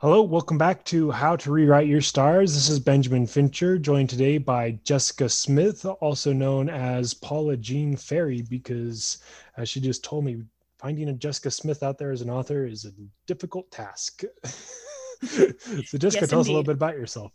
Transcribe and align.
Hello, 0.00 0.22
welcome 0.22 0.56
back 0.56 0.82
to 0.86 1.10
How 1.10 1.36
to 1.36 1.52
Rewrite 1.52 1.86
Your 1.86 2.00
Stars. 2.00 2.54
This 2.54 2.70
is 2.70 2.80
Benjamin 2.80 3.26
Fincher, 3.26 3.78
joined 3.78 4.08
today 4.08 4.38
by 4.38 4.78
Jessica 4.82 5.28
Smith, 5.28 5.84
also 5.84 6.32
known 6.32 6.70
as 6.70 7.12
Paula 7.12 7.54
Jean 7.58 7.94
Ferry, 7.96 8.40
because 8.40 9.18
as 9.58 9.68
she 9.68 9.78
just 9.78 10.02
told 10.02 10.24
me, 10.24 10.42
finding 10.78 11.10
a 11.10 11.12
Jessica 11.12 11.50
Smith 11.50 11.82
out 11.82 11.98
there 11.98 12.12
as 12.12 12.22
an 12.22 12.30
author 12.30 12.64
is 12.64 12.86
a 12.86 12.92
difficult 13.26 13.70
task. 13.70 14.22
so, 15.22 15.98
Jessica, 15.98 16.22
yes, 16.22 16.30
tell 16.30 16.40
us 16.40 16.46
a 16.46 16.50
little 16.50 16.62
bit 16.62 16.76
about 16.76 16.94
yourself. 16.94 17.30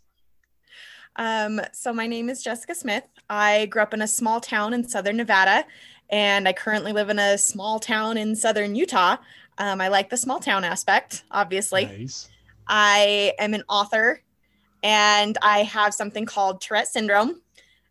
Um, 1.14 1.60
so, 1.72 1.92
my 1.92 2.08
name 2.08 2.28
is 2.28 2.42
Jessica 2.42 2.74
Smith. 2.74 3.04
I 3.30 3.66
grew 3.66 3.82
up 3.82 3.94
in 3.94 4.02
a 4.02 4.08
small 4.08 4.40
town 4.40 4.74
in 4.74 4.88
southern 4.88 5.18
Nevada, 5.18 5.64
and 6.10 6.48
I 6.48 6.52
currently 6.52 6.92
live 6.92 7.10
in 7.10 7.20
a 7.20 7.38
small 7.38 7.78
town 7.78 8.16
in 8.16 8.34
southern 8.34 8.74
Utah. 8.74 9.18
Um, 9.56 9.80
I 9.80 9.86
like 9.86 10.10
the 10.10 10.16
small 10.16 10.40
town 10.40 10.64
aspect, 10.64 11.22
obviously. 11.30 11.84
Nice. 11.84 12.28
I 12.68 13.32
am 13.38 13.54
an 13.54 13.62
author 13.68 14.22
and 14.82 15.36
I 15.42 15.62
have 15.62 15.94
something 15.94 16.26
called 16.26 16.60
Tourette 16.60 16.88
syndrome. 16.88 17.40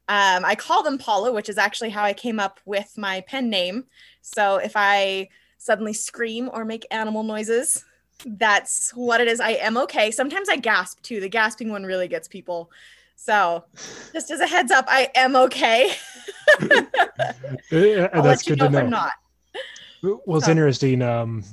Um, 0.07 0.45
I 0.45 0.55
call 0.55 0.83
them 0.83 0.97
Paula, 0.97 1.31
which 1.31 1.49
is 1.49 1.57
actually 1.57 1.89
how 1.89 2.03
I 2.03 2.13
came 2.13 2.39
up 2.39 2.59
with 2.65 2.97
my 2.97 3.21
pen 3.21 3.49
name. 3.49 3.85
So 4.21 4.57
if 4.57 4.73
I 4.75 5.29
suddenly 5.57 5.93
scream 5.93 6.49
or 6.53 6.63
make 6.63 6.85
animal 6.91 7.23
noises, 7.23 7.83
that's 8.25 8.91
what 8.91 9.19
it 9.19 9.27
is. 9.27 9.39
I 9.39 9.51
am 9.51 9.77
okay. 9.77 10.11
Sometimes 10.11 10.47
I 10.49 10.57
gasp 10.57 11.01
too. 11.01 11.19
The 11.19 11.29
gasping 11.29 11.69
one 11.69 11.83
really 11.83 12.07
gets 12.07 12.27
people. 12.27 12.71
So, 13.15 13.63
just 14.13 14.29
as 14.29 14.39
a 14.41 14.47
heads 14.47 14.71
up, 14.71 14.85
I 14.87 15.09
am 15.15 15.35
okay. 15.35 15.91
yeah, 17.71 18.07
that's 18.21 18.43
good 18.43 18.59
to 18.59 18.69
know. 18.69 18.87
not. 18.87 19.13
Well, 20.03 20.37
it's 20.37 20.45
so. 20.45 20.51
interesting. 20.51 21.01
Um, 21.01 21.43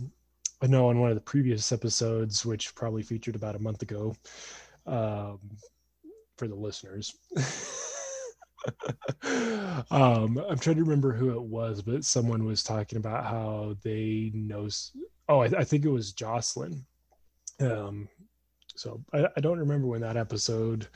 I 0.63 0.67
know 0.69 0.89
on 0.89 1.01
one 1.01 1.11
of 1.11 1.17
the 1.17 1.23
previous 1.23 1.73
episodes, 1.73 2.47
which 2.47 2.75
probably 2.77 3.03
featured 3.03 3.35
about 3.35 3.57
a 3.57 3.59
month 3.59 3.83
ago, 3.83 4.15
um, 4.87 5.41
for 6.39 6.47
the 6.47 6.55
listeners. 6.55 7.17
um, 9.91 10.39
I'm 10.49 10.59
trying 10.59 10.77
to 10.77 10.85
remember 10.85 11.13
who 11.13 11.33
it 11.33 11.43
was, 11.43 11.83
but 11.83 12.05
someone 12.05 12.45
was 12.45 12.63
talking 12.63 12.99
about 12.99 13.25
how 13.25 13.75
they 13.83 14.31
know. 14.35 14.69
Oh, 15.29 15.41
I, 15.41 15.47
I 15.47 15.65
think 15.65 15.85
it 15.85 15.91
was 15.91 16.13
Jocelyn. 16.13 16.87
Um, 17.61 18.09
so 18.77 19.03
I, 19.13 19.27
I 19.37 19.41
don't 19.41 19.59
remember 19.59 19.89
when 19.89 20.01
that 20.03 20.17
episode 20.17 20.87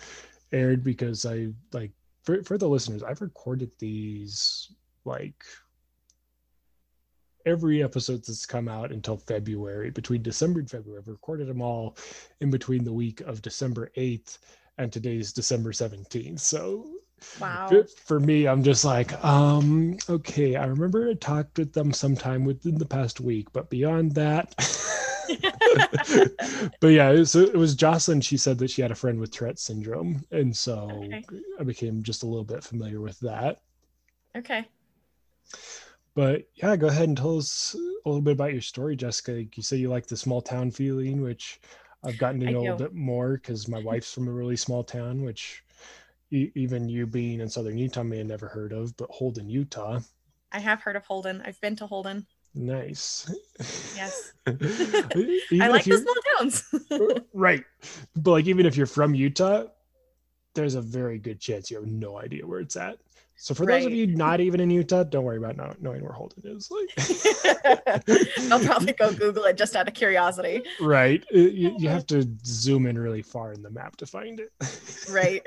aired 0.52 0.84
because 0.84 1.26
I 1.26 1.48
like 1.72 1.90
for 2.22 2.42
for 2.44 2.56
the 2.56 2.68
listeners, 2.68 3.02
I've 3.02 3.20
recorded 3.20 3.72
these 3.78 4.72
like 5.04 5.44
every 7.46 7.82
episode 7.82 8.24
that's 8.24 8.44
come 8.44 8.68
out 8.68 8.92
until 8.92 9.16
February. 9.16 9.90
Between 9.90 10.22
December 10.22 10.60
and 10.60 10.70
February, 10.70 11.00
I've 11.00 11.08
recorded 11.08 11.46
them 11.46 11.62
all 11.62 11.96
in 12.40 12.50
between 12.50 12.84
the 12.84 12.92
week 12.92 13.20
of 13.22 13.40
December 13.40 13.90
8th 13.96 14.38
and 14.78 14.92
today's 14.92 15.32
December 15.32 15.72
17th. 15.72 16.40
So 16.40 16.86
wow. 17.40 17.70
for 18.04 18.20
me, 18.20 18.46
I'm 18.46 18.62
just 18.62 18.84
like, 18.84 19.24
um, 19.24 19.96
okay, 20.10 20.56
I 20.56 20.66
remember 20.66 21.08
I 21.08 21.14
talked 21.14 21.58
with 21.58 21.72
them 21.72 21.92
sometime 21.92 22.44
within 22.44 22.76
the 22.76 22.84
past 22.84 23.20
week, 23.20 23.52
but 23.52 23.70
beyond 23.70 24.12
that. 24.16 24.54
but 26.80 26.88
yeah, 26.88 27.24
so 27.24 27.40
it 27.40 27.56
was 27.56 27.74
Jocelyn. 27.74 28.20
She 28.20 28.36
said 28.36 28.58
that 28.58 28.70
she 28.70 28.82
had 28.82 28.90
a 28.90 28.94
friend 28.94 29.18
with 29.18 29.30
Tourette 29.30 29.58
syndrome. 29.58 30.24
And 30.30 30.56
so 30.56 30.90
okay. 31.04 31.24
I 31.58 31.64
became 31.64 32.02
just 32.02 32.22
a 32.22 32.26
little 32.26 32.44
bit 32.44 32.62
familiar 32.62 33.00
with 33.00 33.18
that. 33.20 33.60
Okay. 34.36 34.66
But 36.16 36.48
yeah, 36.54 36.74
go 36.76 36.86
ahead 36.88 37.08
and 37.08 37.16
tell 37.16 37.36
us 37.36 37.76
a 37.76 38.08
little 38.08 38.22
bit 38.22 38.32
about 38.32 38.54
your 38.54 38.62
story, 38.62 38.96
Jessica. 38.96 39.44
You 39.54 39.62
say 39.62 39.76
you 39.76 39.90
like 39.90 40.06
the 40.06 40.16
small 40.16 40.40
town 40.40 40.70
feeling, 40.70 41.20
which 41.20 41.60
I've 42.02 42.16
gotten 42.16 42.40
to 42.40 42.50
know 42.50 42.60
a 42.60 42.62
little 42.62 42.78
bit 42.78 42.94
more 42.94 43.34
because 43.34 43.68
my 43.68 43.76
mm-hmm. 43.76 43.86
wife's 43.86 44.14
from 44.14 44.26
a 44.26 44.32
really 44.32 44.56
small 44.56 44.82
town, 44.82 45.22
which 45.22 45.62
even 46.30 46.88
you 46.88 47.06
being 47.06 47.40
in 47.40 47.50
southern 47.50 47.76
Utah 47.76 48.02
may 48.02 48.16
have 48.18 48.26
never 48.26 48.48
heard 48.48 48.72
of, 48.72 48.96
but 48.96 49.10
Holden, 49.10 49.50
Utah. 49.50 50.00
I 50.52 50.58
have 50.58 50.80
heard 50.80 50.96
of 50.96 51.04
Holden. 51.04 51.42
I've 51.44 51.60
been 51.60 51.76
to 51.76 51.86
Holden. 51.86 52.26
Nice. 52.54 53.30
Yes. 53.94 54.32
I 54.46 55.68
like 55.68 55.84
the 55.84 55.98
small 56.02 56.14
towns. 56.38 56.64
right. 57.34 57.62
But 58.16 58.30
like 58.30 58.46
even 58.46 58.64
if 58.64 58.74
you're 58.74 58.86
from 58.86 59.14
Utah, 59.14 59.64
there's 60.56 60.74
a 60.74 60.82
very 60.82 61.18
good 61.18 61.38
chance 61.38 61.70
you 61.70 61.76
have 61.76 61.86
no 61.86 62.18
idea 62.18 62.46
where 62.46 62.60
it's 62.60 62.76
at. 62.76 62.98
So 63.38 63.54
for 63.54 63.64
right. 63.64 63.76
those 63.80 63.86
of 63.86 63.92
you 63.92 64.06
not 64.16 64.40
even 64.40 64.60
in 64.60 64.70
Utah, 64.70 65.04
don't 65.04 65.24
worry 65.24 65.36
about 65.36 65.56
not 65.56 65.80
knowing 65.80 66.02
where 66.02 66.12
Holden 66.12 66.42
is. 66.44 66.70
Like, 66.70 68.08
I'll 68.50 68.64
probably 68.64 68.94
go 68.94 69.12
Google 69.12 69.44
it 69.44 69.58
just 69.58 69.76
out 69.76 69.86
of 69.86 69.94
curiosity. 69.94 70.62
Right, 70.80 71.22
you, 71.30 71.76
you 71.78 71.88
have 71.88 72.06
to 72.06 72.26
zoom 72.44 72.86
in 72.86 72.98
really 72.98 73.22
far 73.22 73.52
in 73.52 73.62
the 73.62 73.70
map 73.70 73.96
to 73.98 74.06
find 74.06 74.40
it. 74.40 74.50
right. 75.10 75.42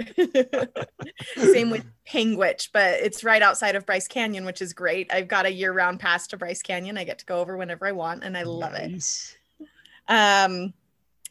Same 1.35 1.71
with 1.71 1.85
Panguitch, 2.07 2.69
but 2.71 2.99
it's 2.99 3.23
right 3.23 3.41
outside 3.41 3.75
of 3.75 3.85
Bryce 3.85 4.07
Canyon, 4.07 4.45
which 4.45 4.61
is 4.61 4.71
great. 4.71 5.11
I've 5.11 5.27
got 5.27 5.47
a 5.47 5.51
year-round 5.51 5.99
pass 5.99 6.27
to 6.27 6.37
Bryce 6.37 6.61
Canyon. 6.61 6.97
I 6.97 7.03
get 7.03 7.19
to 7.19 7.25
go 7.25 7.39
over 7.39 7.57
whenever 7.57 7.87
I 7.87 7.91
want, 7.91 8.23
and 8.23 8.37
I 8.37 8.43
love 8.43 8.73
nice. 8.73 9.35
it. 9.59 9.67
Um, 10.07 10.73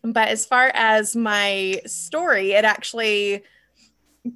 but 0.03 0.29
as 0.29 0.45
far 0.45 0.71
as 0.75 1.15
my 1.15 1.81
story, 1.87 2.53
it 2.53 2.65
actually 2.65 3.45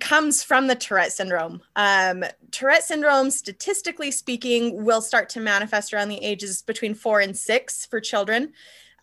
comes 0.01 0.43
from 0.43 0.67
the 0.67 0.75
Tourette 0.75 1.13
syndrome. 1.13 1.61
Um, 1.77 2.25
Tourette 2.51 2.85
syndrome, 2.85 3.31
statistically 3.31 4.11
speaking, 4.11 4.85
will 4.85 5.03
start 5.03 5.29
to 5.31 5.41
manifest 5.41 5.93
around 5.93 6.09
the 6.09 6.23
ages 6.23 6.63
between 6.63 6.95
four 6.95 7.21
and 7.21 7.37
six 7.37 7.87
for 7.87 8.01
children. 8.01 8.53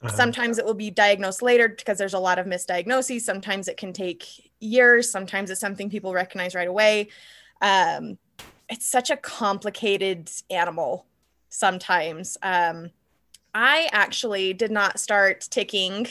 Uh-huh. 0.02 0.16
Sometimes 0.16 0.58
it 0.58 0.66
will 0.66 0.74
be 0.74 0.90
diagnosed 0.90 1.42
later 1.42 1.68
because 1.68 1.98
there's 1.98 2.14
a 2.14 2.20
lot 2.20 2.40
of 2.40 2.46
misdiagnoses. 2.46 3.22
Sometimes 3.22 3.68
it 3.68 3.78
can 3.78 3.92
take 3.92 4.52
years. 4.60 5.12
Sometimes 5.12 5.50
it's 5.50 5.60
something 5.60 5.90
people 5.90 6.14
recognize 6.14 6.56
right 6.56 6.68
away. 6.68 7.10
Um, 7.62 8.18
it's 8.70 8.86
such 8.86 9.10
a 9.10 9.18
complicated 9.18 10.32
animal 10.50 11.06
sometimes. 11.50 12.38
Um, 12.42 12.92
I 13.54 13.90
actually 13.92 14.54
did 14.54 14.72
not 14.72 15.00
start 15.00 15.48
ticking 15.50 16.08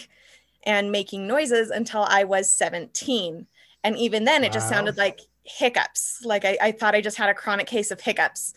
and 0.64 0.92
making 0.92 1.26
noises 1.26 1.70
until 1.70 2.02
I 2.02 2.24
was 2.24 2.50
17. 2.50 3.46
And 3.84 3.96
even 3.96 4.24
then, 4.24 4.44
it 4.44 4.52
just 4.52 4.68
sounded 4.68 4.96
like 4.96 5.20
hiccups. 5.44 6.20
Like 6.24 6.44
I, 6.44 6.58
I 6.60 6.72
thought 6.72 6.94
I 6.94 7.00
just 7.00 7.16
had 7.16 7.30
a 7.30 7.34
chronic 7.34 7.66
case 7.66 7.90
of 7.90 8.00
hiccups 8.00 8.54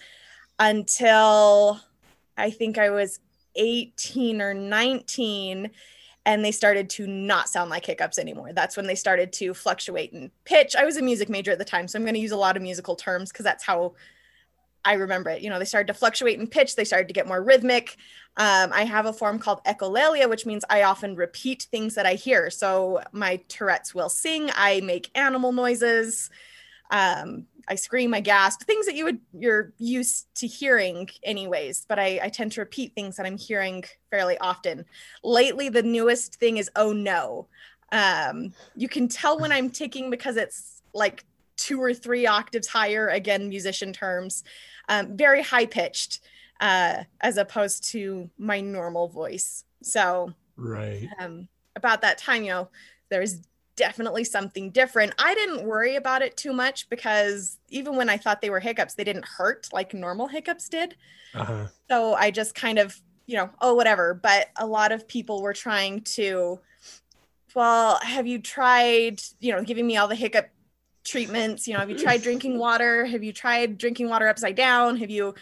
until 0.59 1.79
I 2.37 2.49
think 2.51 2.77
I 2.77 2.89
was 2.89 3.19
18 3.55 4.41
or 4.41 4.53
19 4.53 5.71
and 6.25 6.45
they 6.45 6.51
started 6.51 6.89
to 6.91 7.07
not 7.07 7.49
sound 7.49 7.69
like 7.69 7.85
hiccups 7.85 8.19
anymore. 8.19 8.53
That's 8.53 8.77
when 8.77 8.85
they 8.85 8.95
started 8.95 9.33
to 9.33 9.53
fluctuate 9.53 10.13
in 10.13 10.29
pitch. 10.45 10.75
I 10.75 10.85
was 10.85 10.97
a 10.97 11.01
music 11.01 11.29
major 11.29 11.51
at 11.51 11.57
the 11.57 11.65
time, 11.65 11.87
so 11.87 11.97
I'm 11.97 12.03
going 12.03 12.13
to 12.13 12.19
use 12.19 12.31
a 12.31 12.37
lot 12.37 12.55
of 12.55 12.61
musical 12.61 12.95
terms 12.95 13.31
because 13.31 13.43
that's 13.43 13.63
how 13.63 13.93
I 14.83 14.93
remember 14.93 15.29
it. 15.29 15.41
You 15.41 15.49
know, 15.49 15.59
they 15.59 15.65
started 15.65 15.87
to 15.87 15.93
fluctuate 15.93 16.39
in 16.39 16.47
pitch, 16.47 16.75
they 16.75 16.85
started 16.85 17.07
to 17.07 17.13
get 17.13 17.27
more 17.27 17.41
rhythmic. 17.43 17.97
Um, 18.37 18.71
I 18.73 18.85
have 18.85 19.05
a 19.05 19.13
form 19.13 19.39
called 19.39 19.63
echolalia, 19.65 20.29
which 20.29 20.45
means 20.45 20.63
I 20.69 20.83
often 20.83 21.15
repeat 21.15 21.67
things 21.69 21.95
that 21.95 22.05
I 22.05 22.13
hear. 22.13 22.49
So 22.49 23.01
my 23.11 23.37
Tourette's 23.47 23.93
will 23.93 24.09
sing, 24.09 24.49
I 24.55 24.81
make 24.81 25.11
animal 25.15 25.51
noises, 25.51 26.29
um, 26.91 27.45
I 27.67 27.75
scream, 27.75 28.13
I 28.13 28.21
gasp, 28.21 28.63
things 28.63 28.85
that 28.85 28.95
you 28.95 29.05
would 29.05 29.19
you're 29.33 29.73
used 29.77 30.27
to 30.35 30.47
hearing 30.47 31.09
anyways. 31.23 31.85
But 31.87 31.99
I, 31.99 32.19
I 32.23 32.29
tend 32.29 32.53
to 32.53 32.61
repeat 32.61 32.93
things 32.95 33.17
that 33.17 33.25
I'm 33.25 33.37
hearing 33.37 33.83
fairly 34.09 34.37
often. 34.39 34.85
Lately, 35.23 35.69
the 35.69 35.83
newest 35.83 36.35
thing 36.35 36.57
is 36.57 36.69
oh 36.75 36.93
no. 36.93 37.47
Um, 37.91 38.53
you 38.75 38.87
can 38.87 39.07
tell 39.07 39.37
when 39.39 39.51
I'm 39.51 39.69
ticking 39.69 40.09
because 40.09 40.37
it's 40.37 40.81
like 40.93 41.25
two 41.57 41.81
or 41.81 41.93
three 41.93 42.25
octaves 42.25 42.67
higher. 42.67 43.07
Again, 43.09 43.49
musician 43.49 43.93
terms, 43.93 44.43
um, 44.91 45.15
very 45.15 45.41
high 45.41 45.65
pitched 45.65 46.19
uh, 46.59 47.03
as 47.21 47.37
opposed 47.37 47.85
to 47.91 48.29
my 48.37 48.59
normal 48.59 49.07
voice. 49.07 49.63
So, 49.81 50.33
right. 50.57 51.07
Um, 51.17 51.47
about 51.77 52.01
that 52.01 52.17
time, 52.17 52.43
you 52.43 52.51
know, 52.51 52.69
there's 53.09 53.39
definitely 53.77 54.25
something 54.25 54.69
different. 54.69 55.13
I 55.17 55.33
didn't 55.33 55.63
worry 55.63 55.95
about 55.95 56.21
it 56.21 56.35
too 56.35 56.51
much 56.51 56.89
because 56.89 57.57
even 57.69 57.95
when 57.95 58.09
I 58.09 58.17
thought 58.17 58.41
they 58.41 58.49
were 58.49 58.59
hiccups, 58.59 58.95
they 58.95 59.05
didn't 59.05 59.25
hurt 59.25 59.69
like 59.71 59.93
normal 59.93 60.27
hiccups 60.27 60.67
did. 60.67 60.95
Uh-huh. 61.33 61.67
So 61.89 62.13
I 62.13 62.29
just 62.29 62.53
kind 62.53 62.77
of, 62.77 62.99
you 63.27 63.37
know, 63.37 63.49
oh, 63.61 63.73
whatever. 63.73 64.13
But 64.13 64.49
a 64.57 64.67
lot 64.67 64.91
of 64.91 65.07
people 65.07 65.41
were 65.41 65.53
trying 65.53 66.01
to, 66.01 66.59
well, 67.55 67.97
have 68.03 68.27
you 68.27 68.39
tried, 68.39 69.21
you 69.39 69.53
know, 69.53 69.63
giving 69.63 69.87
me 69.87 69.95
all 69.95 70.09
the 70.09 70.15
hiccup 70.15 70.49
treatments? 71.03 71.67
You 71.67 71.73
know, 71.73 71.79
have 71.79 71.89
you 71.89 71.97
tried 71.97 72.21
drinking 72.23 72.57
water? 72.57 73.05
Have 73.05 73.23
you 73.23 73.33
tried 73.33 73.77
drinking 73.77 74.09
water 74.09 74.27
upside 74.27 74.55
down? 74.55 74.97
Have 74.97 75.09
you 75.09 75.35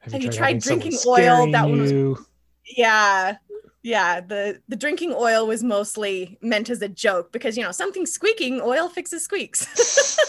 have, 0.00 0.12
Have 0.12 0.22
you 0.22 0.28
tried, 0.30 0.62
tried 0.62 0.62
drinking 0.62 0.98
oil? 1.06 1.50
That 1.50 1.68
one 1.68 1.80
was, 1.80 2.26
yeah, 2.64 3.36
yeah. 3.82 4.20
The 4.20 4.60
the 4.68 4.76
drinking 4.76 5.14
oil 5.16 5.46
was 5.46 5.62
mostly 5.62 6.38
meant 6.40 6.70
as 6.70 6.82
a 6.82 6.88
joke 6.88 7.32
because 7.32 7.56
you 7.56 7.62
know 7.62 7.72
something 7.72 8.06
squeaking, 8.06 8.60
oil 8.60 8.88
fixes 8.88 9.24
squeaks. 9.24 10.26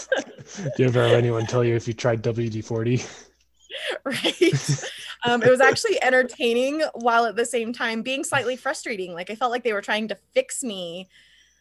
Do 0.56 0.82
you 0.82 0.86
ever 0.86 1.02
have 1.02 1.12
anyone 1.12 1.46
tell 1.46 1.64
you 1.64 1.76
if 1.76 1.86
you 1.86 1.94
tried 1.94 2.22
WD 2.22 2.64
forty? 2.64 3.02
right. 4.04 4.84
Um, 5.24 5.42
it 5.42 5.50
was 5.50 5.60
actually 5.60 6.02
entertaining 6.02 6.82
while 6.94 7.26
at 7.26 7.36
the 7.36 7.44
same 7.44 7.72
time 7.72 8.02
being 8.02 8.24
slightly 8.24 8.56
frustrating. 8.56 9.12
Like 9.12 9.30
I 9.30 9.34
felt 9.34 9.50
like 9.50 9.62
they 9.62 9.72
were 9.72 9.82
trying 9.82 10.08
to 10.08 10.16
fix 10.34 10.64
me, 10.64 11.08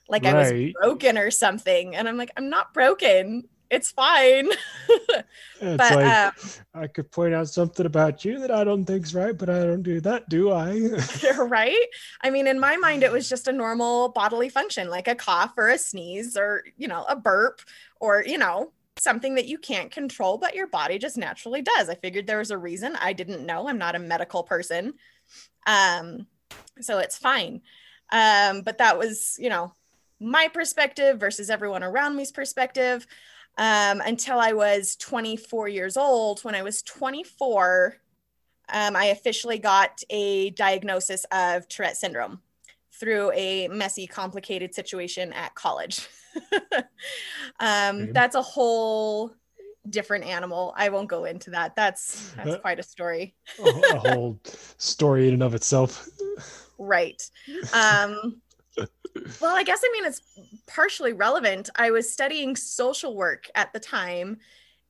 like 0.10 0.24
right. 0.24 0.36
I 0.36 0.52
was 0.52 0.74
broken 0.74 1.18
or 1.18 1.32
something. 1.32 1.96
And 1.96 2.10
I'm 2.10 2.18
like, 2.18 2.32
I'm 2.36 2.50
not 2.50 2.74
broken. 2.74 3.44
It's 3.70 3.92
fine. 3.92 4.50
it's 4.90 5.78
but, 5.78 5.96
like 5.96 6.06
um, 6.08 6.32
I 6.74 6.88
could 6.88 7.12
point 7.12 7.36
out 7.36 7.48
something 7.48 7.86
about 7.86 8.26
you 8.26 8.40
that 8.40 8.50
I 8.50 8.64
don't 8.64 8.84
think's 8.84 9.14
right, 9.14 9.38
but 9.38 9.48
I 9.48 9.60
don't 9.60 9.84
do 9.84 10.02
that, 10.02 10.28
do 10.28 10.52
I? 10.52 10.90
right? 11.38 11.86
I 12.22 12.32
mean, 12.32 12.48
in 12.48 12.60
my 12.60 12.78
mind, 12.78 13.04
it 13.04 13.12
was 13.12 13.30
just 13.30 13.48
a 13.48 13.54
normal 13.54 14.10
bodily 14.10 14.50
function, 14.50 14.90
like 14.90 15.08
a 15.08 15.14
cough 15.14 15.54
or 15.56 15.70
a 15.70 15.78
sneeze 15.78 16.36
or, 16.36 16.64
you 16.78 16.88
know, 16.88 17.06
a 17.08 17.16
burp 17.16 17.62
or, 18.00 18.24
you 18.26 18.40
know, 18.40 18.74
something 18.98 19.36
that 19.36 19.48
you 19.48 19.60
can't 19.60 19.92
control, 19.92 20.40
but 20.40 20.56
your 20.56 20.68
body 20.68 20.98
just 20.98 21.18
naturally 21.18 21.62
does. 21.62 21.90
I 21.90 21.96
figured 21.96 22.26
there 22.26 22.40
was 22.40 22.52
a 22.52 22.58
reason. 22.58 22.96
I 23.00 23.14
didn't 23.14 23.46
know. 23.46 23.68
I'm 23.68 23.78
not 23.78 23.96
a 23.96 24.00
medical 24.00 24.42
person. 24.42 24.94
Um, 25.68 26.26
so 26.82 26.98
it's 26.98 27.18
fine. 27.18 27.62
Um, 28.12 28.64
but 28.64 28.80
that 28.80 28.98
was, 28.98 29.36
you 29.38 29.50
know, 29.50 29.74
my 30.19 30.48
perspective 30.48 31.19
versus 31.19 31.50
everyone 31.50 31.83
around 31.83 32.16
me's 32.16 32.31
perspective. 32.31 33.06
Um, 33.57 34.01
until 34.06 34.39
I 34.39 34.54
was 34.54 34.95
24 34.95 35.68
years 35.68 35.98
old. 35.98 36.39
When 36.45 36.56
I 36.56 36.62
was 36.62 36.81
24, 36.83 37.98
um, 38.69 38.95
I 38.95 39.06
officially 39.06 39.60
got 39.60 40.01
a 40.10 40.51
diagnosis 40.51 41.25
of 41.31 41.68
Tourette 41.68 41.98
syndrome 41.98 42.39
through 43.00 43.31
a 43.33 43.68
messy, 43.68 44.07
complicated 44.07 44.74
situation 44.74 45.33
at 45.33 45.56
college. 45.56 46.07
um, 47.60 48.13
that's 48.13 48.36
a 48.36 48.42
whole 48.42 49.33
different 49.89 50.25
animal. 50.25 50.74
I 50.77 50.89
won't 50.89 51.07
go 51.07 51.25
into 51.25 51.51
that. 51.51 51.75
That's 51.75 52.31
that's 52.36 52.57
quite 52.57 52.80
a 52.80 52.83
story. 52.83 53.36
a, 53.63 53.69
a 53.69 54.00
whole 54.00 54.39
story 54.44 55.27
in 55.27 55.36
and 55.36 55.44
of 55.44 55.56
itself. 55.56 56.07
Right. 56.81 57.22
Um, 57.74 58.42
well, 59.42 59.56
I 59.56 59.63
guess 59.63 59.81
I 59.83 59.89
mean 59.94 60.06
it's 60.06 60.21
partially 60.68 61.13
relevant. 61.13 61.69
I 61.75 61.92
was 61.92 62.12
studying 62.12 62.56
social 62.56 63.16
work 63.16 63.50
at 63.56 63.74
the 63.74 63.80
time 63.80 64.38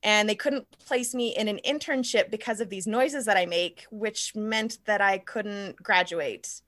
and 0.02 0.28
they 0.28 0.34
couldn't 0.34 0.66
place 0.78 1.14
me 1.14 1.36
in 1.36 1.48
an 1.48 1.60
internship 1.66 2.30
because 2.30 2.60
of 2.60 2.70
these 2.70 2.86
noises 2.86 3.26
that 3.26 3.36
I 3.36 3.46
make, 3.46 3.84
which 3.90 4.34
meant 4.34 4.78
that 4.86 5.00
I 5.00 5.18
couldn't 5.18 5.76
graduate 5.76 6.62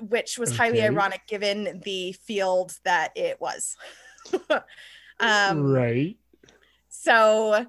which 0.00 0.38
was 0.38 0.50
okay. 0.50 0.56
highly 0.56 0.82
ironic 0.82 1.26
given 1.26 1.80
the 1.84 2.12
field 2.12 2.78
that 2.84 3.12
it 3.14 3.40
was. 3.40 3.76
um, 5.20 5.72
right. 5.72 6.16
So 6.88 7.66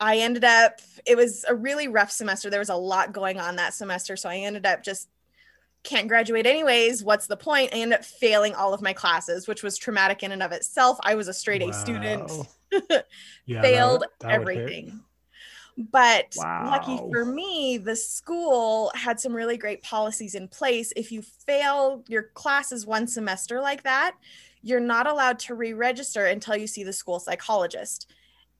I 0.00 0.18
ended 0.18 0.44
up, 0.44 0.80
it 1.06 1.16
was 1.16 1.44
a 1.48 1.54
really 1.54 1.88
rough 1.88 2.10
semester. 2.10 2.50
There 2.50 2.58
was 2.58 2.68
a 2.68 2.74
lot 2.74 3.12
going 3.12 3.38
on 3.38 3.56
that 3.56 3.74
semester. 3.74 4.16
So 4.16 4.28
I 4.28 4.38
ended 4.38 4.66
up 4.66 4.82
just 4.82 5.08
can't 5.84 6.08
graduate 6.08 6.46
anyways. 6.46 7.02
What's 7.02 7.26
the 7.26 7.36
point? 7.36 7.72
I 7.72 7.78
ended 7.78 7.98
up 7.98 8.04
failing 8.04 8.54
all 8.54 8.72
of 8.72 8.82
my 8.82 8.92
classes, 8.92 9.48
which 9.48 9.62
was 9.62 9.76
traumatic 9.76 10.22
in 10.22 10.32
and 10.32 10.42
of 10.42 10.52
itself. 10.52 10.98
I 11.02 11.14
was 11.14 11.28
a 11.28 11.34
straight 11.34 11.62
A 11.62 11.66
wow. 11.66 11.72
student, 11.72 12.32
yeah, 13.46 13.62
failed 13.62 14.02
that, 14.02 14.10
that 14.20 14.30
everything. 14.30 15.00
But 15.76 16.34
wow. 16.36 16.66
lucky 16.66 16.98
for 17.10 17.24
me, 17.24 17.78
the 17.78 17.96
school 17.96 18.92
had 18.94 19.18
some 19.18 19.34
really 19.34 19.56
great 19.56 19.82
policies 19.82 20.34
in 20.34 20.48
place. 20.48 20.92
If 20.96 21.10
you 21.10 21.22
fail 21.22 22.04
your 22.08 22.24
classes 22.34 22.86
one 22.86 23.06
semester 23.06 23.60
like 23.60 23.82
that, 23.84 24.14
you're 24.62 24.80
not 24.80 25.06
allowed 25.06 25.38
to 25.40 25.54
re 25.54 25.72
register 25.72 26.26
until 26.26 26.56
you 26.56 26.66
see 26.66 26.84
the 26.84 26.92
school 26.92 27.18
psychologist. 27.18 28.10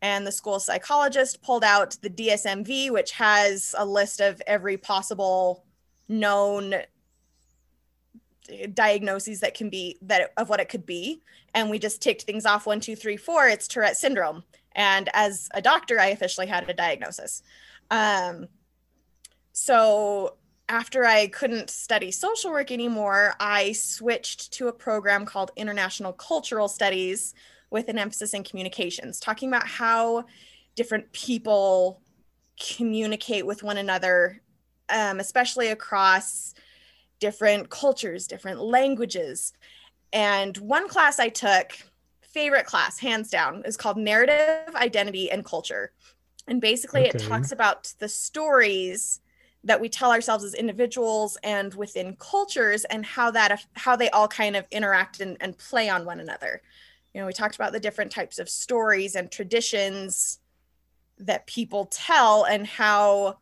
And 0.00 0.26
the 0.26 0.32
school 0.32 0.58
psychologist 0.58 1.42
pulled 1.42 1.62
out 1.62 1.96
the 2.02 2.10
DSMV, 2.10 2.90
which 2.90 3.12
has 3.12 3.74
a 3.78 3.86
list 3.86 4.20
of 4.20 4.42
every 4.48 4.76
possible 4.76 5.64
known 6.08 6.74
diagnoses 8.74 9.40
that 9.40 9.54
can 9.54 9.70
be 9.70 9.96
that 10.02 10.32
of 10.36 10.48
what 10.48 10.60
it 10.60 10.68
could 10.68 10.84
be 10.84 11.22
and 11.54 11.70
we 11.70 11.78
just 11.78 12.02
ticked 12.02 12.22
things 12.22 12.44
off 12.44 12.66
one 12.66 12.80
two 12.80 12.96
three 12.96 13.16
four 13.16 13.48
it's 13.48 13.68
tourette 13.68 13.96
syndrome 13.96 14.42
and 14.74 15.08
as 15.14 15.48
a 15.54 15.62
doctor, 15.62 16.00
I 16.00 16.08
officially 16.08 16.46
had 16.46 16.68
a 16.68 16.74
diagnosis. 16.74 17.42
Um, 17.90 18.48
so 19.52 20.36
after 20.68 21.04
I 21.04 21.26
couldn't 21.26 21.70
study 21.70 22.10
social 22.10 22.50
work 22.50 22.70
anymore, 22.70 23.34
I 23.38 23.72
switched 23.72 24.52
to 24.54 24.68
a 24.68 24.72
program 24.72 25.26
called 25.26 25.50
International 25.56 26.12
Cultural 26.12 26.68
Studies 26.68 27.34
with 27.70 27.88
an 27.88 27.98
emphasis 27.98 28.34
in 28.34 28.44
communications, 28.44 29.20
talking 29.20 29.48
about 29.48 29.66
how 29.66 30.24
different 30.74 31.12
people 31.12 32.00
communicate 32.76 33.46
with 33.46 33.62
one 33.62 33.76
another, 33.76 34.40
um, 34.88 35.20
especially 35.20 35.68
across 35.68 36.54
different 37.22 37.70
cultures, 37.70 38.26
different 38.26 38.60
languages. 38.60 39.52
And 40.12 40.56
one 40.56 40.88
class 40.88 41.20
I 41.20 41.28
took 41.28 41.78
favorite 42.20 42.66
class, 42.66 42.98
hands 42.98 43.30
down, 43.30 43.62
is 43.64 43.76
called 43.76 43.96
Narrative, 43.96 44.74
Identity, 44.74 45.30
and 45.30 45.44
Culture. 45.44 45.92
And 46.48 46.60
basically, 46.60 47.02
okay. 47.02 47.10
it 47.10 47.20
talks 47.20 47.52
about 47.52 47.92
the 48.00 48.08
stories 48.08 49.20
that 49.62 49.80
we 49.80 49.88
tell 49.88 50.10
ourselves 50.10 50.42
as 50.42 50.54
individuals 50.54 51.38
and 51.44 51.72
within 51.74 52.16
cultures 52.16 52.84
and 52.86 53.06
how 53.06 53.30
that 53.30 53.64
how 53.74 53.94
they 53.94 54.10
all 54.10 54.26
kind 54.26 54.56
of 54.56 54.66
interact 54.72 55.20
and, 55.20 55.36
and 55.40 55.56
play 55.56 55.88
on 55.88 56.04
one 56.04 56.18
another 56.18 56.60
you 57.14 57.20
know 57.20 57.28
we 57.28 57.32
talked 57.32 57.54
about 57.54 57.70
the 57.70 57.78
different 57.78 58.10
types 58.10 58.40
of 58.40 58.48
stories 58.48 59.14
and 59.14 59.30
traditions 59.30 60.40
that 61.18 61.46
people 61.46 61.86
tell 61.92 62.42
and 62.42 62.66
how 62.66 63.38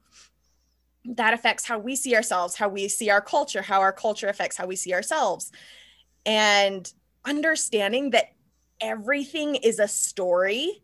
that 1.05 1.33
affects 1.33 1.65
how 1.65 1.79
we 1.79 1.97
see 1.97 2.15
ourselves 2.15 2.57
how 2.57 2.69
we 2.69 2.89
see 2.89 3.11
our 3.11 3.21
culture 3.21 3.63
how 3.63 3.81
our 3.81 3.93
culture 3.93 4.29
affects 4.29 4.57
how 4.57 4.67
we 4.67 4.77
see 4.77 4.93
ourselves 4.93 5.51
and 6.27 6.93
understanding 7.25 8.11
that 8.11 8.33
everything 8.81 9.57
is 9.57 9.79
a 9.79 9.89
story 9.89 10.83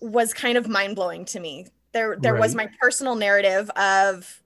was 0.00 0.32
kind 0.32 0.56
of 0.56 0.68
mind 0.68 0.96
blowing 0.96 1.24
to 1.26 1.40
me. 1.40 1.66
There, 1.92 2.16
there 2.20 2.34
right. 2.34 2.40
was 2.40 2.54
my 2.54 2.68
personal 2.80 3.14
narrative 3.14 3.70
of 3.70 4.42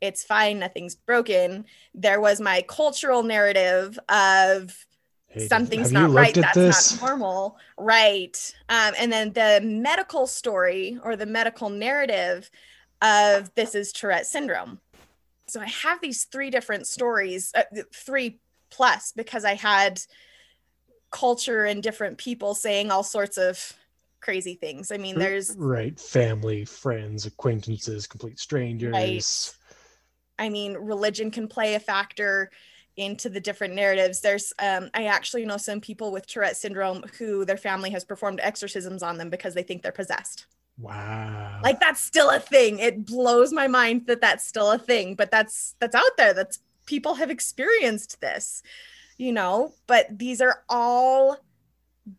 it's 0.00 0.24
fine, 0.24 0.58
nothing's 0.58 0.94
broken. 0.94 1.64
There 1.94 2.20
was 2.20 2.40
my 2.40 2.62
cultural 2.62 3.22
narrative 3.22 3.98
of 4.08 4.86
hey, 5.28 5.48
something's 5.48 5.92
not 5.92 6.10
right, 6.10 6.34
that's 6.34 6.54
this? 6.54 7.00
not 7.00 7.08
normal, 7.08 7.58
right? 7.78 8.54
Um, 8.68 8.94
and 8.98 9.12
then 9.12 9.32
the 9.32 9.60
medical 9.62 10.26
story 10.26 10.98
or 11.02 11.16
the 11.16 11.26
medical 11.26 11.70
narrative 11.70 12.50
of 13.02 13.54
this 13.54 13.74
is 13.74 13.92
Tourette 13.92 14.26
syndrome. 14.26 14.80
So 15.48 15.60
I 15.60 15.66
have 15.66 16.00
these 16.00 16.24
three 16.24 16.50
different 16.50 16.86
stories, 16.86 17.52
uh, 17.54 17.62
three 17.94 18.40
plus, 18.70 19.12
because 19.12 19.44
I 19.44 19.54
had 19.54 20.00
culture 21.10 21.64
and 21.64 21.82
different 21.82 22.18
people 22.18 22.54
saying 22.54 22.90
all 22.90 23.04
sorts 23.04 23.38
of 23.38 23.72
crazy 24.20 24.54
things. 24.54 24.90
I 24.90 24.96
mean, 24.96 25.18
there's 25.18 25.54
right 25.56 25.98
family, 25.98 26.64
friends, 26.64 27.26
acquaintances, 27.26 28.06
complete 28.06 28.40
strangers. 28.40 28.92
Right. 28.92 29.54
I 30.38 30.48
mean, 30.48 30.74
religion 30.74 31.30
can 31.30 31.48
play 31.48 31.74
a 31.74 31.80
factor 31.80 32.50
into 32.96 33.28
the 33.28 33.40
different 33.40 33.74
narratives. 33.74 34.20
There's, 34.20 34.52
um, 34.58 34.90
I 34.94 35.04
actually 35.04 35.44
know 35.44 35.58
some 35.58 35.80
people 35.80 36.10
with 36.12 36.26
Tourette 36.26 36.56
syndrome 36.56 37.04
who 37.18 37.44
their 37.44 37.56
family 37.56 37.90
has 37.90 38.04
performed 38.04 38.40
exorcisms 38.42 39.02
on 39.02 39.18
them 39.18 39.30
because 39.30 39.54
they 39.54 39.62
think 39.62 39.82
they're 39.82 39.92
possessed. 39.92 40.46
Wow. 40.78 41.60
Like 41.62 41.80
that's 41.80 42.00
still 42.00 42.30
a 42.30 42.38
thing. 42.38 42.78
It 42.78 43.06
blows 43.06 43.52
my 43.52 43.66
mind 43.66 44.06
that 44.06 44.20
that's 44.20 44.46
still 44.46 44.70
a 44.72 44.78
thing, 44.78 45.14
but 45.14 45.30
that's 45.30 45.74
that's 45.80 45.94
out 45.94 46.16
there. 46.18 46.34
That's 46.34 46.60
people 46.86 47.14
have 47.14 47.30
experienced 47.30 48.20
this 48.20 48.62
you 49.18 49.32
know, 49.32 49.72
but 49.86 50.06
these 50.18 50.40
are 50.40 50.62
all 50.68 51.38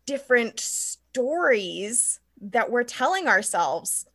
different 0.06 0.60
stories 0.60 2.20
that 2.40 2.70
we're 2.70 2.84
telling 2.84 3.28
ourselves. 3.28 4.06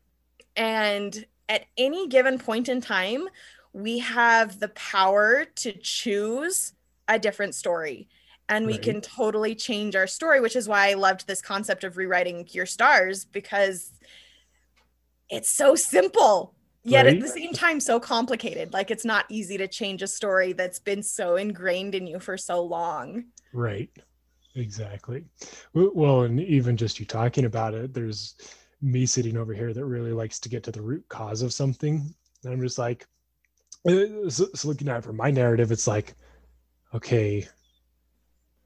And 0.56 1.26
at 1.50 1.66
any 1.78 2.08
given 2.08 2.38
point 2.38 2.70
in 2.70 2.82
time, 2.82 3.28
we 3.74 4.00
have 4.00 4.60
the 4.60 4.68
power 4.70 5.46
to 5.46 5.72
choose 5.72 6.74
a 7.08 7.18
different 7.18 7.56
story 7.56 8.08
and 8.50 8.66
we 8.66 8.74
right. 8.74 8.82
can 8.82 9.02
totally 9.02 9.56
change 9.56 9.96
our 9.96 10.06
story, 10.06 10.40
which 10.42 10.56
is 10.56 10.68
why 10.68 10.90
I 10.90 10.94
loved 10.94 11.26
this 11.26 11.42
concept 11.42 11.84
of 11.84 11.98
rewriting 11.98 12.46
your 12.52 12.66
stars 12.66 13.26
because 13.26 13.92
it's 15.34 15.50
so 15.50 15.76
simple 15.76 16.54
yet 16.84 17.06
right? 17.06 17.16
at 17.16 17.22
the 17.22 17.28
same 17.28 17.54
time 17.54 17.80
so 17.80 18.00
complicated. 18.00 18.72
Like 18.72 18.92
it's 18.92 19.06
not 19.06 19.26
easy 19.30 19.58
to 19.58 19.68
change 19.68 20.02
a 20.02 20.08
story 20.08 20.54
that's 20.54 20.80
been 20.80 21.02
so 21.02 21.38
ingrained 21.38 21.96
in 21.96 22.06
you 22.06 22.20
for 22.20 22.38
so 22.38 22.64
long. 22.64 23.26
Right. 23.52 23.90
Exactly. 24.56 25.26
Well 25.74 26.22
and 26.24 26.40
even 26.40 26.78
just 26.78 27.00
you 27.00 27.06
talking 27.06 27.46
about 27.46 27.74
it 27.74 27.94
there's 27.94 28.36
me 28.82 29.06
sitting 29.06 29.38
over 29.38 29.54
here 29.54 29.74
that 29.74 29.86
really 29.86 30.12
likes 30.12 30.40
to 30.40 30.50
get 30.50 30.62
to 30.64 30.72
the 30.72 30.82
root 30.82 31.04
cause 31.10 31.42
of 31.42 31.54
something. 31.54 32.14
And 32.44 32.54
i'm 32.54 32.62
just 32.62 32.78
like 32.78 33.08
uh, 33.88 34.30
so, 34.30 34.48
so 34.54 34.68
looking 34.68 34.90
at 34.90 34.98
it 34.98 35.04
from 35.04 35.16
my 35.16 35.32
narrative 35.32 35.72
it's 35.72 35.88
like 35.88 36.14
okay 36.94 37.48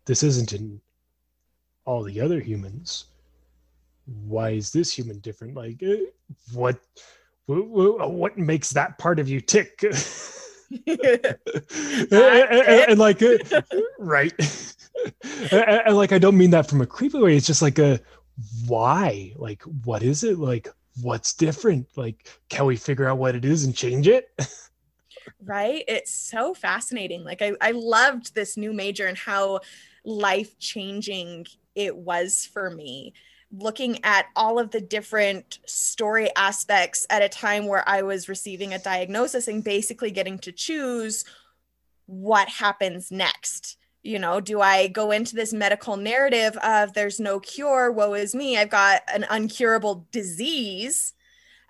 this 0.05 0.23
isn't 0.23 0.53
in 0.53 0.81
all 1.85 2.03
the 2.03 2.19
other 2.19 2.39
humans 2.39 3.05
why 4.07 4.51
is 4.51 4.71
this 4.71 4.91
human 4.91 5.19
different? 5.19 5.55
Like 5.55 5.81
eh, 5.83 5.93
uh, 5.93 6.33
what 6.53 6.79
what, 7.45 8.11
what 8.11 8.37
makes 8.37 8.71
that 8.71 8.97
part 8.97 9.19
of 9.19 9.29
you 9.29 9.41
tick? 9.41 9.83
Eh, 10.85 10.95
eh, 10.95 11.27
and, 12.11 12.67
and, 12.67 12.91
and, 12.91 12.99
like 12.99 13.21
uh, 13.21 13.37
right. 13.99 14.33
And, 15.51 15.81
and, 15.85 15.95
like 15.95 16.11
i 16.11 16.17
don't 16.17 16.37
mean 16.37 16.49
that 16.51 16.69
from 16.69 16.81
a 16.81 16.85
creepy 16.85 17.19
way. 17.19 17.37
It's 17.37 17.47
just 17.47 17.61
like 17.61 17.79
a 17.79 17.99
why? 18.65 19.33
Like 19.37 19.61
what 19.85 20.03
is 20.03 20.23
it? 20.23 20.37
Like 20.37 20.67
what's 21.01 21.33
different? 21.33 21.87
Like 21.95 22.27
can 22.49 22.65
we 22.65 22.75
figure 22.75 23.07
out 23.07 23.17
what 23.17 23.35
it 23.35 23.45
is 23.45 23.63
and 23.63 23.75
change 23.75 24.07
it? 24.07 24.29
Right? 25.43 25.83
It's 25.87 26.11
so 26.11 26.53
fascinating. 26.53 27.23
Like 27.23 27.41
i, 27.41 27.53
I 27.61 27.71
loved 27.71 28.35
this 28.35 28.57
new 28.57 28.73
major 28.73 29.07
and 29.07 29.17
how 29.17 29.61
life 30.03 30.57
changing 30.59 31.45
it 31.75 31.95
was 31.95 32.49
for 32.51 32.69
me 32.69 33.13
looking 33.51 34.03
at 34.03 34.27
all 34.35 34.59
of 34.59 34.71
the 34.71 34.81
different 34.81 35.59
story 35.65 36.29
aspects 36.35 37.07
at 37.09 37.21
a 37.21 37.29
time 37.29 37.65
where 37.65 37.87
I 37.87 38.01
was 38.01 38.27
receiving 38.27 38.73
a 38.73 38.79
diagnosis 38.79 39.47
and 39.47 39.63
basically 39.63 40.11
getting 40.11 40.37
to 40.39 40.51
choose 40.51 41.23
what 42.05 42.49
happens 42.49 43.11
next. 43.11 43.77
You 44.03 44.19
know, 44.19 44.39
do 44.39 44.61
I 44.61 44.87
go 44.87 45.11
into 45.11 45.35
this 45.35 45.53
medical 45.53 45.97
narrative 45.97 46.57
of 46.57 46.93
there's 46.93 47.19
no 47.19 47.39
cure, 47.39 47.91
woe 47.91 48.13
is 48.13 48.35
me, 48.35 48.57
I've 48.57 48.69
got 48.69 49.01
an 49.13 49.23
uncurable 49.23 50.05
disease? 50.11 51.13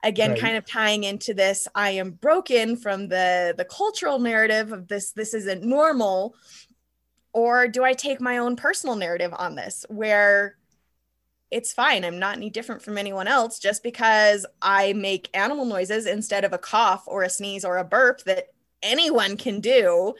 Again, 0.03 0.31
right. 0.31 0.39
kind 0.39 0.57
of 0.57 0.65
tying 0.65 1.03
into 1.03 1.33
this 1.33 1.67
I 1.73 1.91
am 1.91 2.11
broken 2.11 2.77
from 2.77 3.07
the 3.07 3.55
the 3.57 3.65
cultural 3.65 4.19
narrative 4.19 4.71
of 4.71 4.87
this 4.87 5.11
this 5.11 5.33
isn't 5.33 5.63
normal 5.63 6.35
or 7.33 7.67
do 7.67 7.83
I 7.83 7.93
take 7.93 8.21
my 8.21 8.37
own 8.37 8.55
personal 8.55 8.95
narrative 8.95 9.33
on 9.35 9.55
this 9.55 9.85
where 9.89 10.55
it's 11.49 11.73
fine. 11.73 12.03
I'm 12.03 12.19
not 12.19 12.35
any 12.35 12.49
different 12.49 12.81
from 12.81 12.97
anyone 12.97 13.27
else 13.27 13.59
just 13.59 13.83
because 13.83 14.45
I 14.61 14.93
make 14.93 15.29
animal 15.33 15.65
noises 15.65 16.05
instead 16.05 16.43
of 16.43 16.53
a 16.53 16.57
cough 16.57 17.03
or 17.07 17.23
a 17.23 17.29
sneeze 17.29 17.63
or 17.63 17.77
a 17.77 17.85
burp 17.85 18.23
that 18.23 18.47
anyone 18.83 19.37
can 19.37 19.61
do 19.61 20.15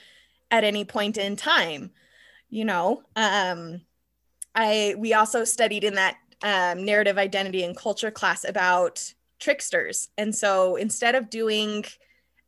at 0.52 0.64
any 0.64 0.86
point 0.86 1.18
in 1.18 1.36
time. 1.36 1.92
You 2.50 2.66
know, 2.66 3.04
um, 3.16 3.82
I 4.56 4.96
we 4.98 5.14
also 5.14 5.44
studied 5.44 5.84
in 5.84 5.96
that 5.96 6.18
um, 6.44 6.86
narrative 6.86 7.18
identity 7.18 7.64
and 7.64 7.76
culture 7.76 8.12
class 8.12 8.46
about 8.46 9.14
tricksters, 9.40 10.10
and 10.18 10.34
so 10.34 10.78
instead 10.78 11.16
of 11.16 11.30
doing 11.30 11.84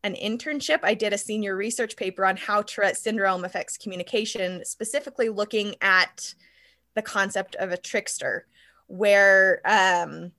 an 0.03 0.15
internship, 0.15 0.79
I 0.83 0.93
did 0.93 1.11
a 1.11 1.17
senior 1.17 1.57
research 1.57 1.97
paper 1.97 2.25
on 2.25 2.37
how 2.37 2.61
Tourette 2.61 2.97
syndrome 2.97 3.43
affects 3.43 3.77
communication, 3.77 4.63
specifically 4.63 5.27
looking 5.27 5.75
at 5.81 6.33
the 6.95 7.01
concept 7.01 7.55
of 7.55 7.71
a 7.71 7.77
trickster 7.77 8.45
where 8.89 9.61
um, 9.65 10.31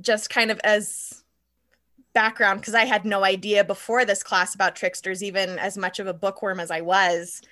just 0.00 0.28
kind 0.30 0.50
of 0.50 0.58
as 0.64 1.22
background, 2.14 2.60
because 2.60 2.74
I 2.74 2.86
had 2.86 3.04
no 3.04 3.22
idea 3.22 3.62
before 3.62 4.04
this 4.04 4.22
class 4.22 4.54
about 4.54 4.74
tricksters, 4.74 5.22
even 5.22 5.58
as 5.58 5.76
much 5.76 5.98
of 5.98 6.06
a 6.06 6.14
bookworm 6.14 6.58
as 6.58 6.70
I 6.70 6.80
was. 6.80 7.42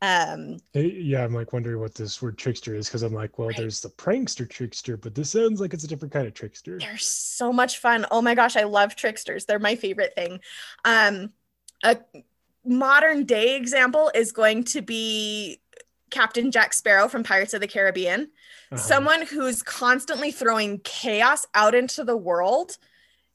Um, 0.00 0.58
yeah, 0.74 1.24
I'm 1.24 1.34
like 1.34 1.52
wondering 1.52 1.80
what 1.80 1.94
this 1.94 2.22
word 2.22 2.38
trickster 2.38 2.74
is 2.74 2.88
because 2.88 3.02
I'm 3.02 3.14
like, 3.14 3.38
well, 3.38 3.48
right. 3.48 3.56
there's 3.56 3.80
the 3.80 3.88
prankster 3.88 4.48
trickster, 4.48 4.96
but 4.96 5.14
this 5.14 5.30
sounds 5.30 5.60
like 5.60 5.74
it's 5.74 5.84
a 5.84 5.88
different 5.88 6.12
kind 6.12 6.26
of 6.26 6.34
trickster. 6.34 6.78
They're 6.78 6.98
so 6.98 7.52
much 7.52 7.78
fun. 7.78 8.06
Oh 8.10 8.22
my 8.22 8.34
gosh, 8.34 8.56
I 8.56 8.64
love 8.64 8.96
tricksters. 8.96 9.46
They're 9.46 9.58
my 9.58 9.76
favorite 9.76 10.14
thing. 10.14 10.40
Um, 10.84 11.32
a 11.82 11.98
modern 12.64 13.24
day 13.24 13.56
example 13.56 14.10
is 14.14 14.32
going 14.32 14.64
to 14.64 14.82
be 14.82 15.60
Captain 16.14 16.52
Jack 16.52 16.72
Sparrow 16.72 17.08
from 17.08 17.24
Pirates 17.24 17.54
of 17.54 17.60
the 17.60 17.66
Caribbean, 17.66 18.30
uh-huh. 18.70 18.76
someone 18.76 19.26
who's 19.26 19.64
constantly 19.64 20.30
throwing 20.30 20.78
chaos 20.84 21.44
out 21.54 21.74
into 21.74 22.04
the 22.04 22.16
world 22.16 22.78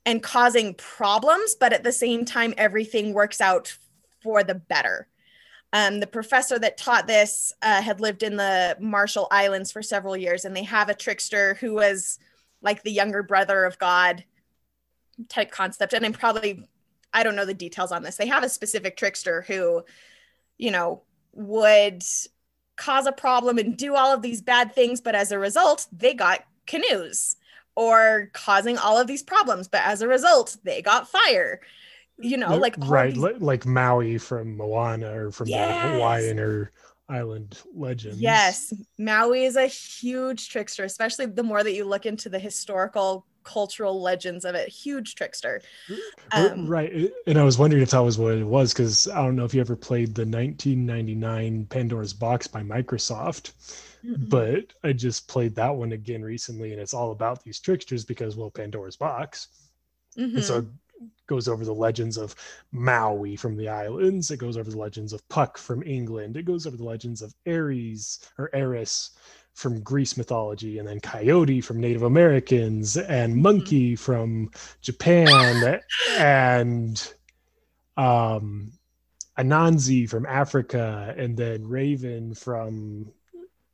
and 0.06 0.24
causing 0.24 0.74
problems, 0.76 1.56
but 1.60 1.74
at 1.74 1.84
the 1.84 1.92
same 1.92 2.24
time, 2.24 2.54
everything 2.58 3.14
works 3.14 3.42
out 3.42 3.78
for 4.24 4.46
the 4.46 4.56
better. 4.56 5.10
Um, 5.74 6.00
the 6.00 6.08
professor 6.08 6.58
that 6.58 6.78
taught 6.78 7.06
this 7.06 7.52
uh, 7.62 7.82
had 7.82 8.00
lived 8.00 8.24
in 8.24 8.38
the 8.38 8.78
Marshall 8.80 9.28
Islands 9.30 9.74
for 9.74 9.84
several 9.84 10.16
years, 10.16 10.46
and 10.46 10.56
they 10.56 10.64
have 10.64 10.88
a 10.88 10.96
trickster 10.96 11.56
who 11.56 11.74
was 11.74 12.18
like 12.62 12.82
the 12.84 12.92
younger 12.92 13.24
brother 13.24 13.66
of 13.66 13.78
God 13.78 14.24
type 15.28 15.52
concept. 15.52 15.92
And 15.92 16.06
I'm 16.06 16.14
probably, 16.14 16.66
I 17.12 17.24
don't 17.24 17.36
know 17.36 17.46
the 17.46 17.54
details 17.54 17.92
on 17.92 18.04
this. 18.04 18.16
They 18.16 18.28
have 18.28 18.44
a 18.44 18.50
specific 18.50 18.96
trickster 18.96 19.42
who, 19.42 19.84
you 20.58 20.72
know, 20.72 21.04
would 21.34 22.04
cause 22.80 23.06
a 23.06 23.12
problem 23.12 23.58
and 23.58 23.78
do 23.78 23.96
all 23.96 24.12
of 24.12 24.22
these 24.22 24.42
bad 24.42 24.74
things, 24.74 25.02
but 25.02 25.14
as 25.14 25.32
a 25.32 25.38
result, 25.38 25.86
they 25.92 26.14
got 26.14 26.46
canoes 26.66 27.36
or 27.76 28.30
causing 28.34 28.78
all 28.78 28.98
of 28.98 29.06
these 29.06 29.22
problems, 29.22 29.68
but 29.68 29.82
as 29.84 30.02
a 30.02 30.08
result, 30.08 30.58
they 30.64 30.82
got 30.82 31.08
fire. 31.08 31.62
You 32.18 32.38
know, 32.38 32.56
like 32.58 32.76
right, 32.80 33.14
these... 33.14 33.42
like 33.42 33.66
Maui 33.66 34.18
from 34.18 34.58
Moana 34.58 35.12
or 35.14 35.32
from 35.32 35.48
yes. 35.48 35.84
the 35.84 35.92
Hawaiian 35.92 36.40
or 36.40 36.72
island 37.08 37.62
legends. 37.74 38.20
Yes, 38.20 38.74
Maui 38.98 39.44
is 39.44 39.56
a 39.56 39.68
huge 39.68 40.50
trickster, 40.50 40.84
especially 40.84 41.26
the 41.28 41.44
more 41.44 41.64
that 41.64 41.74
you 41.74 41.86
look 41.86 42.06
into 42.06 42.30
the 42.30 42.40
historical 42.40 43.26
cultural 43.52 44.02
legends 44.02 44.46
of 44.46 44.56
it. 44.56 44.70
Huge 44.70 45.16
trickster. 45.16 45.62
Um, 46.32 46.68
right. 46.68 47.12
And 47.26 47.40
I 47.40 47.44
was 47.44 47.58
wondering 47.58 47.82
if 47.82 47.90
that 47.92 48.04
was 48.04 48.18
what 48.18 48.34
it 48.34 48.46
was 48.46 48.74
because 48.74 49.08
I 49.08 49.16
don't 49.16 49.36
know 49.36 49.46
if 49.46 49.54
you 49.54 49.62
ever 49.62 49.76
played 49.76 50.14
the 50.14 50.22
1999 50.22 51.66
Pandora's 51.66 52.14
Box 52.14 52.48
by 52.48 52.62
Microsoft. 52.62 53.54
Mm-hmm. 54.06 54.26
But 54.30 54.74
I 54.84 54.94
just 54.94 55.28
played 55.28 55.56
that 55.56 55.76
one 55.76 55.92
again 55.92 56.22
recently, 56.22 56.72
and 56.72 56.82
it's 56.82 56.94
all 56.94 57.12
about 57.12 57.44
these 57.44 57.60
tricksters 57.60 58.06
because, 58.06 58.38
well, 58.38 58.52
Pandora's 58.52 58.96
Box. 58.96 59.48
Mm-hmm. 60.18 60.38
And 60.38 60.46
so 60.46 60.62
mm-hmm. 60.62 60.70
it 61.04 61.10
goes 61.28 61.48
over 61.48 61.66
the 61.66 61.74
legends 61.74 62.18
of 62.18 62.36
Maui 62.72 63.36
from 63.36 63.58
the 63.58 63.68
islands. 63.68 64.32
It 64.32 64.38
goes 64.38 64.58
over 64.58 64.70
the 64.70 64.78
legends 64.78 65.12
of 65.12 65.28
Puck 65.28 65.58
from 65.58 65.84
England. 65.84 66.38
It 66.38 66.46
goes 66.46 66.66
over 66.66 66.78
the 66.78 66.84
legends 66.84 67.22
of 67.22 67.34
Ares 67.48 68.20
or 68.38 68.50
Eris 68.54 69.12
from 69.60 69.82
Greece 69.82 70.16
mythology, 70.16 70.80
and 70.80 70.88
then 70.88 71.02
coyote 71.02 71.60
from 71.60 71.82
Native 71.82 72.04
Americans, 72.04 72.96
and 72.96 73.34
mm-hmm. 73.34 73.42
monkey 73.42 73.96
from 73.96 74.50
Japan, 74.82 75.82
and 76.18 77.14
um, 77.98 78.72
Anansi 79.38 80.10
from 80.10 80.26
Africa, 80.26 81.14
and 81.18 81.36
then 81.36 81.68
raven 81.68 82.34
from 82.34 83.12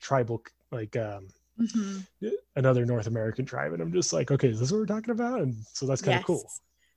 tribal, 0.02 0.42
like 0.72 0.96
um, 0.96 1.28
mm-hmm. 1.62 2.30
another 2.56 2.84
North 2.84 3.06
American 3.06 3.46
tribe. 3.46 3.74
And 3.74 3.82
I'm 3.82 3.94
just 3.94 4.12
like, 4.12 4.32
okay, 4.32 4.50
is 4.50 4.60
this 4.60 4.72
what 4.72 4.80
we're 4.80 4.88
talking 4.88 5.12
about? 5.12 5.42
And 5.42 5.56
so 5.74 5.86
that's 5.86 6.02
kind 6.02 6.16
of 6.16 6.22
yes. 6.22 6.26
cool. 6.26 6.52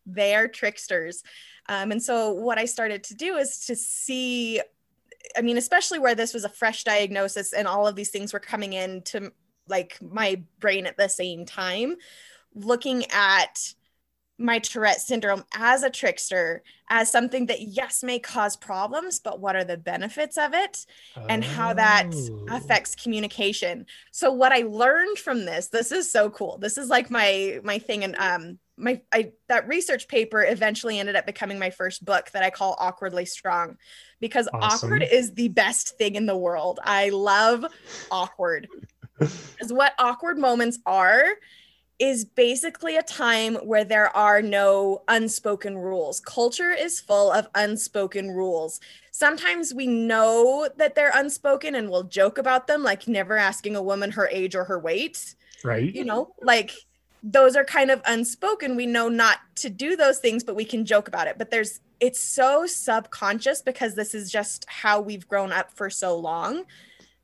They 0.07 0.35
are 0.35 0.49
tricksters. 0.49 1.23
Um, 1.69 1.93
and 1.93 2.03
so 2.03 2.33
what 2.33 2.57
I 2.57 2.65
started 2.65 3.05
to 3.05 3.15
do 3.15 3.37
is 3.37 3.67
to 3.67 3.77
see 3.77 4.63
I 5.37 5.43
mean, 5.43 5.59
especially 5.59 5.99
where 5.99 6.15
this 6.15 6.35
was 6.35 6.45
a 6.45 6.49
fresh 6.49 6.85
diagnosis 6.85 7.53
and 7.53 7.69
all 7.69 7.87
of 7.87 7.97
these 7.97 8.11
things 8.11 8.33
were 8.33 8.41
coming 8.41 8.73
into 8.73 9.33
like 9.69 9.99
my 10.01 10.43
brain 10.61 10.87
at 10.87 10.97
the 10.97 11.09
same 11.09 11.45
time, 11.45 11.97
looking 12.55 13.05
at 13.11 13.75
my 14.39 14.61
Tourette 14.61 15.01
syndrome 15.01 15.45
as 15.53 15.83
a 15.83 15.91
trickster, 15.91 16.63
as 16.89 17.11
something 17.11 17.47
that, 17.47 17.61
yes, 17.61 18.05
may 18.05 18.21
cause 18.21 18.57
problems, 18.57 19.19
but 19.19 19.41
what 19.41 19.57
are 19.57 19.65
the 19.65 19.77
benefits 19.77 20.39
of 20.39 20.55
it 20.55 20.87
and 21.29 21.43
oh. 21.43 21.49
how 21.49 21.75
that 21.75 22.11
oh. 22.15 22.47
affects 22.51 22.95
communication. 22.95 23.85
So, 24.13 24.33
what 24.33 24.53
I 24.53 24.63
learned 24.63 25.19
from 25.19 25.45
this, 25.45 25.69
this 25.69 25.91
is 25.91 26.11
so 26.11 26.31
cool. 26.31 26.57
This 26.59 26.79
is 26.79 26.89
like 26.89 27.11
my 27.11 27.61
my 27.65 27.79
thing. 27.81 28.05
And 28.05 28.15
um, 28.17 28.59
my 28.79 29.01
I 29.13 29.33
that 29.49 29.69
research 29.69 30.09
paper 30.09 30.45
eventually 30.45 30.99
ended 30.99 31.17
up 31.17 31.27
becoming 31.27 31.59
my 31.59 31.71
first 31.71 32.05
book 32.05 32.31
that 32.31 32.43
I 32.43 32.51
call 32.51 32.77
Awkwardly 32.79 33.27
Strong 33.27 33.77
because 34.21 34.49
awesome. 34.53 34.93
awkward 34.93 35.03
is 35.03 35.35
the 35.35 35.49
best 35.49 35.99
thing 35.99 36.15
in 36.15 36.27
the 36.27 36.37
world. 36.37 36.81
I 36.83 37.11
love 37.11 37.65
awkward. 38.11 38.69
Because 39.19 39.73
what 39.73 39.95
awkward 39.99 40.39
moments 40.39 40.79
are 40.87 41.25
is 41.99 42.25
basically 42.25 42.97
a 42.97 43.03
time 43.03 43.57
where 43.57 43.85
there 43.85 44.15
are 44.17 44.41
no 44.41 45.03
unspoken 45.09 45.77
rules. 45.77 46.21
Culture 46.21 46.71
is 46.71 47.01
full 47.01 47.33
of 47.33 47.49
unspoken 47.57 48.31
rules. 48.31 48.79
Sometimes 49.11 49.75
we 49.75 49.89
know 49.89 50.69
that 50.77 50.95
they're 50.95 51.11
unspoken 51.13 51.75
and 51.75 51.91
we'll 51.91 52.05
joke 52.05 52.39
about 52.39 52.69
them, 52.69 52.85
like 52.85 53.09
never 53.09 53.37
asking 53.37 53.75
a 53.75 53.83
woman 53.83 54.13
her 54.13 54.29
age 54.29 54.55
or 54.55 54.65
her 54.65 54.79
weight. 54.79 55.35
Right. 55.65 55.93
You 55.93 56.05
know, 56.05 56.35
like 56.41 56.73
those 57.23 57.57
are 57.57 57.65
kind 57.65 57.91
of 57.91 58.01
unspoken. 58.07 58.77
We 58.77 58.87
know 58.87 59.09
not 59.09 59.39
to 59.57 59.71
do 59.71 59.97
those 59.97 60.19
things, 60.19 60.45
but 60.45 60.57
we 60.57 60.65
can 60.65 60.85
joke 60.85 61.09
about 61.09 61.27
it. 61.27 61.37
But 61.39 61.51
there's, 61.51 61.81
it's 62.01 62.21
so 62.21 62.67
subconscious 62.67 63.63
because 63.63 63.95
this 63.95 64.15
is 64.15 64.31
just 64.31 64.65
how 64.69 65.01
we've 65.01 65.27
grown 65.27 65.53
up 65.53 65.71
for 65.73 65.91
so 65.91 66.17
long 66.17 66.65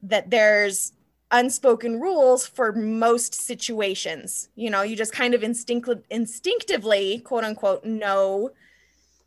that 0.03 0.31
there's 0.31 0.93
unspoken 1.31 2.01
rules 2.01 2.47
for 2.47 2.73
most 2.73 3.35
situations. 3.35 4.49
You 4.55 4.71
know, 4.71 4.83
you 4.83 4.97
just 4.97 5.13
kind 5.13 5.35
of 5.35 5.43
instinct- 5.43 6.07
instinctively, 6.11 7.21
quote 7.21 7.45
unquote, 7.45 7.85
know 7.85 8.51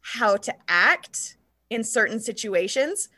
how 0.02 0.38
to 0.38 0.54
act 0.68 1.38
in 1.70 1.84
certain 1.84 2.20
situations. 2.20 3.10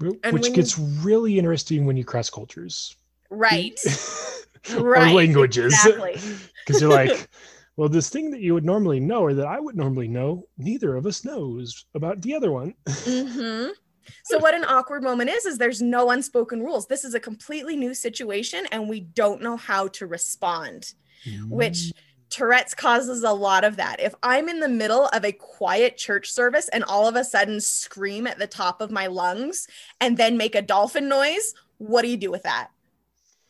And 0.00 0.32
Which 0.32 0.52
gets 0.52 0.78
you, 0.78 0.84
really 1.02 1.38
interesting 1.38 1.86
when 1.86 1.96
you 1.96 2.04
cross 2.04 2.30
cultures. 2.30 2.96
Right. 3.30 3.78
right, 4.72 5.12
or 5.12 5.14
languages. 5.14 5.74
Exactly. 5.74 6.20
Because 6.66 6.80
you're 6.80 6.90
like, 6.90 7.28
well, 7.76 7.90
this 7.90 8.08
thing 8.08 8.30
that 8.30 8.40
you 8.40 8.54
would 8.54 8.64
normally 8.64 8.98
know 8.98 9.20
or 9.20 9.34
that 9.34 9.46
I 9.46 9.60
would 9.60 9.76
normally 9.76 10.08
know, 10.08 10.44
neither 10.56 10.96
of 10.96 11.04
us 11.04 11.26
knows 11.26 11.84
about 11.94 12.22
the 12.22 12.34
other 12.34 12.50
one. 12.50 12.74
Mm-hmm. 12.86 13.72
So, 14.24 14.38
what 14.38 14.54
an 14.54 14.66
awkward 14.66 15.02
moment 15.02 15.30
is, 15.30 15.46
is 15.46 15.56
there's 15.56 15.80
no 15.80 16.10
unspoken 16.10 16.60
rules. 16.62 16.86
This 16.86 17.04
is 17.04 17.14
a 17.14 17.20
completely 17.20 17.74
new 17.74 17.94
situation 17.94 18.66
and 18.70 18.86
we 18.86 19.00
don't 19.00 19.40
know 19.40 19.56
how 19.56 19.88
to 19.88 20.06
respond, 20.06 20.92
mm. 21.26 21.48
which 21.48 21.90
Tourette's 22.28 22.74
causes 22.74 23.22
a 23.22 23.32
lot 23.32 23.64
of 23.64 23.76
that. 23.76 24.00
If 24.00 24.14
I'm 24.22 24.48
in 24.48 24.60
the 24.60 24.68
middle 24.68 25.06
of 25.06 25.24
a 25.24 25.32
quiet 25.32 25.96
church 25.96 26.32
service 26.32 26.68
and 26.68 26.84
all 26.84 27.06
of 27.06 27.16
a 27.16 27.24
sudden 27.24 27.60
scream 27.60 28.26
at 28.26 28.38
the 28.38 28.46
top 28.46 28.80
of 28.80 28.90
my 28.90 29.06
lungs 29.06 29.68
and 30.00 30.16
then 30.16 30.36
make 30.36 30.54
a 30.54 30.60
dolphin 30.60 31.08
noise, 31.08 31.54
what 31.78 32.02
do 32.02 32.08
you 32.08 32.16
do 32.16 32.30
with 32.30 32.42
that? 32.42 32.68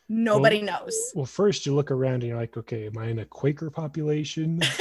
Nobody 0.08 0.58
well, 0.58 0.80
knows. 0.80 1.12
Well, 1.14 1.26
first 1.26 1.66
you 1.66 1.74
look 1.74 1.90
around 1.90 2.14
and 2.14 2.24
you're 2.24 2.36
like, 2.36 2.56
okay, 2.56 2.86
am 2.86 2.98
I 2.98 3.06
in 3.06 3.18
a 3.18 3.24
Quaker 3.24 3.70
population? 3.70 4.60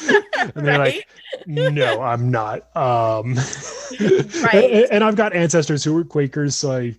and 0.40 0.52
they're 0.54 0.78
right? 0.78 0.94
like, 0.96 1.08
no, 1.46 2.00
I'm 2.02 2.30
not. 2.30 2.74
Um, 2.76 3.34
right. 4.42 4.86
And 4.90 5.04
I've 5.04 5.16
got 5.16 5.34
ancestors 5.34 5.84
who 5.84 5.94
were 5.94 6.04
Quakers, 6.04 6.56
so 6.56 6.72
I 6.72 6.94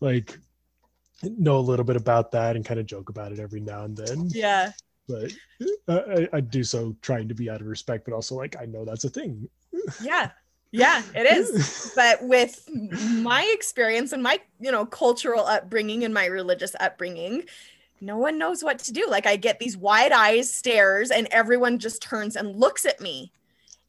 like 0.00 0.38
know 1.22 1.58
a 1.58 1.60
little 1.60 1.84
bit 1.84 1.96
about 1.96 2.32
that 2.32 2.56
and 2.56 2.64
kind 2.64 2.78
of 2.80 2.86
joke 2.86 3.08
about 3.08 3.32
it 3.32 3.38
every 3.38 3.60
now 3.60 3.84
and 3.84 3.96
then. 3.96 4.28
Yeah. 4.32 4.72
But 5.08 5.32
uh, 5.88 6.00
I, 6.08 6.28
I 6.34 6.40
do 6.40 6.64
so 6.64 6.96
trying 7.00 7.28
to 7.28 7.34
be 7.34 7.48
out 7.48 7.60
of 7.60 7.66
respect, 7.66 8.04
but 8.04 8.14
also 8.14 8.34
like 8.34 8.56
I 8.60 8.66
know 8.66 8.84
that's 8.84 9.04
a 9.04 9.08
thing. 9.08 9.48
Yeah. 10.02 10.30
Yeah, 10.72 11.02
it 11.14 11.26
is. 11.26 11.92
but 11.96 12.22
with 12.22 12.68
my 12.72 13.50
experience 13.54 14.12
and 14.12 14.22
my, 14.22 14.40
you 14.60 14.70
know, 14.70 14.84
cultural 14.84 15.46
upbringing 15.46 16.04
and 16.04 16.12
my 16.12 16.26
religious 16.26 16.74
upbringing, 16.80 17.44
no 18.00 18.18
one 18.18 18.38
knows 18.38 18.62
what 18.62 18.78
to 18.80 18.92
do. 18.92 19.06
Like 19.08 19.26
I 19.26 19.36
get 19.36 19.58
these 19.58 19.76
wide 19.76 20.12
eyes 20.12 20.52
stares 20.52 21.10
and 21.10 21.28
everyone 21.30 21.78
just 21.78 22.02
turns 22.02 22.36
and 22.36 22.56
looks 22.56 22.84
at 22.84 23.00
me. 23.00 23.32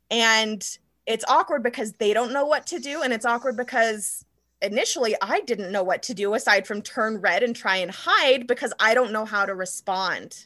And 0.10 0.66
it's 1.06 1.26
awkward 1.28 1.64
because 1.64 1.94
they 1.94 2.14
don't 2.14 2.34
know 2.34 2.46
what 2.46 2.68
to 2.68 2.80
do 2.80 3.02
and 3.02 3.12
it's 3.14 3.26
awkward 3.26 3.58
because 3.58 4.24
initially 4.62 5.16
I 5.22 5.42
didn't 5.42 5.72
know 5.72 5.84
what 5.84 6.04
to 6.04 6.14
do 6.14 6.34
aside 6.34 6.66
from 6.66 6.82
turn 6.82 7.18
red 7.18 7.44
and 7.44 7.56
try 7.56 7.78
and 7.78 7.92
hide 7.92 8.48
because 8.48 8.74
I 8.80 8.94
don't 8.94 9.12
know 9.12 9.26
how 9.26 9.46
to 9.46 9.56
respond. 9.56 10.46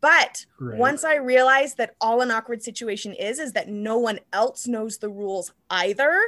But 0.00 0.44
right. 0.58 0.78
once 0.78 1.04
I 1.04 1.16
realized 1.16 1.78
that 1.78 1.94
all 2.00 2.20
an 2.20 2.30
awkward 2.30 2.62
situation 2.62 3.14
is, 3.14 3.38
is 3.38 3.52
that 3.52 3.68
no 3.68 3.98
one 3.98 4.20
else 4.32 4.66
knows 4.66 4.98
the 4.98 5.08
rules 5.08 5.52
either, 5.70 6.20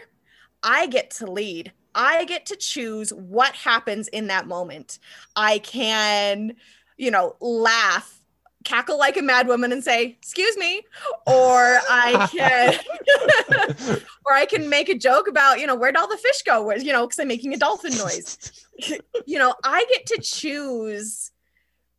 I 0.62 0.86
get 0.86 1.10
to 1.12 1.30
lead. 1.30 1.72
I 1.94 2.24
get 2.24 2.46
to 2.46 2.56
choose 2.56 3.12
what 3.12 3.54
happens 3.54 4.08
in 4.08 4.26
that 4.26 4.46
moment. 4.46 4.98
I 5.34 5.58
can, 5.60 6.54
you 6.98 7.10
know, 7.10 7.36
laugh, 7.40 8.20
cackle 8.64 8.98
like 8.98 9.16
a 9.16 9.20
madwoman 9.20 9.72
and 9.72 9.82
say, 9.82 10.04
excuse 10.04 10.56
me, 10.58 10.82
or 11.26 11.78
I 11.88 12.28
can, 12.36 13.98
or 14.26 14.32
I 14.34 14.44
can 14.44 14.68
make 14.68 14.90
a 14.90 14.98
joke 14.98 15.28
about, 15.28 15.58
you 15.60 15.66
know, 15.66 15.74
where'd 15.74 15.96
all 15.96 16.08
the 16.08 16.18
fish 16.18 16.42
go? 16.42 16.64
Where, 16.64 16.78
you 16.78 16.92
know, 16.92 17.06
because 17.06 17.18
I'm 17.18 17.28
making 17.28 17.54
a 17.54 17.56
dolphin 17.56 17.96
noise. 17.96 18.66
you 19.26 19.38
know, 19.38 19.54
I 19.64 19.86
get 19.88 20.06
to 20.06 20.20
choose 20.20 21.30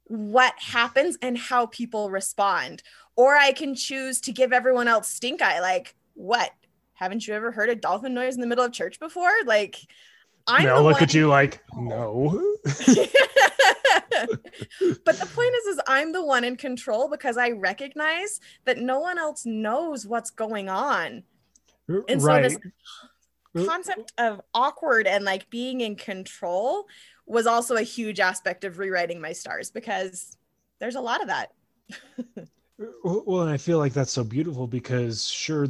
what 0.08 0.54
happens 0.58 1.18
and 1.22 1.38
how 1.38 1.66
people 1.68 2.10
respond. 2.10 2.84
Or 3.16 3.36
I 3.36 3.52
can 3.52 3.76
choose 3.76 4.22
to 4.22 4.32
give 4.32 4.54
everyone 4.54 4.88
else 4.88 5.08
stink 5.08 5.42
eye, 5.42 5.60
like, 5.60 5.96
what? 6.14 6.52
Haven't 6.94 7.28
you 7.28 7.34
ever 7.34 7.52
heard 7.52 7.70
a 7.70 7.76
dolphin 7.76 8.14
noise 8.14 8.36
in 8.36 8.42
the 8.42 8.48
middle 8.48 8.66
of 8.66 8.72
church 8.72 9.00
before? 9.00 9.32
Like, 9.46 9.78
I'm 10.48 10.64
They'll 10.64 10.82
look 10.84 10.94
one- 10.96 11.04
at 11.04 11.14
you 11.14 11.28
like, 11.38 11.62
no. 11.76 12.42
but 15.06 15.20
the 15.20 15.30
point 15.34 15.54
is, 15.56 15.76
is 15.76 15.82
I'm 15.88 16.12
the 16.12 16.24
one 16.24 16.44
in 16.44 16.56
control 16.56 17.10
because 17.10 17.38
I 17.38 17.52
recognize 17.52 18.40
that 18.66 18.78
no 18.78 19.00
one 19.00 19.18
else 19.18 19.46
knows 19.46 20.08
what's 20.08 20.30
going 20.30 20.70
on. 20.70 21.24
And 21.88 22.22
right. 22.22 22.52
so 22.52 22.58
this 22.58 22.72
concept 23.66 24.14
of 24.18 24.42
awkward 24.54 25.08
and 25.08 25.26
like 25.26 25.50
being 25.50 25.82
in 25.82 25.96
control 25.96 26.88
was 27.26 27.48
also 27.48 27.76
a 27.76 27.82
huge 27.82 28.20
aspect 28.20 28.64
of 28.64 28.80
rewriting 28.80 29.20
my 29.20 29.34
stars 29.34 29.70
because 29.70 30.38
there's 30.80 30.96
a 30.96 31.02
lot 31.02 31.22
of 31.22 31.28
that. 31.28 31.52
well, 33.04 33.42
and 33.42 33.52
I 33.52 33.58
feel 33.58 33.78
like 33.80 33.94
that's 33.94 34.12
so 34.12 34.24
beautiful 34.24 34.68
because 34.68 35.28
sure, 35.28 35.68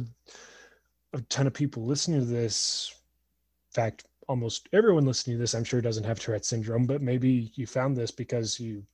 a 1.12 1.20
ton 1.22 1.46
of 1.46 1.54
people 1.54 1.84
listening 1.84 2.20
to 2.20 2.26
this, 2.26 2.94
in 3.70 3.82
fact, 3.82 4.04
almost 4.28 4.68
everyone 4.72 5.06
listening 5.06 5.36
to 5.36 5.40
this, 5.40 5.54
I'm 5.54 5.64
sure 5.64 5.80
doesn't 5.80 6.04
have 6.04 6.20
Tourette 6.20 6.44
syndrome, 6.44 6.86
but 6.86 7.02
maybe 7.02 7.50
you 7.54 7.66
found 7.66 7.96
this 7.96 8.10
because 8.10 8.60
you 8.60 8.84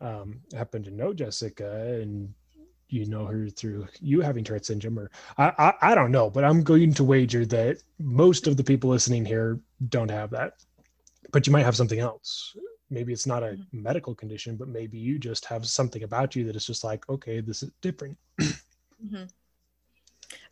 um, 0.00 0.40
happen 0.54 0.82
to 0.84 0.90
know 0.90 1.12
Jessica 1.12 1.98
and 2.00 2.32
you 2.88 3.06
know 3.06 3.26
her 3.26 3.48
through 3.48 3.86
you 4.00 4.20
having 4.20 4.44
Tourette 4.44 4.66
syndrome, 4.66 4.98
or 4.98 5.10
I, 5.36 5.52
I, 5.58 5.92
I 5.92 5.94
don't 5.94 6.10
know, 6.10 6.30
but 6.30 6.44
I'm 6.44 6.62
going 6.62 6.94
to 6.94 7.04
wager 7.04 7.44
that 7.46 7.82
most 7.98 8.46
of 8.46 8.56
the 8.56 8.64
people 8.64 8.90
listening 8.90 9.24
here 9.24 9.60
don't 9.88 10.10
have 10.10 10.30
that 10.30 10.54
but 11.32 11.46
you 11.46 11.52
might 11.52 11.64
have 11.64 11.76
something 11.76 11.98
else 11.98 12.56
maybe 12.90 13.12
it's 13.12 13.26
not 13.26 13.42
a 13.42 13.48
mm-hmm. 13.48 13.82
medical 13.82 14.14
condition 14.14 14.56
but 14.56 14.68
maybe 14.68 14.98
you 14.98 15.18
just 15.18 15.44
have 15.44 15.66
something 15.66 16.02
about 16.02 16.34
you 16.34 16.44
that 16.44 16.56
is 16.56 16.66
just 16.66 16.84
like 16.84 17.08
okay 17.08 17.40
this 17.40 17.62
is 17.62 17.70
different 17.80 18.16
mm-hmm. 18.40 19.24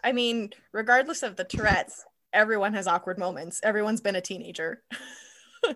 i 0.05 0.12
mean 0.12 0.51
regardless 0.72 1.22
of 1.22 1.37
the 1.37 1.44
tourette's 1.44 2.05
everyone 2.33 2.75
has 2.75 2.87
awkward 2.87 3.18
moments 3.18 3.61
everyone's 3.62 4.01
been 4.01 4.16
a 4.16 4.20
teenager 4.20 4.83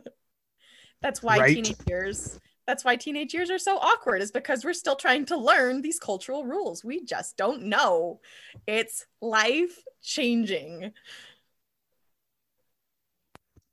that's 1.03 1.23
why 1.23 1.39
right? 1.39 1.55
teenage 1.55 1.77
years 1.89 2.39
that's 2.71 2.85
why 2.85 2.95
teenage 2.95 3.35
years 3.35 3.51
are 3.51 3.59
so 3.59 3.79
awkward 3.79 4.23
is 4.23 4.31
because 4.31 4.65
we're 4.65 4.73
still 4.73 4.95
trying 4.95 5.27
to 5.27 5.37
learn 5.37 5.83
these 5.83 5.99
cultural 5.99 6.45
rules. 6.45 6.85
We 6.85 7.05
just 7.05 7.37
don't 7.37 7.65
know. 7.65 8.21
It's 8.65 9.07
life 9.21 9.83
changing. 10.01 10.93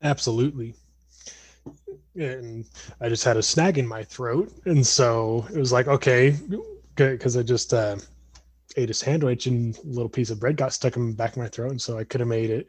Absolutely. 0.02 0.74
And 2.16 2.66
I 3.00 3.08
just 3.08 3.24
had 3.24 3.38
a 3.38 3.44
snag 3.44 3.78
in 3.78 3.86
my 3.86 4.04
throat, 4.04 4.52
and 4.66 4.86
so 4.86 5.46
it 5.54 5.60
was 5.60 5.72
like 5.72 5.88
okay, 5.88 6.36
because 6.96 7.38
I 7.38 7.44
just 7.44 7.76
uh, 7.76 7.98
ate 8.78 8.90
a 8.90 8.96
sandwich 8.96 9.46
and 9.46 9.78
a 9.78 9.82
little 9.86 10.10
piece 10.10 10.32
of 10.32 10.40
bread 10.40 10.58
got 10.58 10.74
stuck 10.74 10.96
in 10.96 11.10
the 11.10 11.16
back 11.16 11.34
of 11.34 11.38
my 11.38 11.50
throat, 11.50 11.70
and 11.70 11.82
so 11.82 12.00
I 12.00 12.04
could 12.04 12.22
have 12.22 12.30
made 12.30 12.50
it 12.50 12.68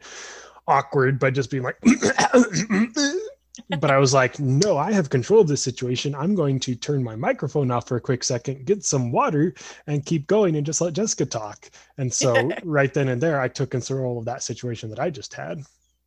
awkward 0.66 1.18
by 1.18 1.30
just 1.30 1.50
being 1.50 1.62
like. 1.62 1.78
but 3.80 3.90
I 3.90 3.98
was 3.98 4.14
like, 4.14 4.38
no, 4.38 4.76
I 4.76 4.92
have 4.92 5.10
control 5.10 5.40
of 5.40 5.48
this 5.48 5.62
situation. 5.62 6.14
I'm 6.14 6.34
going 6.34 6.60
to 6.60 6.74
turn 6.74 7.02
my 7.02 7.16
microphone 7.16 7.70
off 7.70 7.88
for 7.88 7.96
a 7.96 8.00
quick 8.00 8.24
second, 8.24 8.66
get 8.66 8.84
some 8.84 9.12
water, 9.12 9.54
and 9.86 10.04
keep 10.04 10.26
going 10.26 10.56
and 10.56 10.66
just 10.66 10.80
let 10.80 10.94
Jessica 10.94 11.26
talk. 11.26 11.70
And 11.96 12.12
so, 12.12 12.50
right 12.64 12.92
then 12.92 13.08
and 13.08 13.20
there, 13.20 13.40
I 13.40 13.48
took 13.48 13.70
control 13.70 14.18
of 14.18 14.24
that 14.26 14.42
situation 14.42 14.90
that 14.90 15.00
I 15.00 15.10
just 15.10 15.34
had. 15.34 15.62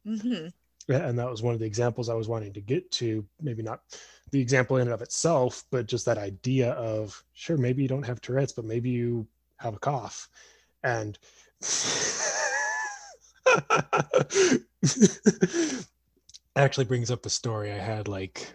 Mm-hmm 0.06 0.48
and 0.90 1.18
that 1.18 1.30
was 1.30 1.42
one 1.42 1.54
of 1.54 1.60
the 1.60 1.66
examples 1.66 2.10
I 2.10 2.16
was 2.16 2.28
wanting 2.28 2.54
to 2.54 2.62
get 2.62 2.92
to. 2.94 3.26
Maybe 3.42 3.64
not 3.64 3.82
the 4.32 4.40
example 4.40 4.78
in 4.78 4.84
and 4.84 4.94
of 4.94 5.02
itself, 5.02 5.64
but 5.72 5.88
just 5.88 6.06
that 6.06 6.18
idea 6.18 6.72
of 6.72 7.24
sure, 7.34 7.58
maybe 7.58 7.82
you 7.82 7.88
don't 7.88 8.06
have 8.06 8.22
Tourette's, 8.22 8.54
but 8.54 8.66
maybe 8.66 8.90
you 8.90 9.28
have 9.58 9.76
a 9.76 9.80
cough, 9.80 10.30
and 10.84 11.18
actually 16.56 16.86
brings 16.86 17.12
up 17.12 17.26
a 17.26 17.30
story 17.30 17.72
I 17.72 17.78
had 17.78 18.08
like 18.08 18.48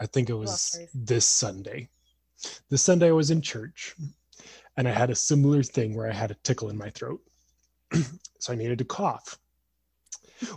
I 0.00 0.06
think 0.06 0.30
it 0.30 0.34
was 0.34 0.78
this 0.94 1.26
Sunday. 1.26 1.88
This 2.70 2.82
Sunday 2.82 3.08
I 3.08 3.12
was 3.12 3.30
in 3.30 3.42
church 3.42 3.96
and 4.76 4.86
I 4.86 4.92
had 4.92 5.10
a 5.10 5.14
similar 5.14 5.62
thing 5.62 5.94
where 5.94 6.08
I 6.08 6.12
had 6.12 6.30
a 6.30 6.36
tickle 6.44 6.70
in 6.70 6.78
my 6.78 6.90
throat. 6.90 7.20
so 8.38 8.52
I 8.52 8.56
needed 8.56 8.78
to 8.78 8.84
cough. 8.84 9.38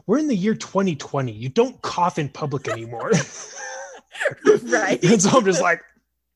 We're 0.06 0.20
in 0.20 0.28
the 0.28 0.36
year 0.36 0.54
2020. 0.54 1.32
You 1.32 1.50
don't 1.50 1.82
cough 1.82 2.20
in 2.20 2.30
public 2.30 2.68
anymore. 2.68 3.12
right. 4.64 5.04
and 5.04 5.20
so 5.20 5.38
I'm 5.38 5.46
just 5.46 5.62
like, 5.62 5.82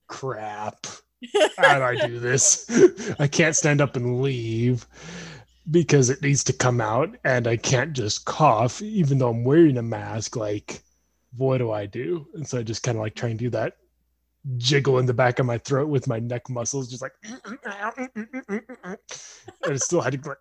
crap. 0.08 0.88
How 1.58 1.78
do 1.78 1.84
I 1.84 2.08
do 2.08 2.20
this? 2.20 2.66
I 3.20 3.28
can't 3.28 3.56
stand 3.56 3.82
up 3.82 3.96
and 3.96 4.22
leave 4.22 4.88
because 5.72 6.10
it 6.10 6.22
needs 6.22 6.44
to 6.46 6.54
come 6.54 6.80
out 6.80 7.16
and 7.24 7.48
I 7.48 7.58
can't 7.58 7.94
just 7.94 8.26
cough 8.26 8.82
even 8.82 9.18
though 9.18 9.30
I'm 9.30 9.44
wearing 9.44 9.78
a 9.78 9.82
mask. 9.82 10.36
Like, 10.36 10.82
what 11.38 11.58
do 11.58 11.72
I 11.72 11.86
do? 11.86 12.28
And 12.34 12.48
so 12.48 12.60
I 12.60 12.64
just 12.64 12.84
kind 12.84 12.98
of 12.98 13.02
like 13.02 13.16
try 13.16 13.30
and 13.30 13.40
do 13.40 13.50
that 13.52 13.78
jiggle 14.58 15.00
in 15.00 15.06
the 15.06 15.14
back 15.14 15.40
of 15.40 15.46
my 15.46 15.58
throat 15.58 15.88
with 15.90 16.08
my 16.08 16.20
neck 16.20 16.50
muscles, 16.50 16.90
just 16.90 17.02
like, 17.02 17.14
and 17.24 17.40
it 19.66 19.82
still 19.82 20.02
had 20.02 20.22
to 20.22 20.30
like, 20.30 20.38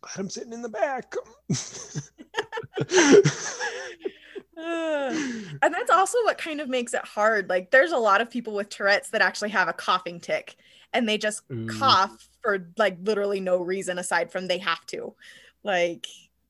Glad 0.00 0.18
I'm 0.18 0.30
sitting 0.30 0.52
in 0.52 0.62
the 0.62 0.68
back. 0.68 1.14
and 4.56 5.60
that's 5.74 5.90
also 5.90 6.18
what 6.24 6.38
kind 6.38 6.60
of 6.60 6.68
makes 6.68 6.94
it 6.94 7.04
hard. 7.04 7.48
Like, 7.48 7.70
there's 7.70 7.92
a 7.92 7.98
lot 7.98 8.20
of 8.20 8.30
people 8.30 8.54
with 8.54 8.68
Tourette's 8.68 9.10
that 9.10 9.20
actually 9.20 9.50
have 9.50 9.68
a 9.68 9.72
coughing 9.72 10.20
tic 10.20 10.56
and 10.92 11.08
they 11.08 11.18
just 11.18 11.42
Ooh. 11.52 11.66
cough 11.66 12.28
for 12.42 12.68
like 12.78 12.96
literally 13.02 13.40
no 13.40 13.58
reason 13.62 13.98
aside 13.98 14.32
from 14.32 14.46
they 14.46 14.58
have 14.58 14.84
to. 14.86 15.14
Like, 15.62 16.06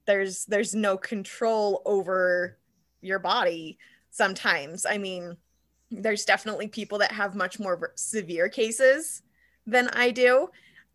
there's 0.06 0.44
there's 0.44 0.74
no 0.74 0.96
control 0.96 1.82
over 1.84 2.58
your 3.00 3.18
body 3.18 3.78
sometimes. 4.10 4.86
I 4.86 4.98
mean, 4.98 5.36
there's 5.90 6.24
definitely 6.24 6.68
people 6.68 6.98
that 6.98 7.12
have 7.12 7.34
much 7.34 7.58
more 7.58 7.92
severe 7.96 8.48
cases 8.48 9.22
than 9.66 9.88
I 9.88 10.10
do, 10.10 10.48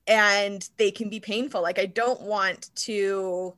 and 0.08 0.67
they 0.78 0.91
can 0.91 1.10
be 1.10 1.19
painful. 1.19 1.62
Like, 1.62 1.80
I 1.80 1.86
don't 1.88 2.21
want 2.21 2.74
to 2.76 3.56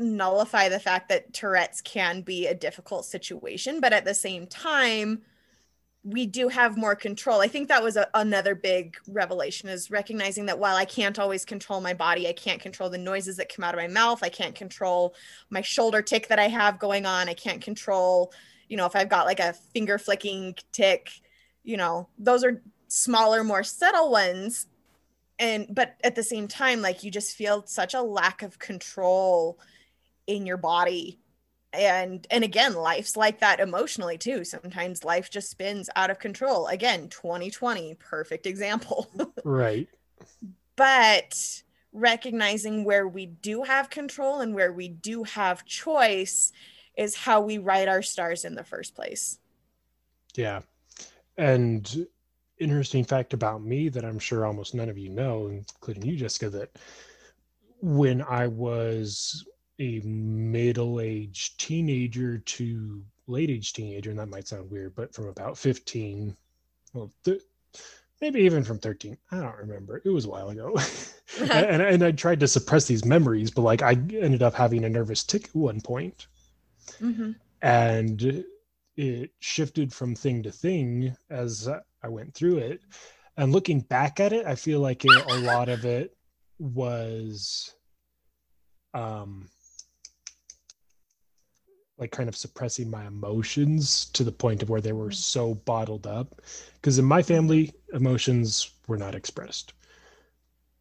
nullify 0.00 0.68
the 0.68 0.80
fact 0.80 1.08
that 1.10 1.32
Tourette's 1.32 1.80
can 1.80 2.22
be 2.22 2.46
a 2.46 2.54
difficult 2.54 3.04
situation, 3.04 3.80
but 3.80 3.92
at 3.92 4.04
the 4.04 4.14
same 4.14 4.46
time, 4.46 5.22
we 6.02 6.24
do 6.24 6.48
have 6.48 6.78
more 6.78 6.96
control. 6.96 7.40
I 7.40 7.48
think 7.48 7.68
that 7.68 7.82
was 7.82 7.96
a, 7.96 8.08
another 8.14 8.54
big 8.54 8.96
revelation 9.06 9.68
is 9.68 9.90
recognizing 9.90 10.46
that 10.46 10.58
while 10.58 10.76
I 10.76 10.86
can't 10.86 11.18
always 11.18 11.44
control 11.44 11.82
my 11.82 11.92
body, 11.92 12.26
I 12.26 12.32
can't 12.32 12.60
control 12.60 12.88
the 12.88 12.96
noises 12.96 13.36
that 13.36 13.54
come 13.54 13.64
out 13.64 13.74
of 13.74 13.80
my 13.80 13.86
mouth. 13.86 14.22
I 14.22 14.30
can't 14.30 14.54
control 14.54 15.14
my 15.50 15.60
shoulder 15.60 16.00
tic 16.00 16.28
that 16.28 16.38
I 16.38 16.48
have 16.48 16.78
going 16.78 17.04
on. 17.04 17.28
I 17.28 17.34
can't 17.34 17.60
control, 17.60 18.32
you 18.68 18.78
know, 18.78 18.86
if 18.86 18.96
I've 18.96 19.10
got 19.10 19.26
like 19.26 19.40
a 19.40 19.52
finger 19.52 19.98
flicking 19.98 20.54
tic, 20.72 21.10
you 21.64 21.76
know, 21.76 22.08
those 22.18 22.44
are 22.44 22.62
smaller, 22.88 23.44
more 23.44 23.62
subtle 23.62 24.10
ones. 24.10 24.68
And, 25.38 25.66
but 25.70 25.96
at 26.02 26.14
the 26.14 26.22
same 26.22 26.48
time, 26.48 26.80
like 26.80 27.04
you 27.04 27.10
just 27.10 27.36
feel 27.36 27.64
such 27.66 27.92
a 27.92 28.00
lack 28.00 28.42
of 28.42 28.58
control 28.58 29.58
in 30.30 30.46
your 30.46 30.56
body. 30.56 31.18
And 31.72 32.26
and 32.30 32.42
again 32.42 32.74
life's 32.74 33.16
like 33.16 33.40
that 33.40 33.60
emotionally 33.60 34.18
too. 34.18 34.44
Sometimes 34.44 35.04
life 35.04 35.30
just 35.30 35.50
spins 35.50 35.90
out 35.94 36.10
of 36.10 36.18
control. 36.18 36.66
Again 36.66 37.08
2020 37.08 37.94
perfect 37.94 38.46
example. 38.46 39.08
Right. 39.44 39.88
But 40.76 41.34
recognizing 41.92 42.84
where 42.84 43.06
we 43.06 43.26
do 43.26 43.62
have 43.62 43.90
control 43.90 44.40
and 44.40 44.54
where 44.54 44.72
we 44.72 44.88
do 44.88 45.24
have 45.24 45.64
choice 45.64 46.52
is 46.96 47.14
how 47.14 47.40
we 47.40 47.58
write 47.58 47.88
our 47.88 48.02
stars 48.02 48.44
in 48.44 48.54
the 48.54 48.64
first 48.64 48.94
place. 48.94 49.38
Yeah. 50.34 50.60
And 51.36 52.06
interesting 52.60 53.02
fact 53.02 53.32
about 53.32 53.62
me 53.62 53.88
that 53.88 54.04
i'm 54.04 54.18
sure 54.18 54.44
almost 54.44 54.74
none 54.74 54.90
of 54.90 54.98
you 54.98 55.08
know 55.08 55.46
including 55.46 56.04
you 56.04 56.14
jessica 56.14 56.50
that 56.50 56.68
when 57.80 58.20
i 58.20 58.46
was 58.46 59.46
a 59.80 60.00
middle-aged 60.04 61.58
teenager 61.58 62.38
to 62.38 63.02
late-aged 63.26 63.74
teenager, 63.74 64.10
and 64.10 64.18
that 64.18 64.28
might 64.28 64.46
sound 64.46 64.70
weird, 64.70 64.94
but 64.94 65.14
from 65.14 65.26
about 65.26 65.56
15, 65.56 66.36
well, 66.92 67.10
th- 67.24 67.40
maybe 68.20 68.40
even 68.40 68.62
from 68.62 68.78
13. 68.78 69.16
I 69.32 69.40
don't 69.40 69.56
remember. 69.56 70.02
It 70.04 70.10
was 70.10 70.26
a 70.26 70.28
while 70.28 70.50
ago. 70.50 70.78
and, 71.40 71.80
and 71.80 72.02
I 72.02 72.10
tried 72.12 72.40
to 72.40 72.48
suppress 72.48 72.86
these 72.86 73.04
memories, 73.04 73.50
but 73.50 73.62
like 73.62 73.82
I 73.82 73.92
ended 73.92 74.42
up 74.42 74.54
having 74.54 74.84
a 74.84 74.88
nervous 74.88 75.24
tic 75.24 75.44
at 75.44 75.54
one 75.54 75.80
point. 75.80 76.26
Mm-hmm. 77.00 77.32
And 77.62 78.44
it 78.96 79.30
shifted 79.38 79.92
from 79.92 80.14
thing 80.14 80.42
to 80.42 80.50
thing 80.50 81.16
as 81.30 81.68
I 82.02 82.08
went 82.08 82.34
through 82.34 82.58
it. 82.58 82.80
And 83.36 83.52
looking 83.52 83.80
back 83.80 84.20
at 84.20 84.32
it, 84.32 84.44
I 84.44 84.56
feel 84.56 84.80
like 84.80 85.04
it, 85.04 85.24
a 85.30 85.38
lot 85.38 85.68
of 85.68 85.84
it 85.84 86.16
was 86.58 87.74
um 88.92 89.48
like 92.00 92.10
kind 92.10 92.28
of 92.28 92.36
suppressing 92.36 92.90
my 92.90 93.06
emotions 93.06 94.06
to 94.06 94.24
the 94.24 94.32
point 94.32 94.62
of 94.62 94.70
where 94.70 94.80
they 94.80 94.92
were 94.92 95.10
mm. 95.10 95.14
so 95.14 95.54
bottled 95.54 96.06
up. 96.06 96.40
Because 96.74 96.98
in 96.98 97.04
my 97.04 97.22
family 97.22 97.72
emotions 97.92 98.72
were 98.86 98.96
not 98.96 99.14
expressed. 99.14 99.74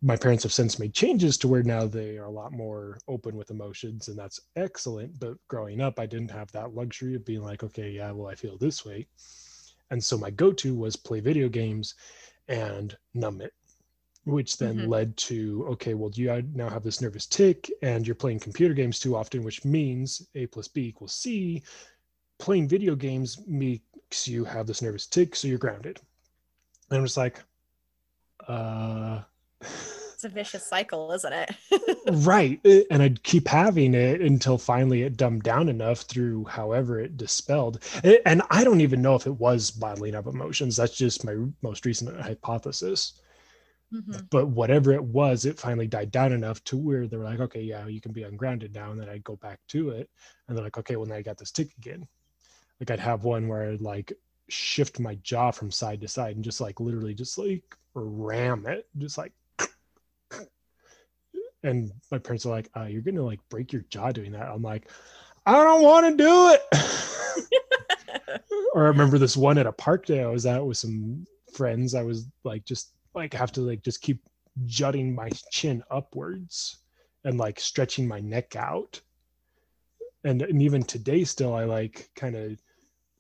My 0.02 0.16
parents 0.16 0.44
have 0.44 0.54
since 0.54 0.80
made 0.80 0.94
changes 0.94 1.38
to 1.40 1.50
where 1.50 1.62
now 1.62 1.86
they 1.86 2.18
are 2.18 2.26
a 2.26 2.32
lot 2.32 2.54
more 2.54 2.98
open 3.10 3.36
with 3.36 3.52
emotions 3.52 4.08
and 4.08 4.18
that's 4.18 4.40
excellent 4.56 5.20
but 5.20 5.34
growing 5.50 5.82
up 5.82 6.00
i 6.00 6.06
didn't 6.06 6.32
have 6.32 6.50
that 6.54 6.74
luxury 6.74 7.16
of 7.16 7.26
being 7.26 7.42
like 7.42 7.64
okay 7.64 7.90
yeah 7.90 8.10
well 8.12 8.30
i 8.30 8.36
feel 8.36 8.58
this 8.58 8.86
way. 8.86 9.06
And 9.92 10.02
so 10.02 10.18
my 10.18 10.30
go-to 10.30 10.74
was 10.74 10.96
play 10.96 11.20
video 11.20 11.50
games 11.50 11.96
and 12.48 12.96
numb 13.14 13.42
it 13.42 13.54
which 14.30 14.58
then 14.58 14.78
mm-hmm. 14.78 14.90
led 14.90 15.18
to 15.18 15.66
okay 15.70 15.94
well 15.94 16.12
you 16.14 16.44
now 16.54 16.70
have 16.70 16.84
this 16.84 17.02
nervous 17.02 17.26
tic 17.26 17.72
and 17.82 18.06
you're 18.06 18.16
playing 18.16 18.40
computer 18.40 18.74
games 18.74 19.00
too 19.00 19.16
often 19.16 19.44
which 19.44 19.66
means 19.66 20.28
a 20.36 20.46
plus 20.48 20.68
b 20.68 20.88
equals 20.88 21.14
c. 21.14 21.64
Playing 22.38 22.70
video 22.70 22.96
games 22.96 23.42
makes 23.48 24.28
you 24.28 24.46
have 24.46 24.66
this 24.66 24.82
nervous 24.82 25.06
tic 25.08 25.36
so 25.36 25.48
you're 25.48 25.58
grounded. 25.58 26.00
And 26.90 27.00
i'm 27.00 27.06
just 27.06 27.18
like 27.18 27.44
uh 28.48 29.22
it's 29.62 30.24
a 30.24 30.30
vicious 30.30 30.66
cycle 30.66 31.12
isn't 31.12 31.34
it? 31.34 31.56
Right. 32.26 32.60
And 32.90 33.04
i'd 33.04 33.24
keep 33.24 33.48
having 33.48 33.94
it 33.94 34.22
until 34.22 34.58
finally 34.58 35.04
it 35.04 35.18
dumbed 35.18 35.44
down 35.44 35.70
enough 35.70 36.02
through 36.02 36.46
however 36.46 37.00
it 37.00 37.18
dispelled. 37.18 37.84
And 38.26 38.42
i 38.50 38.64
don't 38.64 38.82
even 38.82 39.02
know 39.02 39.16
if 39.16 39.28
it 39.28 39.40
was 39.40 39.72
bottling 39.72 40.16
up 40.16 40.28
emotions. 40.28 40.78
That's 40.78 40.98
just 40.98 41.26
my 41.26 41.36
most 41.62 41.86
recent 41.86 42.20
hypothesis 42.20 43.14
Mm-hmm. 43.94 44.26
But 44.30 44.48
whatever 44.48 44.92
it 44.94 45.04
was, 45.04 45.46
it 45.46 45.60
finally 45.60 45.88
died 45.88 46.12
down 46.12 46.32
enough 46.32 46.64
to 46.66 46.78
where 46.78 47.08
they 47.08 47.18
were 47.18 47.24
like, 47.24 47.40
okay, 47.40 47.62
yeah, 47.62 47.88
you 47.88 48.02
can 48.02 48.12
be 48.12 48.24
ungrounded 48.24 48.74
now. 48.74 48.92
And 48.92 49.02
then 49.02 49.10
I'd 49.10 49.24
go 49.24 49.36
back 49.38 49.60
to 49.70 49.90
it. 49.90 50.10
And 50.48 50.56
they're 50.56 50.64
like, 50.64 50.78
okay, 50.78 50.96
well, 50.96 51.08
now 51.08 51.16
I 51.16 51.22
got 51.22 51.38
this 51.38 51.52
tic 51.52 51.72
again. 51.78 52.08
Like 52.80 52.92
I'd 52.92 53.00
have 53.00 53.24
one 53.24 53.48
where 53.48 53.72
I'd 53.72 53.82
like 53.82 54.14
shift 54.48 55.00
my 55.00 55.16
jaw 55.16 55.52
from 55.52 55.72
side 55.72 56.02
to 56.02 56.08
side 56.08 56.36
and 56.36 56.46
just 56.46 56.62
like 56.62 56.80
literally 56.80 57.14
just 57.14 57.38
like 57.38 57.64
ram 57.94 58.66
it, 58.68 58.88
just 58.98 59.18
like. 59.18 59.34
And 61.62 61.92
my 62.10 62.18
parents 62.20 62.46
are 62.46 62.52
like, 62.52 62.70
uh, 62.78 62.86
you're 62.86 63.02
going 63.02 63.16
to 63.16 63.24
like 63.24 63.42
break 63.50 63.74
your 63.74 63.82
jaw 63.90 64.14
doing 64.14 64.32
that. 64.32 64.48
I'm 64.48 64.62
like, 64.62 64.90
I 65.46 65.62
don't 65.62 65.84
want 65.84 66.06
to 66.06 66.16
do 66.16 66.56
it. 66.56 68.42
or 68.74 68.86
I 68.86 68.88
remember 68.88 69.18
this 69.18 69.36
one 69.36 69.58
at 69.58 69.68
a 69.68 69.72
park 69.74 70.06
day 70.06 70.24
I 70.24 70.28
was 70.28 70.46
at 70.46 70.66
with 70.66 70.78
some 70.78 71.28
friends. 71.54 71.96
I 71.96 72.04
was 72.04 72.28
like 72.46 72.64
just 72.64 72.94
like 73.14 73.34
have 73.34 73.52
to 73.54 73.62
like 73.62 73.84
just 73.84 74.02
keep 74.02 74.22
jutting 74.66 75.14
my 75.14 75.30
chin 75.52 75.84
upwards 75.90 76.78
and 77.24 77.38
like 77.38 77.60
stretching 77.60 78.08
my 78.08 78.20
neck 78.20 78.56
out. 78.56 79.02
And 80.24 80.42
and 80.42 80.62
even 80.62 80.84
today 80.84 81.24
still 81.24 81.56
i 81.56 81.64
like 81.64 82.10
kind 82.14 82.36
of 82.36 82.62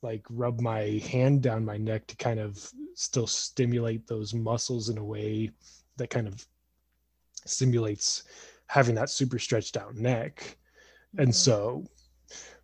like 0.02 0.25
rub 0.30 0.60
my 0.60 1.02
hand 1.10 1.41
down 1.41 1.65
my 1.65 1.78
neck 1.78 2.08
to 2.08 2.15
kind 2.17 2.39
of 2.39 2.69
still 2.93 3.28
stimulate 3.28 4.06
those 4.08 4.34
muscles 4.34 4.89
in 4.89 4.97
a 4.97 5.04
way 5.04 5.49
that 5.97 6.10
kind 6.10 6.28
of 6.28 6.45
simulates 7.45 8.23
having 8.67 8.95
that 8.95 9.10
super 9.10 9.39
stretched 9.39 9.78
out 9.78 9.95
neck. 9.95 10.58
Mm-hmm. 11.15 11.23
and 11.23 11.36
so 11.36 11.86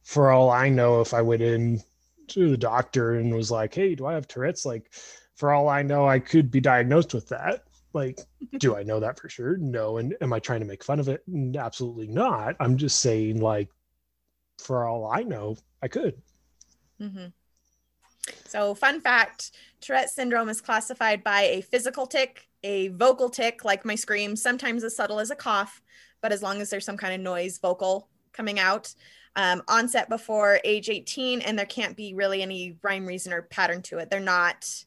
for 0.04 0.32
all 0.32 0.50
i 0.50 0.70
know 0.70 1.02
if 1.02 1.14
i 1.14 1.22
went 1.22 1.42
in 1.42 1.82
to 2.28 2.50
the 2.50 2.58
doctor 2.58 3.16
and 3.16 3.34
was 3.34 3.52
like 3.52 3.74
hey 3.74 3.96
do 3.96 4.06
i 4.06 4.14
have 4.14 4.28
tourette's? 4.28 4.66
Like 4.66 4.92
for 5.36 5.54
all 5.54 5.68
I 5.70 5.82
know, 5.82 6.08
I 6.08 6.20
could 6.20 6.50
be 6.50 6.62
diagnosed 6.62 7.14
with 7.14 7.28
that. 7.30 7.66
Like, 7.94 8.20
do 8.58 8.76
I 8.76 8.84
know 8.84 9.00
that 9.00 9.20
for 9.20 9.30
sure? 9.30 9.58
No. 9.58 9.98
And 9.98 10.16
am 10.22 10.34
I 10.34 10.40
trying 10.40 10.62
to 10.62 10.66
make 10.66 10.84
fun 10.84 11.00
of 11.00 11.08
it? 11.08 11.24
Absolutely 11.58 12.08
not. 12.08 12.56
I'm 12.60 12.78
just 12.78 13.00
saying, 13.00 13.42
like, 13.42 13.70
for 14.58 14.86
all 14.86 15.06
I 15.12 15.24
know, 15.24 15.58
I 15.82 15.88
could. 15.88 16.22
Mm-hmm. 17.02 17.28
So, 18.46 18.74
fun 18.74 19.02
fact 19.02 19.52
Tourette 19.82 20.10
syndrome 20.10 20.50
is 20.50 20.62
classified 20.62 21.24
by 21.24 21.42
a 21.44 21.62
physical 21.62 22.08
tic, 22.08 22.48
a 22.64 22.88
vocal 22.90 23.30
tic, 23.30 23.64
like 23.66 23.86
my 23.86 23.96
scream, 23.96 24.36
sometimes 24.36 24.84
as 24.84 24.96
subtle 24.96 25.20
as 25.20 25.30
a 25.30 25.36
cough, 25.36 25.82
but 26.22 26.32
as 26.32 26.42
long 26.42 26.62
as 26.62 26.70
there's 26.70 26.86
some 26.86 26.98
kind 26.98 27.14
of 27.14 27.20
noise 27.20 27.60
vocal 27.60 28.08
coming 28.34 28.60
out. 28.60 28.94
Um, 29.38 29.64
onset 29.68 30.08
before 30.08 30.62
age 30.64 30.90
18, 30.90 31.42
and 31.42 31.60
there 31.60 31.66
can't 31.66 31.98
be 31.98 32.14
really 32.14 32.42
any 32.42 32.78
rhyme, 32.82 33.06
reason, 33.06 33.34
or 33.34 33.42
pattern 33.42 33.82
to 33.84 33.98
it. 33.98 34.10
They're 34.10 34.22
not 34.22 34.86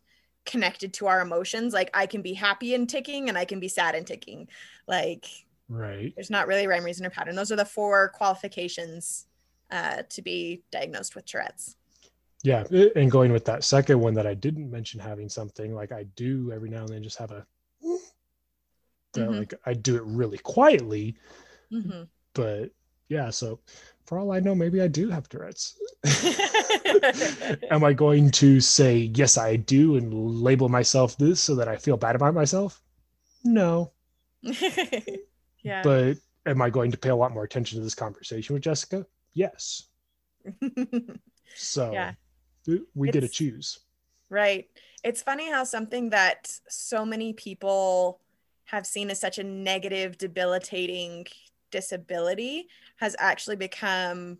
connected 0.49 0.93
to 0.93 1.07
our 1.07 1.21
emotions 1.21 1.73
like 1.73 1.91
i 1.95 2.07
can 2.07 2.23
be 2.23 2.33
happy 2.33 2.75
and 2.75 2.89
ticking 2.89 3.29
and 3.29 3.39
i 3.39 3.45
can 3.45 3.61
be 3.61 3.69
sad 3.69 3.95
and 3.95 4.07
ticking. 4.07 4.49
Like 4.87 5.27
right. 5.69 6.13
there's 6.17 6.31
not 6.31 6.47
really 6.47 6.67
rhyme 6.67 6.85
reason 6.85 7.07
or 7.07 7.11
pattern. 7.11 7.37
Those 7.37 7.53
are 7.53 7.57
the 7.57 7.65
four 7.65 8.09
qualifications 8.09 9.27
uh, 9.71 10.03
to 10.09 10.23
be 10.23 10.63
diagnosed 10.73 11.15
with 11.15 11.27
tourette's. 11.27 11.77
Yeah 12.43 12.65
and 12.95 13.11
going 13.11 13.33
with 13.33 13.45
that 13.47 13.65
second 13.65 13.99
one 13.99 14.15
that 14.15 14.25
i 14.25 14.33
didn't 14.33 14.71
mention 14.71 15.01
having 15.01 15.29
something 15.29 15.75
like 15.75 15.91
i 15.91 16.05
do 16.15 16.53
every 16.53 16.71
now 16.71 16.83
and 16.83 16.89
then 16.91 17.03
just 17.03 17.19
have 17.19 17.33
a 17.33 17.45
mm-hmm. 17.85 19.39
like 19.39 19.55
i 19.67 19.75
do 19.75 19.97
it 19.97 20.03
really 20.05 20.39
quietly. 20.39 21.17
Mm-hmm. 21.73 22.05
but 22.35 22.71
yeah 23.09 23.29
so 23.31 23.59
for 24.09 24.19
all 24.19 24.33
i 24.33 24.41
know 24.41 24.55
maybe 24.55 24.81
i 24.81 24.89
do 24.89 25.09
have 25.11 25.29
tourette's 25.29 25.79
Am 27.71 27.85
I 27.85 27.93
going 27.93 28.31
to 28.33 28.61
say, 28.61 29.11
yes, 29.15 29.37
I 29.37 29.57
do, 29.57 29.97
and 29.97 30.13
label 30.15 30.69
myself 30.69 31.17
this 31.17 31.41
so 31.41 31.55
that 31.57 31.69
I 31.69 31.77
feel 31.77 31.97
bad 31.97 32.17
about 32.17 32.35
myself? 32.35 32.81
No. 33.45 33.93
yeah. 34.43 35.83
But 35.83 36.19
am 36.47 36.63
I 36.63 36.71
going 36.71 36.91
to 36.93 36.99
pay 36.99 37.11
a 37.11 37.17
lot 37.17 37.33
more 37.33 37.45
attention 37.45 37.79
to 37.79 37.85
this 37.85 37.95
conversation 37.95 38.55
with 38.55 38.63
Jessica? 38.63 39.07
Yes. 39.35 39.89
so 41.55 41.93
yeah. 41.93 42.13
we 42.67 43.09
it's, 43.09 43.13
get 43.13 43.21
to 43.21 43.29
choose. 43.29 43.81
Right. 44.31 44.67
It's 45.05 45.23
funny 45.23 45.51
how 45.51 45.65
something 45.65 46.11
that 46.11 46.53
so 46.69 47.05
many 47.05 47.33
people 47.33 48.21
have 48.67 48.87
seen 48.87 49.11
as 49.11 49.21
such 49.21 49.39
a 49.39 49.45
negative, 49.45 50.19
debilitating 50.19 51.27
disability 51.71 52.69
has 52.97 53.17
actually 53.19 53.57
become 53.57 54.39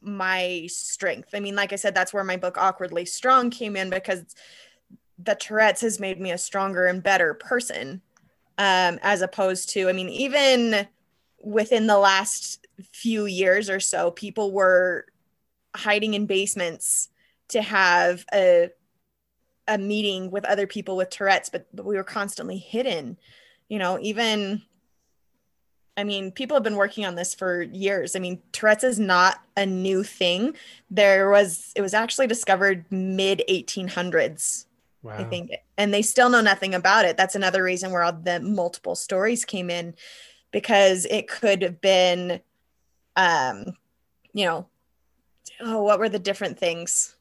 my 0.00 0.66
strength. 0.68 1.30
I 1.34 1.40
mean, 1.40 1.56
like 1.56 1.72
I 1.72 1.76
said, 1.76 1.94
that's 1.94 2.12
where 2.12 2.24
my 2.24 2.36
book 2.36 2.56
Awkwardly 2.58 3.04
Strong 3.04 3.50
came 3.50 3.76
in 3.76 3.90
because 3.90 4.24
the 5.18 5.34
Tourette's 5.34 5.80
has 5.80 5.98
made 5.98 6.20
me 6.20 6.30
a 6.30 6.38
stronger 6.38 6.86
and 6.86 7.02
better 7.02 7.34
person. 7.34 8.02
Um, 8.58 8.98
as 9.02 9.20
opposed 9.20 9.68
to, 9.70 9.88
I 9.88 9.92
mean, 9.92 10.08
even 10.08 10.86
within 11.42 11.86
the 11.86 11.98
last 11.98 12.66
few 12.92 13.26
years 13.26 13.68
or 13.68 13.80
so, 13.80 14.10
people 14.10 14.52
were 14.52 15.06
hiding 15.74 16.14
in 16.14 16.26
basements 16.26 17.10
to 17.48 17.62
have 17.62 18.24
a 18.32 18.70
a 19.68 19.78
meeting 19.78 20.30
with 20.30 20.44
other 20.44 20.66
people 20.66 20.96
with 20.96 21.10
Tourette's, 21.10 21.48
but, 21.48 21.66
but 21.74 21.84
we 21.84 21.96
were 21.96 22.04
constantly 22.04 22.56
hidden. 22.56 23.18
You 23.68 23.78
know, 23.80 23.98
even 24.00 24.62
I 25.96 26.04
mean, 26.04 26.30
people 26.30 26.54
have 26.56 26.62
been 26.62 26.76
working 26.76 27.06
on 27.06 27.14
this 27.14 27.34
for 27.34 27.62
years. 27.62 28.14
I 28.14 28.18
mean, 28.18 28.42
Tourette's 28.52 28.84
is 28.84 28.98
not 28.98 29.40
a 29.56 29.64
new 29.64 30.02
thing. 30.02 30.54
There 30.90 31.30
was, 31.30 31.72
it 31.74 31.80
was 31.80 31.94
actually 31.94 32.26
discovered 32.26 32.84
mid 32.90 33.42
1800s, 33.48 34.66
wow. 35.02 35.16
I 35.16 35.24
think, 35.24 35.52
and 35.78 35.94
they 35.94 36.02
still 36.02 36.28
know 36.28 36.42
nothing 36.42 36.74
about 36.74 37.06
it. 37.06 37.16
That's 37.16 37.34
another 37.34 37.62
reason 37.62 37.92
where 37.92 38.02
all 38.02 38.12
the 38.12 38.40
multiple 38.40 38.94
stories 38.94 39.46
came 39.46 39.70
in 39.70 39.94
because 40.50 41.06
it 41.06 41.28
could 41.28 41.62
have 41.62 41.80
been, 41.80 42.40
um, 43.16 43.76
you 44.34 44.44
know, 44.44 44.66
oh, 45.60 45.82
what 45.82 45.98
were 45.98 46.10
the 46.10 46.18
different 46.18 46.58
things? 46.58 47.15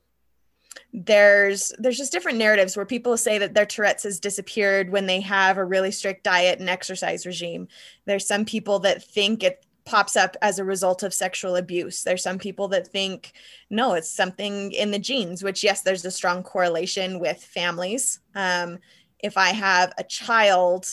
There's 0.93 1.73
there's 1.77 1.97
just 1.97 2.11
different 2.11 2.37
narratives 2.37 2.75
where 2.75 2.85
people 2.85 3.17
say 3.17 3.37
that 3.37 3.53
their 3.53 3.65
tourette's 3.65 4.03
has 4.03 4.19
disappeared 4.19 4.89
when 4.89 5.05
they 5.05 5.21
have 5.21 5.57
a 5.57 5.65
really 5.65 5.91
strict 5.91 6.23
diet 6.23 6.59
and 6.59 6.69
exercise 6.69 7.25
regime. 7.25 7.67
There's 8.05 8.27
some 8.27 8.45
people 8.45 8.79
that 8.79 9.03
think 9.03 9.43
it 9.43 9.65
pops 9.85 10.15
up 10.15 10.35
as 10.41 10.57
a 10.57 10.63
result 10.63 11.03
of 11.03 11.13
sexual 11.13 11.55
abuse. 11.55 12.03
There's 12.03 12.23
some 12.23 12.39
people 12.39 12.67
that 12.69 12.87
think 12.87 13.33
no 13.69 13.93
it's 13.93 14.09
something 14.09 14.71
in 14.71 14.91
the 14.91 14.99
genes 14.99 15.43
which 15.43 15.63
yes 15.63 15.81
there's 15.81 16.05
a 16.05 16.11
strong 16.11 16.43
correlation 16.43 17.19
with 17.19 17.43
families. 17.43 18.19
Um, 18.33 18.79
if 19.19 19.37
i 19.37 19.49
have 19.49 19.93
a 19.97 20.03
child 20.03 20.87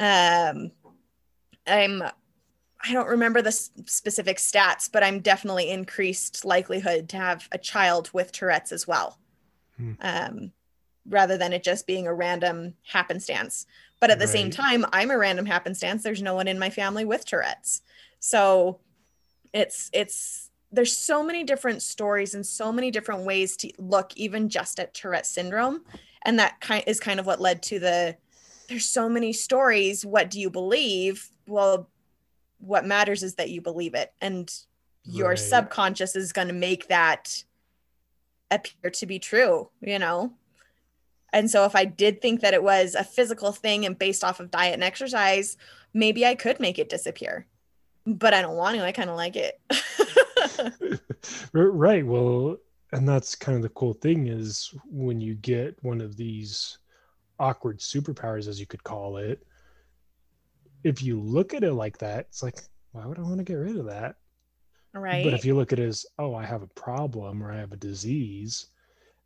um, 0.00 0.72
i'm 1.66 2.02
I 2.86 2.92
don't 2.92 3.08
remember 3.08 3.42
the 3.42 3.52
specific 3.52 4.38
stats, 4.38 4.90
but 4.90 5.02
I'm 5.02 5.20
definitely 5.20 5.70
increased 5.70 6.44
likelihood 6.44 7.08
to 7.10 7.16
have 7.16 7.48
a 7.52 7.58
child 7.58 8.10
with 8.12 8.32
Tourette's 8.32 8.72
as 8.72 8.86
well, 8.86 9.18
hmm. 9.76 9.92
um, 10.00 10.52
rather 11.08 11.36
than 11.36 11.52
it 11.52 11.64
just 11.64 11.86
being 11.86 12.06
a 12.06 12.14
random 12.14 12.74
happenstance. 12.84 13.66
But 14.00 14.10
at 14.10 14.18
the 14.18 14.26
right. 14.26 14.32
same 14.32 14.50
time, 14.50 14.84
I'm 14.92 15.10
a 15.10 15.18
random 15.18 15.46
happenstance. 15.46 16.02
There's 16.02 16.22
no 16.22 16.34
one 16.34 16.48
in 16.48 16.58
my 16.58 16.70
family 16.70 17.04
with 17.04 17.24
Tourette's, 17.24 17.82
so 18.20 18.80
it's 19.52 19.90
it's 19.92 20.50
there's 20.70 20.96
so 20.96 21.22
many 21.22 21.44
different 21.44 21.82
stories 21.82 22.34
and 22.34 22.44
so 22.44 22.70
many 22.70 22.90
different 22.90 23.24
ways 23.24 23.56
to 23.56 23.72
look 23.78 24.12
even 24.16 24.48
just 24.48 24.78
at 24.78 24.94
Tourette 24.94 25.26
syndrome, 25.26 25.82
and 26.24 26.38
that 26.38 26.60
kind 26.60 26.84
is 26.86 27.00
kind 27.00 27.18
of 27.18 27.26
what 27.26 27.40
led 27.40 27.62
to 27.64 27.78
the 27.78 28.16
there's 28.68 28.88
so 28.88 29.08
many 29.08 29.32
stories. 29.32 30.04
What 30.04 30.30
do 30.30 30.40
you 30.40 30.50
believe? 30.50 31.28
Well, 31.46 31.88
what 32.58 32.86
matters 32.86 33.22
is 33.22 33.34
that 33.34 33.50
you 33.50 33.60
believe 33.60 33.94
it 33.94 34.12
and 34.20 34.52
your 35.04 35.30
right. 35.30 35.38
subconscious 35.38 36.16
is 36.16 36.32
going 36.32 36.48
to 36.48 36.54
make 36.54 36.88
that 36.88 37.44
appear 38.50 38.90
to 38.90 39.06
be 39.06 39.18
true 39.18 39.68
you 39.80 39.98
know? 39.98 40.32
And 41.32 41.50
so 41.50 41.64
if 41.64 41.76
i 41.76 41.84
did 41.84 42.22
think 42.22 42.40
that 42.40 42.54
it 42.54 42.62
was 42.62 42.94
a 42.94 43.04
physical 43.04 43.52
thing 43.52 43.84
and 43.84 43.98
based 43.98 44.24
off 44.24 44.40
of 44.40 44.50
diet 44.50 44.74
and 44.74 44.84
exercise 44.84 45.56
maybe 45.92 46.24
i 46.24 46.34
could 46.34 46.60
make 46.60 46.78
it 46.78 46.88
disappear. 46.88 47.46
But 48.06 48.34
i 48.34 48.42
don't 48.42 48.56
want 48.56 48.76
to 48.76 48.84
i 48.84 48.92
kind 48.92 49.10
of 49.10 49.16
like 49.16 49.36
it. 49.36 49.60
Right 51.52 52.06
well 52.06 52.56
and 52.92 53.08
that's 53.08 53.34
kind 53.34 53.56
of 53.56 53.62
the 53.62 53.68
cool 53.70 53.92
thing 53.92 54.28
is 54.28 54.72
when 54.86 55.20
you 55.20 55.34
get 55.34 55.76
one 55.82 56.00
of 56.00 56.16
these 56.16 56.78
awkward 57.38 57.78
superpowers 57.78 58.48
as 58.48 58.58
you 58.58 58.66
could 58.66 58.82
call 58.82 59.18
it 59.18 59.46
if 60.86 61.02
you 61.02 61.20
look 61.20 61.52
at 61.52 61.64
it 61.64 61.72
like 61.72 61.98
that, 61.98 62.26
it's 62.28 62.42
like, 62.42 62.60
why 62.92 63.04
would 63.04 63.18
I 63.18 63.22
want 63.22 63.38
to 63.38 63.44
get 63.44 63.54
rid 63.54 63.76
of 63.76 63.86
that? 63.86 64.16
Right. 64.94 65.24
But 65.24 65.34
if 65.34 65.44
you 65.44 65.56
look 65.56 65.72
at 65.72 65.80
it 65.80 65.88
as, 65.88 66.06
oh, 66.18 66.34
I 66.34 66.44
have 66.44 66.62
a 66.62 66.68
problem 66.68 67.42
or 67.42 67.52
I 67.52 67.58
have 67.58 67.72
a 67.72 67.76
disease. 67.76 68.66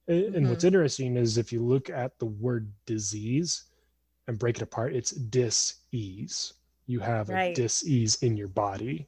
Mm-hmm. 0.08 0.34
And 0.34 0.48
what's 0.48 0.60
mm-hmm. 0.60 0.68
interesting 0.68 1.16
is 1.16 1.36
if 1.36 1.52
you 1.52 1.62
look 1.62 1.90
at 1.90 2.18
the 2.18 2.26
word 2.26 2.72
disease 2.86 3.64
and 4.26 4.38
break 4.38 4.56
it 4.56 4.62
apart, 4.62 4.94
it's 4.94 5.10
dis-ease. 5.10 6.54
You 6.86 6.98
have 7.00 7.28
right. 7.28 7.52
a 7.52 7.54
dis-ease 7.54 8.16
in 8.22 8.36
your 8.38 8.48
body. 8.48 9.06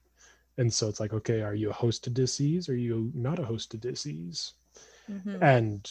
And 0.59 0.73
so 0.73 0.89
it's 0.89 1.01
like, 1.01 1.15
okay, 1.15 1.41
are 1.41 1.55
you 1.55 1.71
a 1.71 1.73
host 1.73 2.05
to 2.05 2.11
disease? 2.11 2.69
Or 2.69 2.73
are 2.73 2.77
you 2.77 3.11
not 3.15 3.39
a 3.39 3.45
host 3.45 3.71
to 3.71 3.79
disease? 3.79 4.53
Mm-hmm. 5.11 5.43
And 5.43 5.91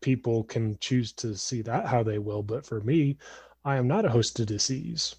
people 0.00 0.44
can 0.44 0.78
choose 0.78 1.10
to 1.14 1.34
see 1.36 1.60
that 1.62 1.86
how 1.86 2.04
they 2.04 2.18
will. 2.18 2.44
But 2.44 2.64
for 2.64 2.80
me, 2.82 3.18
I 3.64 3.76
am 3.76 3.88
not 3.88 4.04
a 4.04 4.10
host 4.10 4.36
to 4.36 4.46
disease. 4.46 5.16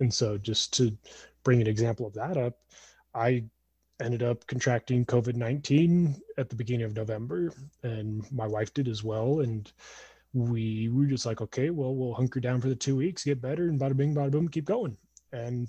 And 0.00 0.12
so, 0.12 0.38
just 0.38 0.72
to 0.74 0.96
bring 1.44 1.60
an 1.60 1.66
example 1.66 2.06
of 2.06 2.14
that 2.14 2.36
up, 2.36 2.58
I 3.14 3.44
ended 4.00 4.22
up 4.22 4.46
contracting 4.46 5.04
COVID 5.04 5.34
19 5.34 6.20
at 6.36 6.48
the 6.48 6.56
beginning 6.56 6.86
of 6.86 6.94
November, 6.94 7.52
and 7.82 8.30
my 8.30 8.46
wife 8.46 8.72
did 8.74 8.88
as 8.88 9.02
well. 9.02 9.40
And 9.40 9.70
we 10.34 10.88
were 10.88 11.06
just 11.06 11.26
like, 11.26 11.40
okay, 11.40 11.70
well, 11.70 11.94
we'll 11.94 12.14
hunker 12.14 12.40
down 12.40 12.60
for 12.60 12.68
the 12.68 12.76
two 12.76 12.96
weeks, 12.96 13.24
get 13.24 13.40
better, 13.40 13.68
and 13.68 13.80
bada 13.80 13.96
bing, 13.96 14.14
bada 14.14 14.30
boom, 14.30 14.48
keep 14.48 14.64
going. 14.64 14.96
And 15.32 15.68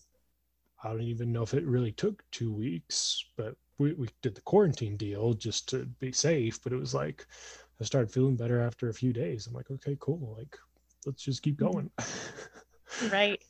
I 0.83 0.89
don't 0.89 1.01
even 1.01 1.31
know 1.31 1.43
if 1.43 1.53
it 1.53 1.65
really 1.65 1.91
took 1.91 2.23
two 2.31 2.51
weeks, 2.51 3.25
but 3.35 3.55
we, 3.77 3.93
we 3.93 4.09
did 4.21 4.35
the 4.35 4.41
quarantine 4.41 4.97
deal 4.97 5.33
just 5.33 5.67
to 5.69 5.85
be 5.99 6.11
safe. 6.11 6.61
But 6.61 6.73
it 6.73 6.79
was 6.79 6.93
like, 6.93 7.25
I 7.81 7.83
started 7.85 8.11
feeling 8.11 8.35
better 8.35 8.61
after 8.61 8.89
a 8.89 8.93
few 8.93 9.13
days. 9.13 9.47
I'm 9.47 9.53
like, 9.53 9.71
okay, 9.71 9.97
cool. 9.99 10.35
Like, 10.37 10.57
let's 11.05 11.23
just 11.23 11.41
keep 11.41 11.57
mm-hmm. 11.57 11.71
going. 11.71 11.91
right. 13.11 13.41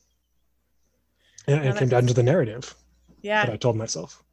And 1.52 1.66
it 1.66 1.78
came 1.78 1.90
down 1.90 2.08
to 2.08 2.14
the 2.14 2.24
narrative. 2.24 2.76
Yeah. 3.22 3.46
That 3.46 3.54
I 3.54 3.58
told 3.58 3.76
myself. 3.76 4.24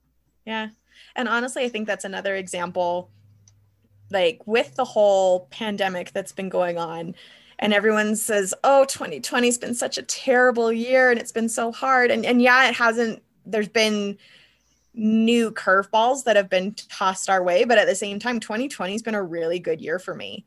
Yeah. 0.45 0.69
And 1.15 1.29
honestly, 1.29 1.65
I 1.65 1.69
think 1.69 1.87
that's 1.87 2.05
another 2.05 2.37
example, 2.37 3.11
like 4.11 4.41
with 4.47 4.75
the 4.77 4.85
whole 4.85 5.47
pandemic 5.51 6.13
that's 6.13 6.33
been 6.33 6.49
going 6.49 6.79
on. 6.79 7.15
And 7.59 7.73
everyone 7.73 8.17
says, 8.17 8.55
oh, 8.65 8.85
2020 8.85 9.47
has 9.47 9.59
been 9.59 9.75
such 9.75 9.99
a 9.99 10.03
terrible 10.03 10.71
year 10.71 11.11
and 11.11 11.19
it's 11.19 11.33
been 11.33 11.49
so 11.49 11.73
hard. 11.73 12.11
And, 12.11 12.25
and 12.27 12.41
yeah, 12.43 12.69
it 12.69 12.75
hasn't, 12.75 13.23
there's 13.47 13.69
been 13.69 14.19
new 14.93 15.51
curveballs 15.51 16.25
that 16.25 16.37
have 16.37 16.51
been 16.51 16.75
tossed 16.75 17.31
our 17.31 17.43
way. 17.43 17.65
But 17.65 17.79
at 17.79 17.87
the 17.87 17.95
same 17.95 18.19
time, 18.19 18.41
2020 18.41 18.93
has 18.93 19.03
been 19.03 19.15
a 19.15 19.23
really 19.23 19.59
good 19.59 19.81
year 19.81 19.99
for 19.99 20.15
me 20.15 20.45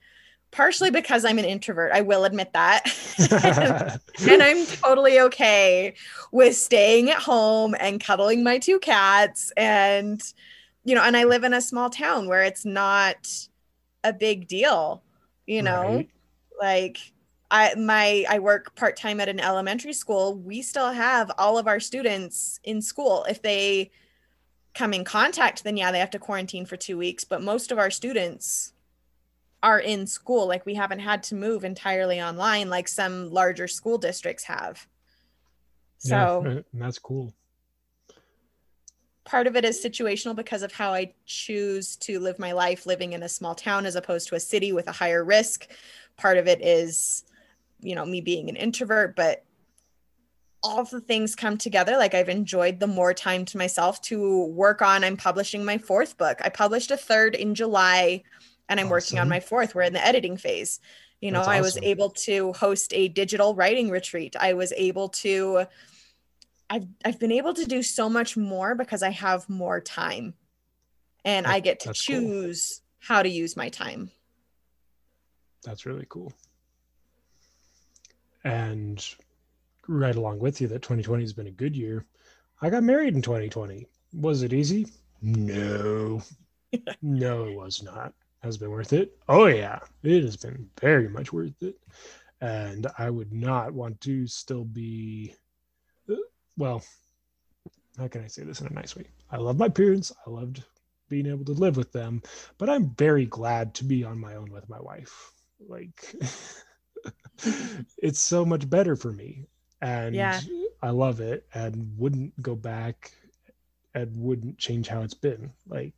partially 0.52 0.92
because 0.92 1.26
I'm 1.26 1.40
an 1.40 1.46
introvert. 1.46 1.92
I 1.92 2.02
will 2.02 2.26
admit 2.26 2.54
that. 2.54 2.84
and 4.30 4.44
I'm 4.44 4.66
totally 4.66 5.20
okay 5.20 5.94
with 6.32 6.56
staying 6.56 7.10
at 7.10 7.18
home 7.18 7.76
and 7.80 8.04
cuddling 8.04 8.44
my 8.44 8.58
two 8.60 8.80
cats. 8.80 9.52
And, 9.56 10.22
you 10.84 10.96
know, 10.96 11.04
and 11.04 11.16
I 11.16 11.26
live 11.26 11.44
in 11.44 11.54
a 11.54 11.62
small 11.62 11.90
town 11.90 12.28
where 12.28 12.44
it's 12.44 12.66
not 12.66 13.28
a 14.04 14.14
big 14.14 14.48
deal, 14.48 15.04
you 15.46 15.62
know, 15.62 15.82
right. 15.82 16.10
like. 16.60 16.98
I 17.52 17.74
my 17.74 18.26
I 18.30 18.38
work 18.38 18.76
part-time 18.76 19.20
at 19.20 19.28
an 19.28 19.40
elementary 19.40 19.94
school. 19.94 20.36
We 20.36 20.62
still 20.62 20.92
have 20.92 21.32
all 21.40 21.58
of 21.58 21.66
our 21.66 21.80
students 21.80 22.60
in 22.64 22.80
school. 22.80 23.26
If 23.28 23.42
they 23.42 23.90
come 24.76 24.94
in 24.94 25.04
contact, 25.04 25.64
then 25.64 25.76
yeah, 25.76 25.92
they 25.92 25.98
have 25.98 26.12
to 26.12 26.20
quarantine 26.20 26.68
for 26.68 26.78
2 26.78 26.96
weeks, 26.96 27.24
but 27.24 27.42
most 27.42 27.72
of 27.72 27.80
our 27.80 27.90
students 27.90 28.74
are 29.62 29.80
in 29.80 30.08
school. 30.08 30.48
Like 30.48 30.66
we 30.66 30.74
haven't 30.74 31.00
had 31.00 31.24
to 31.24 31.36
move 31.36 31.64
entirely 31.64 32.22
online 32.22 32.70
like 32.70 32.88
some 32.88 33.30
larger 33.32 33.68
school 33.68 33.98
districts 33.98 34.44
have. 34.46 34.88
So 35.98 36.44
yeah, 36.46 36.60
that's 36.74 37.00
cool. 37.00 37.34
Part 39.26 39.48
of 39.48 39.56
it 39.56 39.66
is 39.66 39.84
situational 39.84 40.36
because 40.36 40.64
of 40.64 40.72
how 40.72 40.94
I 40.94 41.14
choose 41.26 41.96
to 41.98 42.20
live 42.20 42.40
my 42.40 42.52
life 42.52 42.86
living 42.86 43.14
in 43.14 43.22
a 43.22 43.30
small 43.30 43.54
town 43.54 43.86
as 43.86 43.96
opposed 43.96 44.28
to 44.30 44.36
a 44.36 44.40
city 44.40 44.72
with 44.72 44.88
a 44.88 44.92
higher 44.92 45.24
risk. 45.24 45.68
Part 46.18 46.38
of 46.38 46.48
it 46.48 46.66
is, 46.66 47.26
you 47.80 47.96
know, 47.96 48.06
me 48.06 48.22
being 48.22 48.50
an 48.50 48.56
introvert, 48.56 49.16
but 49.16 49.44
all 50.64 50.84
the 50.84 51.00
things 51.00 51.36
come 51.36 51.58
together. 51.58 51.96
Like 51.96 52.16
I've 52.16 52.30
enjoyed 52.30 52.80
the 52.80 52.88
more 52.88 53.14
time 53.14 53.46
to 53.46 53.58
myself 53.58 54.02
to 54.04 54.46
work 54.46 54.82
on. 54.82 55.04
I'm 55.04 55.16
publishing 55.16 55.64
my 55.64 55.78
fourth 55.78 56.18
book. 56.18 56.40
I 56.44 56.50
published 56.50 56.92
a 56.92 56.98
third 56.98 57.36
in 57.36 57.54
July 57.56 58.24
and 58.70 58.80
I'm 58.80 58.86
awesome. 58.86 58.92
working 58.92 59.20
on 59.20 59.28
my 59.28 59.40
fourth. 59.40 59.76
We're 59.76 59.82
in 59.82 59.94
the 59.94 60.06
editing 60.06 60.38
phase. 60.38 60.80
You 61.20 61.32
know, 61.32 61.42
awesome. 61.42 61.52
I 61.52 61.62
was 61.62 61.78
able 61.80 62.12
to 62.12 62.54
host 62.54 62.94
a 62.94 63.10
digital 63.10 63.54
writing 63.54 63.90
retreat. 63.90 64.36
I 64.40 64.54
was 64.54 64.72
able 64.78 65.10
to 65.10 65.66
I've 66.70 66.88
I've 67.04 67.20
been 67.20 67.32
able 67.32 67.54
to 67.56 67.66
do 67.66 67.82
so 67.82 68.08
much 68.10 68.38
more 68.38 68.76
because 68.76 69.04
I 69.04 69.10
have 69.10 69.50
more 69.50 69.82
time. 69.82 70.36
And 71.26 71.46
that, 71.46 71.52
I 71.52 71.60
get 71.60 71.82
to 71.82 71.94
choose 71.94 72.82
cool. 72.82 73.16
how 73.16 73.24
to 73.24 73.30
use 73.30 73.58
my 73.58 73.70
time. 73.70 74.12
That's 75.64 75.86
really 75.86 76.06
cool. 76.08 76.32
And 78.46 79.06
right 79.88 80.16
along 80.16 80.40
with 80.40 80.62
you 80.62 80.68
that 80.68 80.82
2020 80.82 81.24
has 81.24 81.34
been 81.34 81.48
a 81.48 81.52
good 81.52 81.76
year. 81.76 82.06
I 82.62 82.70
got 82.70 82.84
married 82.84 83.16
in 83.16 83.22
2020. 83.22 83.86
Was 84.14 84.44
it 84.44 84.54
easy? 84.54 84.88
No, 85.22 86.22
no, 87.02 87.46
it 87.46 87.56
was 87.56 87.84
not. 87.84 88.14
Has 88.42 88.58
been 88.58 88.72
worth 88.72 88.94
it. 88.94 89.18
Oh 89.28 89.48
yeah, 89.48 89.80
it 90.02 90.24
has 90.24 90.38
been 90.38 90.70
very 90.80 91.10
much 91.10 91.34
worth 91.34 91.62
it, 91.62 91.76
and 92.40 92.88
I 92.98 93.10
would 93.10 93.34
not 93.34 93.74
want 93.74 94.00
to 94.02 94.28
still 94.28 94.64
be. 94.64 95.36
Well, 96.58 96.82
how 97.98 98.08
can 98.08 98.24
I 98.24 98.28
say 98.28 98.44
this 98.44 98.62
in 98.62 98.68
a 98.68 98.74
nice 98.74 98.96
way? 98.96 99.06
I 99.30 99.38
love 99.38 99.58
my 99.58 99.68
parents. 99.68 100.14
I 100.26 100.30
loved 100.30 100.64
being 101.10 101.26
able 101.26 101.44
to 101.46 101.52
live 101.52 101.76
with 101.76 101.92
them, 101.92 102.22
but 102.58 102.70
I'm 102.70 102.92
very 102.92 103.26
glad 103.26 103.74
to 103.76 103.84
be 103.84 104.06
on 104.06 104.18
my 104.18 104.36
own 104.36 104.52
with 104.52 104.70
my 104.70 104.80
wife. 104.80 105.34
Like, 105.68 106.16
it's 107.98 108.22
so 108.22 108.46
much 108.46 108.70
better 108.70 108.96
for 108.96 109.12
me, 109.12 109.48
and 109.82 110.16
yeah. 110.16 110.40
I 110.82 110.92
love 110.92 111.20
it, 111.20 111.46
and 111.54 111.98
wouldn't 111.98 112.42
go 112.42 112.56
back, 112.56 113.12
and 113.94 114.16
wouldn't 114.16 114.58
change 114.58 114.88
how 114.88 115.02
it's 115.02 115.14
been. 115.14 115.52
Like, 115.68 115.94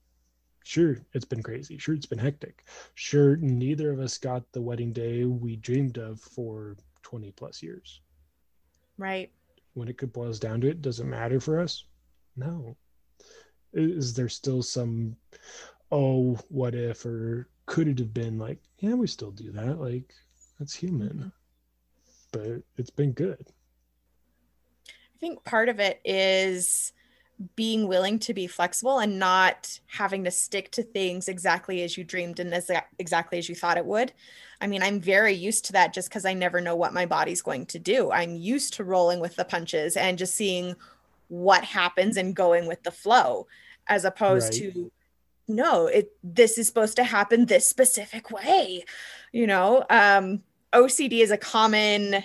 sure, 0.63 0.97
it's 1.13 1.25
been 1.25 1.43
crazy. 1.43 1.77
Sure, 1.77 1.95
it's 1.95 2.05
been 2.05 2.19
hectic. 2.19 2.65
Sure, 2.95 3.35
neither 3.37 3.91
of 3.91 3.99
us 3.99 4.17
got 4.17 4.49
the 4.51 4.61
wedding 4.61 4.93
day 4.93 5.25
we 5.25 5.55
dreamed 5.55 5.97
of 5.97 6.19
for 6.19 6.77
20 7.03 7.31
plus 7.31 7.61
years. 7.63 8.01
Right. 8.97 9.31
When 9.73 9.87
it 9.87 9.97
could 9.97 10.13
boils 10.13 10.39
down 10.39 10.61
to 10.61 10.67
it, 10.67 10.81
does 10.81 10.99
it 10.99 11.05
matter 11.05 11.39
for 11.39 11.59
us? 11.59 11.85
No. 12.35 12.75
Is 13.73 14.13
there 14.13 14.29
still 14.29 14.61
some, 14.61 15.15
oh, 15.91 16.37
what 16.49 16.75
if, 16.75 17.05
or 17.05 17.49
could 17.65 17.87
it 17.87 17.99
have 17.99 18.13
been 18.13 18.37
like, 18.37 18.59
yeah, 18.79 18.93
we 18.93 19.07
still 19.07 19.31
do 19.31 19.51
that. 19.53 19.79
Like, 19.79 20.13
that's 20.59 20.75
human. 20.75 21.09
Mm-hmm. 21.09 21.27
But 22.31 22.63
it's 22.77 22.89
been 22.89 23.11
good. 23.11 23.47
I 24.87 25.17
think 25.19 25.43
part 25.43 25.69
of 25.69 25.79
it 25.79 26.01
is 26.03 26.93
being 27.55 27.87
willing 27.87 28.19
to 28.19 28.33
be 28.33 28.47
flexible 28.47 28.99
and 28.99 29.19
not 29.19 29.79
having 29.87 30.23
to 30.23 30.31
stick 30.31 30.71
to 30.71 30.83
things 30.83 31.27
exactly 31.27 31.81
as 31.83 31.97
you 31.97 32.03
dreamed 32.03 32.39
and 32.39 32.53
as 32.53 32.69
exactly 32.99 33.37
as 33.37 33.49
you 33.49 33.55
thought 33.55 33.77
it 33.77 33.85
would. 33.85 34.11
I 34.59 34.67
mean, 34.67 34.83
I'm 34.83 34.99
very 34.99 35.33
used 35.33 35.65
to 35.65 35.73
that 35.73 35.93
just 35.93 36.09
because 36.09 36.25
I 36.25 36.33
never 36.33 36.61
know 36.61 36.75
what 36.75 36.93
my 36.93 37.05
body's 37.05 37.41
going 37.41 37.65
to 37.67 37.79
do. 37.79 38.11
I'm 38.11 38.35
used 38.35 38.75
to 38.75 38.83
rolling 38.83 39.19
with 39.19 39.35
the 39.35 39.45
punches 39.45 39.97
and 39.97 40.17
just 40.17 40.35
seeing 40.35 40.75
what 41.29 41.63
happens 41.63 42.17
and 42.17 42.35
going 42.35 42.67
with 42.67 42.83
the 42.83 42.91
flow 42.91 43.47
as 43.87 44.05
opposed 44.05 44.53
right. 44.53 44.73
to 44.73 44.91
no 45.47 45.87
it 45.87 46.11
this 46.23 46.57
is 46.57 46.67
supposed 46.67 46.95
to 46.95 47.03
happen 47.03 47.45
this 47.45 47.67
specific 47.67 48.31
way 48.31 48.83
you 49.31 49.47
know 49.47 49.85
um 49.89 50.41
ocd 50.73 51.11
is 51.11 51.31
a 51.31 51.37
common 51.37 52.23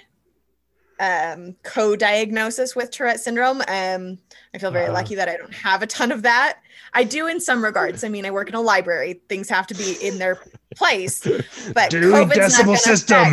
um 1.01 1.55
co-diagnosis 1.63 2.75
with 2.75 2.91
tourette 2.91 3.21
syndrome 3.21 3.61
um 3.69 4.19
i 4.55 4.59
feel 4.59 4.71
very 4.71 4.87
uh, 4.87 4.93
lucky 4.93 5.15
that 5.15 5.29
i 5.29 5.37
don't 5.37 5.55
have 5.55 5.83
a 5.83 5.87
ton 5.87 6.11
of 6.11 6.23
that 6.23 6.59
i 6.95 7.05
do 7.05 7.27
in 7.27 7.41
some 7.41 7.63
regards 7.63 8.03
i 8.05 8.09
mean 8.09 8.25
i 8.25 8.31
work 8.31 8.49
in 8.49 8.55
a 8.55 8.61
library 8.61 9.21
things 9.29 9.49
have 9.49 9.67
to 9.67 9.75
be 9.75 9.97
in 10.03 10.19
their 10.19 10.39
place 10.75 11.27
but 11.75 11.91
Dewey 11.91 12.25
decimal 12.27 12.77
system 12.77 13.33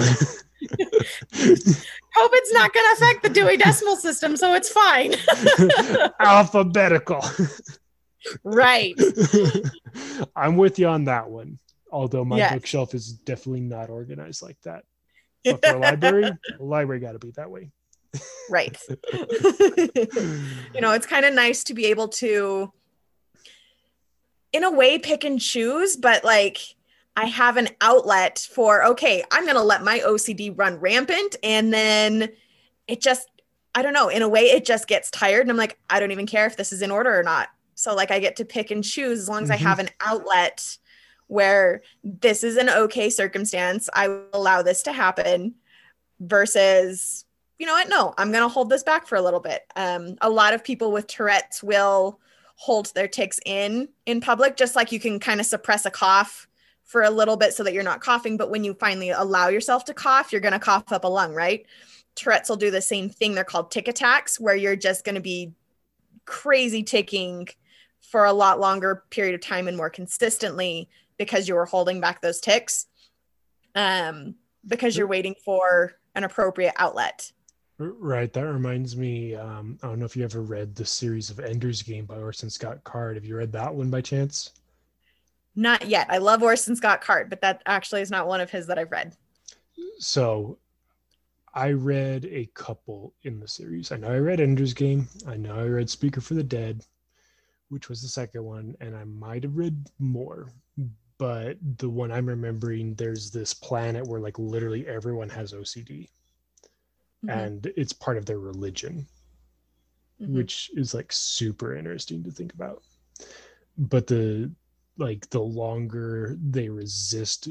COVID's 2.16 2.54
not 2.54 2.74
going 2.74 2.86
to 2.86 2.94
affect 2.94 3.24
the 3.24 3.30
Dewey 3.30 3.58
Decimal 3.58 3.96
System, 3.96 4.38
so 4.38 4.54
it's 4.54 4.70
fine. 4.70 5.16
Alphabetical. 6.20 7.24
right. 8.44 8.94
I'm 10.36 10.58
with 10.58 10.80
you 10.80 10.88
on 10.88 11.06
that 11.06 11.30
one. 11.30 11.60
Although 11.92 12.26
my 12.26 12.50
bookshelf 12.50 12.94
is 12.96 13.14
definitely 13.14 13.62
not 13.62 13.90
organized 13.90 14.42
like 14.42 14.60
that. 14.64 14.84
But 15.44 15.66
for 15.66 15.76
a 15.76 15.80
library, 15.80 16.32
a 16.60 16.64
library 16.64 17.00
got 17.02 17.14
to 17.14 17.20
be 17.20 17.32
that 17.32 17.50
way. 17.50 17.72
right. 18.50 18.78
you 19.14 20.82
know, 20.82 20.92
it's 20.92 21.08
kind 21.08 21.26
of 21.26 21.34
nice 21.34 21.64
to 21.66 21.74
be 21.74 21.88
able 21.88 22.10
to, 22.10 22.72
in 24.52 24.64
a 24.64 24.72
way, 24.72 25.00
pick 25.00 25.24
and 25.24 25.40
choose, 25.40 25.98
but 25.98 26.24
like, 26.24 26.60
I 27.16 27.26
have 27.26 27.58
an 27.58 27.70
outlet 27.82 28.48
for, 28.52 28.84
okay, 28.86 29.24
I'm 29.32 29.44
going 29.44 29.56
to 29.56 29.64
let 29.64 29.84
my 29.84 30.00
OCD 30.00 30.58
run 30.58 30.80
rampant. 30.80 31.36
And 31.44 31.72
then 31.72 32.30
it 32.88 33.02
just, 33.02 33.28
I 33.76 33.82
don't 33.82 33.94
know, 33.94 34.10
in 34.10 34.22
a 34.22 34.30
way, 34.30 34.46
it 34.46 34.66
just 34.66 34.88
gets 34.88 35.12
tired. 35.12 35.42
And 35.42 35.52
I'm 35.52 35.58
like, 35.58 35.78
I 35.90 36.00
don't 36.00 36.12
even 36.12 36.26
care 36.26 36.46
if 36.48 36.58
this 36.58 36.74
is 36.74 36.82
in 36.82 36.92
order 36.92 37.18
or 37.18 37.24
not. 37.24 37.50
So, 37.76 37.96
like, 37.96 38.12
I 38.12 38.20
get 38.20 38.36
to 38.38 38.46
pick 38.46 38.72
and 38.72 38.84
choose 38.84 39.20
as 39.20 39.30
long 39.30 39.44
as 39.44 39.50
mm-hmm. 39.50 39.66
I 39.66 39.70
have 39.70 39.80
an 39.80 39.90
outlet 40.00 40.78
where 41.28 41.82
this 42.04 42.44
is 42.44 42.58
an 42.58 42.70
okay 42.70 43.10
circumstance. 43.10 43.90
I 43.94 44.08
will 44.08 44.28
allow 44.34 44.62
this 44.62 44.84
to 44.84 44.92
happen 44.92 45.56
versus, 46.20 47.26
you 47.58 47.66
know 47.66 47.74
what? 47.74 47.90
No, 47.90 48.14
I'm 48.18 48.32
going 48.32 48.44
to 48.44 48.50
hold 48.50 48.70
this 48.70 48.84
back 48.84 49.08
for 49.08 49.16
a 49.16 49.22
little 49.22 49.40
bit. 49.40 49.62
Um, 49.76 50.16
a 50.22 50.30
lot 50.30 50.54
of 50.54 50.64
people 50.64 50.92
with 50.92 51.08
Tourette's 51.08 51.64
will 51.64 52.20
hold 52.56 52.94
their 52.94 53.08
tics 53.08 53.40
in 53.46 53.90
in 54.06 54.22
public, 54.22 54.56
just 54.56 54.76
like 54.76 54.92
you 54.92 55.00
can 55.00 55.20
kind 55.20 55.40
of 55.40 55.46
suppress 55.46 55.86
a 55.86 55.92
cough 55.92 56.48
for 56.84 57.04
a 57.04 57.10
little 57.10 57.38
bit 57.38 57.54
so 57.54 57.64
that 57.64 57.74
you're 57.74 57.84
not 57.84 58.02
coughing. 58.02 58.38
But 58.38 58.52
when 58.52 58.64
you 58.64 58.74
finally 58.76 59.10
allow 59.10 59.48
yourself 59.48 59.86
to 59.86 59.94
cough, 59.94 60.32
you're 60.32 60.42
going 60.42 60.54
to 60.54 60.60
cough 60.60 60.92
up 60.92 61.04
a 61.04 61.08
lung, 61.08 61.34
right? 61.34 61.66
Tourette's 62.16 62.50
will 62.50 62.58
do 62.58 62.70
the 62.70 62.82
same 62.82 63.10
thing. 63.10 63.34
They're 63.34 63.44
called 63.44 63.72
tic 63.72 63.88
attacks, 63.88 64.40
where 64.40 64.56
you're 64.56 64.76
just 64.76 65.04
going 65.04 65.16
to 65.16 65.22
be 65.22 65.54
crazy 66.26 66.84
ticking 66.84 67.48
for 68.02 68.26
a 68.26 68.34
lot 68.34 68.60
longer 68.60 69.04
period 69.10 69.34
of 69.34 69.42
time 69.42 69.68
and 69.68 69.76
more 69.76 69.90
consistently 69.90 70.88
because 71.18 71.48
you 71.48 71.56
were 71.56 71.66
holding 71.66 72.00
back 72.00 72.22
those 72.22 72.40
tics 72.40 72.88
um, 73.76 74.36
because 74.68 74.98
you're 74.98 75.08
waiting 75.08 75.36
for 75.44 75.94
an 76.16 76.24
appropriate 76.24 76.74
outlet. 76.78 77.32
Right. 77.80 78.32
That 78.32 78.46
reminds 78.46 78.96
me. 78.96 79.36
Um, 79.36 79.78
I 79.82 79.88
don't 79.88 80.00
know 80.00 80.06
if 80.06 80.16
you 80.16 80.24
ever 80.24 80.42
read 80.42 80.76
the 80.76 80.86
series 80.86 81.30
of 81.30 81.40
Ender's 81.40 81.82
Game 81.82 82.06
by 82.06 82.18
Orson 82.18 82.50
Scott 82.50 82.84
Card. 82.84 83.16
Have 83.16 83.26
you 83.26 83.36
read 83.36 83.52
that 83.54 83.74
one 83.74 83.90
by 83.90 84.02
chance? 84.02 84.52
Not 85.56 85.88
yet. 85.88 86.08
I 86.10 86.20
love 86.20 86.44
Orson 86.44 86.76
Scott 86.76 87.02
Card, 87.02 87.30
but 87.30 87.42
that 87.42 87.62
actually 87.66 88.02
is 88.02 88.12
not 88.12 88.28
one 88.28 88.42
of 88.42 88.50
his 88.50 88.68
that 88.68 88.80
I've 88.80 88.92
read. 88.92 89.16
So 90.00 90.60
I 91.54 91.72
read 91.72 92.26
a 92.26 92.50
couple 92.54 93.14
in 93.24 93.40
the 93.40 93.48
series. 93.48 93.92
I 93.92 93.98
know 93.98 94.10
I 94.10 94.18
read 94.18 94.40
Ender's 94.40 94.74
Game. 94.74 95.08
I 95.28 95.36
know 95.36 95.56
I 95.56 95.66
read 95.66 95.90
Speaker 95.90 96.22
for 96.22 96.34
the 96.34 96.44
Dead, 96.44 96.86
which 97.70 97.90
was 97.90 98.02
the 98.02 98.08
second 98.08 98.44
one, 98.44 98.76
and 98.82 98.96
I 98.96 99.04
might 99.04 99.44
have 99.44 99.56
read 99.56 99.88
more. 100.00 100.50
But 101.18 101.58
the 101.78 101.90
one 101.90 102.12
I'm 102.12 102.28
remembering, 102.28 102.96
there's 102.96 103.32
this 103.32 103.54
planet 103.54 104.08
where 104.08 104.20
like 104.20 104.40
literally 104.40 104.88
everyone 104.88 105.30
has 105.30 105.54
OCD. 105.54 106.10
Mm-hmm. 107.24 107.30
And 107.30 107.72
it's 107.78 107.94
part 107.94 108.18
of 108.18 108.26
their 108.26 108.40
religion, 108.40 109.08
mm-hmm. 110.22 110.36
which 110.36 110.72
is 110.74 110.94
like 110.94 111.12
super 111.12 111.76
interesting 111.76 112.24
to 112.24 112.32
think 112.32 112.54
about. 112.54 112.84
But 113.78 114.08
the 114.08 114.52
like 114.98 115.30
the 115.30 115.42
longer 115.42 116.38
they 116.40 116.70
resist 116.70 117.48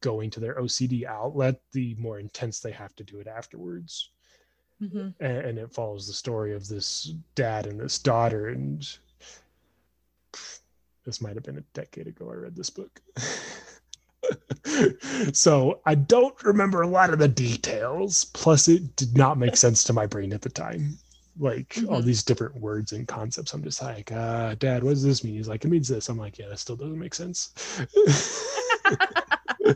going 0.00 0.30
to 0.30 0.40
their 0.40 0.56
OCD 0.56 1.04
outlet, 1.04 1.60
the 1.72 1.94
more 1.94 2.18
intense 2.18 2.60
they 2.60 2.72
have 2.72 2.94
to 2.96 3.04
do 3.04 3.20
it 3.20 3.26
afterwards. 3.26 4.10
Mm-hmm. 4.82 5.24
And, 5.24 5.36
and, 5.38 5.58
it 5.58 5.72
follows 5.72 6.08
the 6.08 6.12
story 6.12 6.54
of 6.54 6.66
this 6.66 7.12
dad 7.36 7.66
and 7.66 7.78
this 7.78 8.00
daughter. 8.00 8.48
And 8.48 8.84
this 11.04 11.20
might 11.20 11.34
have 11.34 11.44
been 11.44 11.58
a 11.58 11.64
decade 11.74 12.06
ago 12.06 12.30
I 12.30 12.34
read 12.34 12.56
this 12.56 12.70
book. 12.70 13.00
so 15.32 15.80
I 15.86 15.94
don't 15.94 16.42
remember 16.44 16.82
a 16.82 16.88
lot 16.88 17.12
of 17.12 17.18
the 17.18 17.28
details. 17.28 18.24
Plus, 18.26 18.68
it 18.68 18.96
did 18.96 19.16
not 19.16 19.38
make 19.38 19.56
sense 19.56 19.84
to 19.84 19.92
my 19.92 20.06
brain 20.06 20.32
at 20.32 20.42
the 20.42 20.48
time 20.48 20.98
like 21.38 21.68
mm-hmm. 21.70 21.92
all 21.92 22.02
these 22.02 22.22
different 22.22 22.56
words 22.56 22.92
and 22.92 23.08
concepts. 23.08 23.52
I'm 23.52 23.62
just 23.62 23.82
like, 23.82 24.12
uh, 24.12 24.54
Dad, 24.56 24.84
what 24.84 24.90
does 24.90 25.02
this 25.02 25.24
mean? 25.24 25.34
He's 25.34 25.48
like, 25.48 25.64
it 25.64 25.68
means 25.68 25.88
this. 25.88 26.08
I'm 26.08 26.18
like, 26.18 26.38
yeah, 26.38 26.48
that 26.48 26.58
still 26.58 26.76
doesn't 26.76 26.98
make 26.98 27.14
sense. 27.14 27.52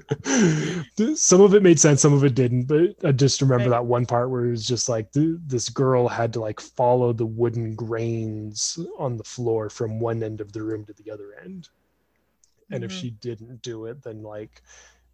some 1.16 1.40
of 1.40 1.54
it 1.54 1.62
made 1.62 1.80
sense, 1.80 2.00
some 2.00 2.12
of 2.12 2.24
it 2.24 2.34
didn't. 2.34 2.64
But 2.64 2.96
I 3.04 3.12
just 3.12 3.40
remember 3.42 3.70
right. 3.70 3.78
that 3.78 3.86
one 3.86 4.06
part 4.06 4.30
where 4.30 4.46
it 4.46 4.50
was 4.50 4.66
just 4.66 4.88
like 4.88 5.12
th- 5.12 5.38
this 5.46 5.68
girl 5.68 6.08
had 6.08 6.32
to 6.34 6.40
like 6.40 6.60
follow 6.60 7.12
the 7.12 7.26
wooden 7.26 7.74
grains 7.74 8.78
on 8.98 9.16
the 9.16 9.24
floor 9.24 9.68
from 9.70 10.00
one 10.00 10.22
end 10.22 10.40
of 10.40 10.52
the 10.52 10.62
room 10.62 10.84
to 10.84 10.92
the 10.92 11.10
other 11.10 11.34
end. 11.42 11.68
And 12.70 12.82
mm-hmm. 12.82 12.92
if 12.92 12.92
she 12.92 13.10
didn't 13.10 13.62
do 13.62 13.86
it, 13.86 14.02
then 14.02 14.22
like 14.22 14.62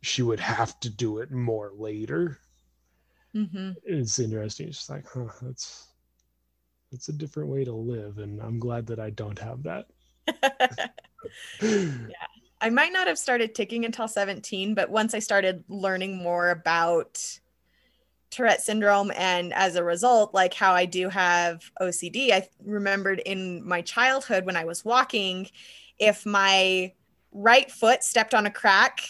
she 0.02 0.22
would 0.22 0.40
have 0.40 0.78
to 0.80 0.90
do 0.90 1.18
it 1.18 1.30
more 1.30 1.72
later. 1.74 2.38
Mm-hmm. 3.34 3.72
It's 3.84 4.18
interesting. 4.18 4.68
It's 4.68 4.78
just 4.78 4.90
like, 4.90 5.06
huh, 5.12 5.28
that's 5.40 5.92
it's 6.92 7.08
a 7.08 7.12
different 7.12 7.48
way 7.48 7.64
to 7.64 7.72
live 7.72 8.18
and 8.18 8.40
i'm 8.40 8.58
glad 8.58 8.86
that 8.86 9.00
i 9.00 9.10
don't 9.10 9.38
have 9.38 9.62
that 9.62 9.86
yeah 11.62 12.26
i 12.62 12.70
might 12.70 12.92
not 12.92 13.06
have 13.06 13.18
started 13.18 13.54
ticking 13.54 13.84
until 13.84 14.08
17 14.08 14.74
but 14.74 14.90
once 14.90 15.12
i 15.12 15.18
started 15.18 15.62
learning 15.68 16.16
more 16.16 16.50
about 16.50 17.38
tourette 18.30 18.62
syndrome 18.62 19.12
and 19.14 19.52
as 19.52 19.76
a 19.76 19.84
result 19.84 20.32
like 20.32 20.54
how 20.54 20.72
i 20.72 20.86
do 20.86 21.10
have 21.10 21.70
ocd 21.80 22.32
i 22.32 22.48
remembered 22.64 23.20
in 23.26 23.66
my 23.66 23.82
childhood 23.82 24.46
when 24.46 24.56
i 24.56 24.64
was 24.64 24.84
walking 24.84 25.46
if 25.98 26.24
my 26.24 26.90
right 27.32 27.70
foot 27.70 28.02
stepped 28.02 28.32
on 28.32 28.46
a 28.46 28.50
crack 28.50 29.00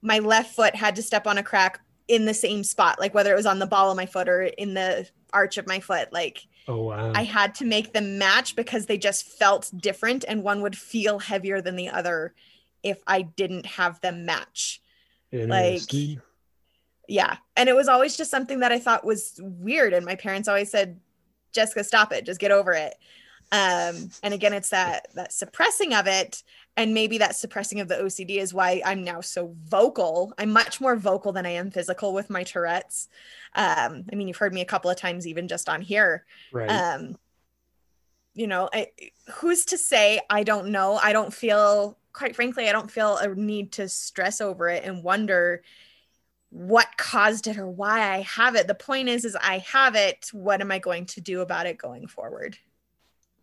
my 0.00 0.20
left 0.20 0.54
foot 0.54 0.76
had 0.76 0.94
to 0.94 1.02
step 1.02 1.26
on 1.26 1.38
a 1.38 1.42
crack 1.42 1.80
in 2.06 2.24
the 2.24 2.34
same 2.34 2.62
spot 2.62 3.00
like 3.00 3.14
whether 3.14 3.32
it 3.32 3.36
was 3.36 3.46
on 3.46 3.58
the 3.58 3.66
ball 3.66 3.90
of 3.90 3.96
my 3.96 4.06
foot 4.06 4.28
or 4.28 4.42
in 4.42 4.74
the 4.74 5.08
arch 5.32 5.58
of 5.58 5.66
my 5.66 5.80
foot 5.80 6.12
like 6.12 6.46
Oh 6.68 6.84
wow. 6.84 7.12
I 7.14 7.24
had 7.24 7.54
to 7.56 7.64
make 7.64 7.92
them 7.92 8.18
match 8.18 8.54
because 8.54 8.86
they 8.86 8.98
just 8.98 9.26
felt 9.26 9.70
different 9.76 10.24
and 10.28 10.42
one 10.42 10.62
would 10.62 10.78
feel 10.78 11.18
heavier 11.18 11.60
than 11.60 11.76
the 11.76 11.88
other 11.88 12.34
if 12.82 13.02
I 13.06 13.22
didn't 13.22 13.66
have 13.66 14.00
them 14.00 14.24
match. 14.24 14.80
Like 15.32 15.82
yeah. 17.08 17.36
And 17.56 17.68
it 17.68 17.74
was 17.74 17.88
always 17.88 18.16
just 18.16 18.30
something 18.30 18.60
that 18.60 18.72
I 18.72 18.78
thought 18.78 19.04
was 19.04 19.38
weird. 19.42 19.92
And 19.92 20.06
my 20.06 20.14
parents 20.14 20.48
always 20.48 20.70
said, 20.70 21.00
Jessica, 21.52 21.84
stop 21.84 22.12
it, 22.12 22.24
just 22.24 22.40
get 22.40 22.50
over 22.50 22.72
it. 22.72 22.94
Um, 23.50 24.10
and 24.22 24.32
again, 24.32 24.54
it's 24.54 24.70
that 24.70 25.08
that 25.14 25.32
suppressing 25.32 25.92
of 25.92 26.06
it. 26.06 26.42
And 26.74 26.94
maybe 26.94 27.18
that 27.18 27.36
suppressing 27.36 27.80
of 27.80 27.88
the 27.88 27.96
OCD 27.96 28.38
is 28.38 28.54
why 28.54 28.80
I'm 28.84 29.04
now 29.04 29.20
so 29.20 29.54
vocal. 29.64 30.32
I'm 30.38 30.50
much 30.50 30.80
more 30.80 30.96
vocal 30.96 31.32
than 31.32 31.44
I 31.44 31.50
am 31.50 31.70
physical 31.70 32.14
with 32.14 32.30
my 32.30 32.44
Tourette's. 32.44 33.08
Um, 33.54 34.04
I 34.10 34.16
mean, 34.16 34.26
you've 34.26 34.38
heard 34.38 34.54
me 34.54 34.62
a 34.62 34.66
couple 34.66 34.90
of 34.90 34.96
times, 34.96 35.26
even 35.26 35.48
just 35.48 35.68
on 35.68 35.82
here. 35.82 36.24
Right. 36.50 36.70
Um, 36.70 37.16
you 38.32 38.46
know, 38.46 38.70
I, 38.72 38.88
who's 39.34 39.66
to 39.66 39.76
say? 39.76 40.20
I 40.30 40.44
don't 40.44 40.68
know. 40.68 40.94
I 40.94 41.12
don't 41.12 41.34
feel, 41.34 41.98
quite 42.12 42.36
frankly, 42.36 42.68
I 42.68 42.72
don't 42.72 42.90
feel 42.90 43.16
a 43.16 43.34
need 43.34 43.72
to 43.72 43.88
stress 43.88 44.40
over 44.40 44.68
it 44.68 44.84
and 44.84 45.02
wonder 45.02 45.62
what 46.50 46.88
caused 46.98 47.46
it 47.46 47.56
or 47.56 47.68
why 47.68 48.14
I 48.14 48.20
have 48.20 48.54
it. 48.56 48.66
The 48.66 48.74
point 48.74 49.08
is, 49.08 49.24
is 49.24 49.36
I 49.36 49.58
have 49.58 49.94
it. 49.94 50.28
What 50.32 50.60
am 50.60 50.70
I 50.70 50.78
going 50.78 51.06
to 51.06 51.20
do 51.20 51.40
about 51.40 51.66
it 51.66 51.78
going 51.78 52.06
forward? 52.06 52.58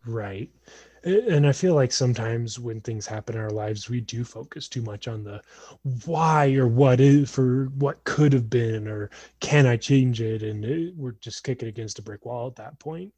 Right. 0.06 0.48
And 1.02 1.46
I 1.46 1.52
feel 1.52 1.74
like 1.74 1.92
sometimes 1.92 2.58
when 2.58 2.80
things 2.82 3.06
happen 3.06 3.34
in 3.34 3.40
our 3.40 3.50
lives, 3.50 3.88
we 3.88 4.00
do 4.00 4.22
focus 4.22 4.68
too 4.68 4.82
much 4.82 5.08
on 5.08 5.24
the 5.24 5.40
why 6.04 6.52
or 6.54 6.68
what 6.68 7.00
is 7.00 7.30
for 7.30 7.66
what 7.78 8.04
could 8.04 8.32
have 8.32 8.50
been 8.50 8.86
or 8.86 9.10
can 9.40 9.66
I 9.66 9.76
change 9.76 10.20
it? 10.20 10.42
And 10.42 10.96
we're 10.96 11.12
just 11.20 11.42
kicking 11.42 11.68
against 11.68 11.98
a 11.98 12.02
brick 12.02 12.26
wall 12.26 12.46
at 12.46 12.56
that 12.56 12.78
point. 12.78 13.12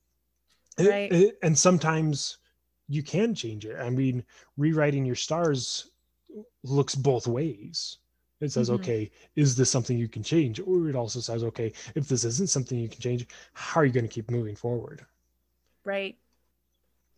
Right. 0.78 1.32
And 1.42 1.58
sometimes 1.58 2.38
you 2.88 3.02
can 3.02 3.34
change 3.34 3.64
it. 3.64 3.78
I 3.78 3.90
mean, 3.90 4.24
rewriting 4.56 5.04
your 5.04 5.16
stars 5.16 5.90
looks 6.62 6.94
both 6.94 7.26
ways 7.26 7.98
it 8.42 8.50
says, 8.50 8.68
mm-hmm. 8.68 8.82
okay, 8.82 9.10
is 9.36 9.54
this 9.54 9.70
something 9.70 9.96
you 9.96 10.08
can 10.08 10.24
change? 10.24 10.58
Or 10.58 10.88
it 10.88 10.96
also 10.96 11.20
says, 11.20 11.44
okay, 11.44 11.72
if 11.94 12.08
this 12.08 12.24
isn't 12.24 12.50
something 12.50 12.76
you 12.76 12.88
can 12.88 13.00
change, 13.00 13.26
how 13.52 13.80
are 13.80 13.84
you 13.84 13.92
going 13.92 14.06
to 14.06 14.12
keep 14.12 14.30
moving 14.30 14.56
forward? 14.56 15.06
Right. 15.84 16.18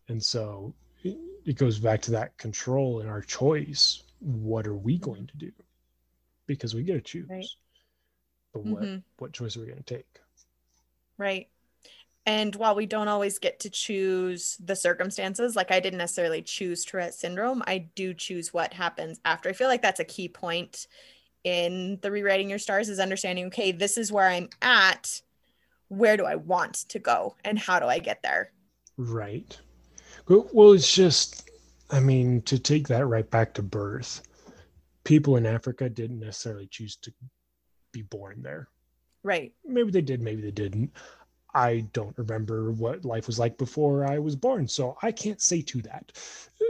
And 0.07 0.21
so 0.21 0.75
it 1.03 1.57
goes 1.57 1.79
back 1.79 2.01
to 2.03 2.11
that 2.11 2.37
control 2.37 2.99
and 2.99 3.09
our 3.09 3.21
choice. 3.21 4.03
What 4.19 4.67
are 4.67 4.75
we 4.75 4.99
going 4.99 5.25
to 5.25 5.37
do? 5.37 5.51
Because 6.45 6.75
we 6.75 6.83
get 6.83 6.93
to 6.93 7.01
choose. 7.01 7.27
Right. 7.27 7.45
But 8.53 8.63
what, 8.63 8.83
mm-hmm. 8.83 8.97
what 9.17 9.33
choice 9.33 9.57
are 9.57 9.61
we 9.61 9.65
going 9.65 9.83
to 9.83 9.95
take? 9.95 10.19
Right. 11.17 11.49
And 12.25 12.55
while 12.55 12.75
we 12.75 12.87
don't 12.87 13.07
always 13.07 13.37
get 13.37 13.59
to 13.61 13.69
choose 13.69 14.57
the 14.63 14.75
circumstances, 14.75 15.55
like 15.55 15.71
I 15.71 15.79
didn't 15.79 15.99
necessarily 15.99 16.41
choose 16.41 16.83
Tourette 16.83 17.13
syndrome, 17.13 17.61
I 17.67 17.89
do 17.95 18.13
choose 18.13 18.53
what 18.53 18.73
happens 18.73 19.19
after. 19.25 19.49
I 19.49 19.53
feel 19.53 19.67
like 19.67 19.83
that's 19.83 19.99
a 19.99 20.05
key 20.05 20.27
point 20.27 20.87
in 21.43 21.99
the 22.01 22.09
rewriting 22.09 22.49
your 22.49 22.59
stars 22.59 22.89
is 22.89 22.99
understanding 22.99 23.45
okay 23.45 23.71
this 23.71 23.97
is 23.97 24.11
where 24.11 24.27
i'm 24.27 24.49
at. 24.61 25.21
Where 25.87 26.17
do 26.17 26.25
i 26.25 26.35
want 26.35 26.73
to 26.89 26.99
go 26.99 27.35
and 27.45 27.57
how 27.57 27.79
do 27.79 27.85
i 27.85 27.99
get 27.99 28.23
there? 28.23 28.51
Right. 28.97 29.57
Well 30.27 30.73
it's 30.73 30.93
just 30.93 31.49
i 31.91 31.99
mean 31.99 32.41
to 32.41 32.57
take 32.57 32.87
that 32.87 33.05
right 33.05 33.29
back 33.29 33.53
to 33.53 33.61
birth 33.61 34.23
people 35.03 35.35
in 35.35 35.45
africa 35.45 35.87
didn't 35.87 36.19
necessarily 36.19 36.65
choose 36.65 36.95
to 36.95 37.13
be 37.91 38.01
born 38.01 38.41
there. 38.41 38.67
Right. 39.23 39.53
Maybe 39.63 39.91
they 39.91 40.01
did 40.01 40.21
maybe 40.21 40.41
they 40.41 40.51
didn't 40.51 40.91
i 41.55 41.79
don't 41.93 42.17
remember 42.17 42.71
what 42.71 43.03
life 43.05 43.27
was 43.27 43.39
like 43.39 43.57
before 43.57 44.05
i 44.05 44.19
was 44.19 44.35
born 44.35 44.67
so 44.67 44.97
i 45.01 45.11
can't 45.11 45.41
say 45.41 45.61
to 45.61 45.81
that. 45.81 46.11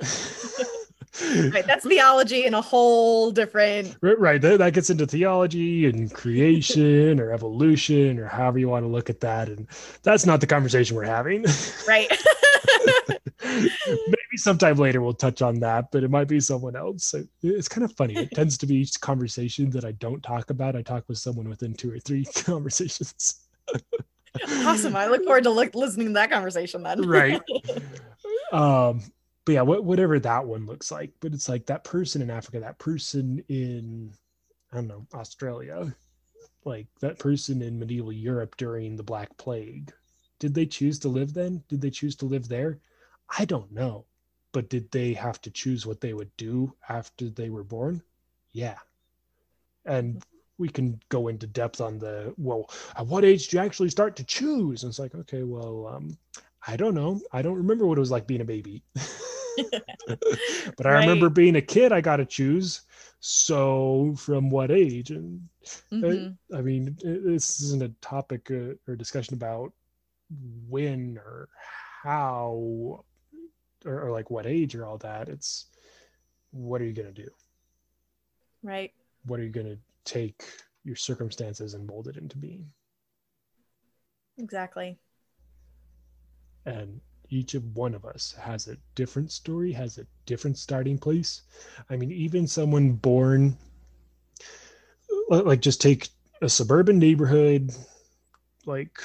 Right 1.21 1.65
that's 1.65 1.87
theology 1.87 2.45
in 2.45 2.53
a 2.53 2.61
whole 2.61 3.31
different 3.31 3.95
right, 4.01 4.19
right. 4.19 4.41
That, 4.41 4.59
that 4.59 4.73
gets 4.73 4.89
into 4.89 5.07
theology 5.07 5.85
and 5.85 6.13
creation 6.13 7.21
or 7.21 7.31
evolution 7.31 8.19
or 8.19 8.27
however 8.27 8.59
you 8.59 8.67
want 8.67 8.83
to 8.83 8.89
look 8.89 9.09
at 9.09 9.21
that 9.21 9.47
and 9.47 9.65
that's 10.03 10.25
not 10.25 10.41
the 10.41 10.47
conversation 10.47 10.95
we're 10.95 11.05
having. 11.05 11.45
Right. 11.87 12.11
Maybe 13.45 14.37
sometime 14.37 14.75
later 14.75 15.01
we'll 15.01 15.13
touch 15.13 15.41
on 15.41 15.59
that 15.61 15.89
but 15.91 16.03
it 16.03 16.11
might 16.11 16.27
be 16.27 16.41
someone 16.41 16.75
else. 16.75 17.05
So 17.05 17.23
it's 17.41 17.69
kind 17.69 17.85
of 17.85 17.95
funny. 17.95 18.15
It 18.15 18.31
tends 18.31 18.57
to 18.57 18.65
be 18.65 18.85
conversation 18.99 19.69
that 19.69 19.85
i 19.85 19.91
don't 19.93 20.21
talk 20.21 20.49
about 20.49 20.75
i 20.75 20.81
talk 20.81 21.05
with 21.07 21.17
someone 21.17 21.47
within 21.47 21.73
two 21.73 21.91
or 21.91 21.99
three 21.99 22.25
conversations 22.25 23.47
awesome 24.65 24.95
i 24.95 25.07
look 25.07 25.23
forward 25.23 25.43
to 25.43 25.49
look, 25.49 25.73
listening 25.75 26.07
to 26.07 26.13
that 26.13 26.31
conversation 26.31 26.83
then 26.83 27.07
right 27.07 27.41
um 28.51 29.01
but 29.45 29.53
yeah, 29.53 29.61
whatever 29.61 30.19
that 30.19 30.45
one 30.45 30.65
looks 30.65 30.91
like. 30.91 31.11
But 31.19 31.33
it's 31.33 31.47
like 31.47 31.67
that 31.67 31.83
person 31.83 32.21
in 32.23 32.31
Africa, 32.31 32.59
that 32.59 32.79
person 32.79 33.43
in 33.47 34.11
I 34.71 34.77
don't 34.77 34.87
know 34.87 35.05
Australia, 35.13 35.95
like 36.65 36.87
that 36.99 37.19
person 37.19 37.61
in 37.61 37.79
medieval 37.79 38.11
Europe 38.11 38.57
during 38.57 38.95
the 38.95 39.03
Black 39.03 39.37
Plague. 39.37 39.93
Did 40.39 40.55
they 40.55 40.65
choose 40.65 40.97
to 40.99 41.09
live 41.09 41.33
then? 41.33 41.63
Did 41.69 41.79
they 41.79 41.91
choose 41.91 42.15
to 42.17 42.25
live 42.25 42.47
there? 42.47 42.79
I 43.37 43.45
don't 43.45 43.71
know. 43.71 44.05
But 44.51 44.69
did 44.69 44.89
they 44.91 45.13
have 45.13 45.39
to 45.41 45.51
choose 45.51 45.85
what 45.85 46.01
they 46.01 46.13
would 46.13 46.35
do 46.37 46.73
after 46.89 47.29
they 47.29 47.49
were 47.49 47.63
born? 47.63 48.01
Yeah. 48.51 48.79
And 49.85 50.23
we 50.57 50.69
can 50.69 50.99
go 51.09 51.27
into 51.27 51.47
depth 51.47 51.81
on 51.81 51.99
the 51.99 52.33
well, 52.37 52.69
at 52.97 53.07
what 53.07 53.25
age 53.25 53.49
do 53.49 53.57
you 53.57 53.63
actually 53.63 53.89
start 53.89 54.15
to 54.15 54.23
choose? 54.23 54.83
And 54.83 54.89
it's 54.89 54.99
like, 54.99 55.15
okay, 55.15 55.43
well, 55.43 55.87
um, 55.93 56.17
I 56.67 56.75
don't 56.75 56.95
know. 56.95 57.21
I 57.31 57.41
don't 57.41 57.57
remember 57.57 57.85
what 57.85 57.97
it 57.97 58.01
was 58.01 58.11
like 58.11 58.27
being 58.27 58.41
a 58.41 58.45
baby. 58.45 58.83
but 60.77 60.85
I 60.85 60.99
remember 60.99 61.29
being 61.29 61.57
a 61.57 61.61
kid, 61.61 61.91
I 61.91 62.01
got 62.01 62.17
to 62.17 62.25
choose. 62.25 62.81
So 63.19 64.15
from 64.17 64.49
what 64.49 64.71
age? 64.71 65.11
And 65.11 65.47
uh, 65.91 65.95
mm-hmm. 65.95 66.55
I, 66.55 66.59
I, 66.59 66.61
mean, 66.61 66.97
this 67.03 67.61
isn't 67.61 67.83
a 67.83 67.89
topic 68.01 68.49
uh, 68.51 68.75
or 68.87 68.95
discussion 68.95 69.33
about 69.33 69.73
when 70.67 71.17
or 71.17 71.49
how 72.03 73.03
or, 73.85 74.01
or 74.01 74.11
like 74.11 74.29
what 74.29 74.45
age 74.45 74.75
or 74.75 74.85
all 74.85 74.97
that. 74.99 75.29
It's 75.29 75.67
what 76.51 76.81
are 76.81 76.85
you 76.85 76.93
going 76.93 77.13
to 77.13 77.23
do? 77.23 77.29
Right. 78.63 78.91
What 79.25 79.39
are 79.39 79.43
you 79.43 79.49
going 79.49 79.67
to 79.67 79.77
take 80.05 80.43
your 80.83 80.95
circumstances 80.95 81.73
and 81.73 81.85
mold 81.87 82.07
it 82.07 82.17
into 82.17 82.37
being? 82.37 82.71
Exactly. 84.37 84.99
And 86.65 87.01
each 87.29 87.53
of 87.55 87.75
one 87.75 87.95
of 87.95 88.05
us 88.05 88.33
has 88.39 88.67
a 88.67 88.77
different 88.95 89.31
story, 89.31 89.71
has 89.71 89.97
a 89.97 90.07
different 90.25 90.57
starting 90.57 90.97
place. 90.97 91.41
I 91.89 91.95
mean, 91.95 92.11
even 92.11 92.47
someone 92.47 92.93
born, 92.93 93.57
like, 95.29 95.61
just 95.61 95.81
take 95.81 96.09
a 96.41 96.49
suburban 96.49 96.99
neighborhood, 96.99 97.71
like 98.65 98.99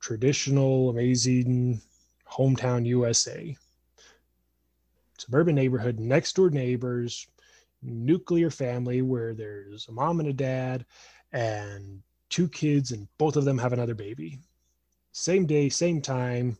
traditional, 0.00 0.90
amazing 0.90 1.80
hometown 2.30 2.86
USA. 2.86 3.56
Suburban 5.18 5.54
neighborhood, 5.54 5.98
next 5.98 6.36
door 6.36 6.50
neighbors, 6.50 7.26
nuclear 7.82 8.50
family 8.50 9.02
where 9.02 9.34
there's 9.34 9.88
a 9.88 9.92
mom 9.92 10.20
and 10.20 10.28
a 10.28 10.32
dad 10.32 10.84
and 11.32 12.02
two 12.28 12.48
kids, 12.48 12.92
and 12.92 13.08
both 13.18 13.36
of 13.36 13.44
them 13.44 13.58
have 13.58 13.72
another 13.72 13.94
baby. 13.94 14.38
Same 15.12 15.46
day, 15.46 15.68
same 15.68 16.00
time, 16.00 16.56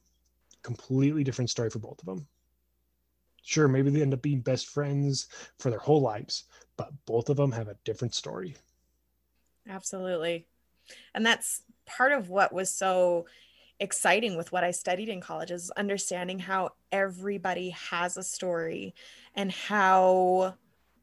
completely 0.62 1.24
different 1.24 1.50
story 1.50 1.70
for 1.70 1.78
both 1.78 1.98
of 2.00 2.06
them. 2.06 2.26
Sure, 3.42 3.68
maybe 3.68 3.90
they 3.90 4.02
end 4.02 4.14
up 4.14 4.22
being 4.22 4.40
best 4.40 4.68
friends 4.68 5.28
for 5.58 5.70
their 5.70 5.78
whole 5.78 6.00
lives, 6.00 6.44
but 6.76 6.90
both 7.06 7.28
of 7.28 7.36
them 7.36 7.52
have 7.52 7.68
a 7.68 7.76
different 7.84 8.14
story. 8.14 8.56
Absolutely. 9.68 10.46
And 11.14 11.24
that's 11.24 11.62
part 11.86 12.12
of 12.12 12.28
what 12.28 12.52
was 12.52 12.72
so 12.72 13.26
exciting 13.78 14.36
with 14.36 14.52
what 14.52 14.64
I 14.64 14.72
studied 14.72 15.08
in 15.08 15.20
college 15.20 15.50
is 15.50 15.70
understanding 15.70 16.38
how 16.38 16.70
everybody 16.92 17.70
has 17.70 18.16
a 18.16 18.22
story 18.22 18.94
and 19.34 19.50
how 19.50 20.54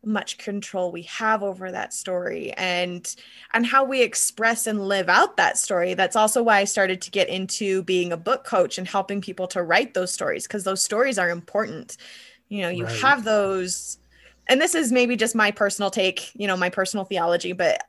much 0.08 0.38
control 0.38 0.92
we 0.92 1.04
have 1.04 1.44
over 1.44 1.72
that 1.72 1.94
story 1.94 2.52
and 2.54 3.16
and 3.54 3.66
how 3.66 3.84
we 3.84 4.02
express 4.02 4.66
and 4.66 4.88
live 4.88 5.10
out 5.10 5.38
that 5.38 5.58
story 5.58 5.94
that's 5.94 6.16
also 6.16 6.42
why 6.42 6.60
i 6.60 6.64
started 6.64 7.02
to 7.02 7.12
get 7.12 7.28
into 7.28 7.84
being 7.84 8.12
a 8.12 8.18
book 8.18 8.44
coach 8.44 8.78
and 8.78 8.88
helping 8.88 9.22
people 9.22 9.48
to 9.48 9.62
write 9.62 9.94
those 9.94 10.12
stories 10.12 10.48
because 10.48 10.64
those 10.64 10.82
stories 10.82 11.20
are 11.20 11.30
important 11.30 11.98
you 12.50 12.62
know 12.62 12.70
you 12.70 12.86
right. 12.86 13.02
have 13.02 13.24
those 13.24 14.00
and 14.48 14.62
this 14.62 14.76
is 14.76 14.92
maybe 14.92 15.16
just 15.16 15.36
my 15.36 15.52
personal 15.52 15.92
take 15.92 16.32
you 16.36 16.48
know 16.48 16.58
my 16.58 16.70
personal 16.70 17.06
theology 17.06 17.52
but 17.52 17.84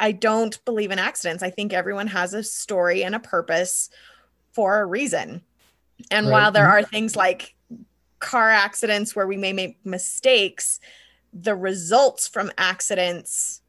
i 0.00 0.10
don't 0.10 0.64
believe 0.64 0.90
in 0.90 0.98
accidents 0.98 1.42
i 1.42 1.50
think 1.50 1.72
everyone 1.72 2.06
has 2.06 2.34
a 2.34 2.42
story 2.42 3.04
and 3.04 3.14
a 3.14 3.20
purpose 3.20 3.90
for 4.52 4.80
a 4.80 4.86
reason 4.86 5.42
and 6.10 6.26
right. 6.26 6.32
while 6.32 6.52
there 6.52 6.64
mm-hmm. 6.64 6.78
are 6.78 6.82
things 6.82 7.14
like 7.14 7.54
car 8.20 8.50
accidents 8.50 9.16
where 9.16 9.26
we 9.26 9.36
may 9.36 9.52
make 9.52 9.84
mistakes 9.84 10.78
the 11.32 11.54
results 11.54 12.28
from 12.28 12.50
accidents 12.58 13.62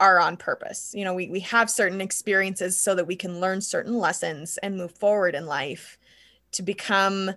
are 0.00 0.20
on 0.20 0.36
purpose. 0.36 0.92
You 0.94 1.04
know, 1.04 1.14
we, 1.14 1.28
we 1.28 1.40
have 1.40 1.70
certain 1.70 2.00
experiences 2.00 2.78
so 2.78 2.94
that 2.94 3.06
we 3.06 3.16
can 3.16 3.40
learn 3.40 3.60
certain 3.60 3.98
lessons 3.98 4.58
and 4.58 4.76
move 4.76 4.92
forward 4.92 5.34
in 5.34 5.46
life 5.46 5.98
to 6.52 6.62
become 6.62 7.32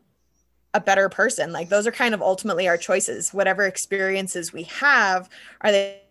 a 0.74 0.80
better 0.80 1.10
person. 1.10 1.52
Like 1.52 1.70
those 1.70 1.88
are 1.88 1.92
kind 1.92 2.14
of 2.14 2.22
ultimately 2.22 2.68
our 2.68 2.78
choices. 2.78 3.34
Whatever 3.34 3.66
experiences 3.66 4.54
we 4.54 4.64
have, 4.64 5.30
are 5.62 5.72
they 5.72 6.02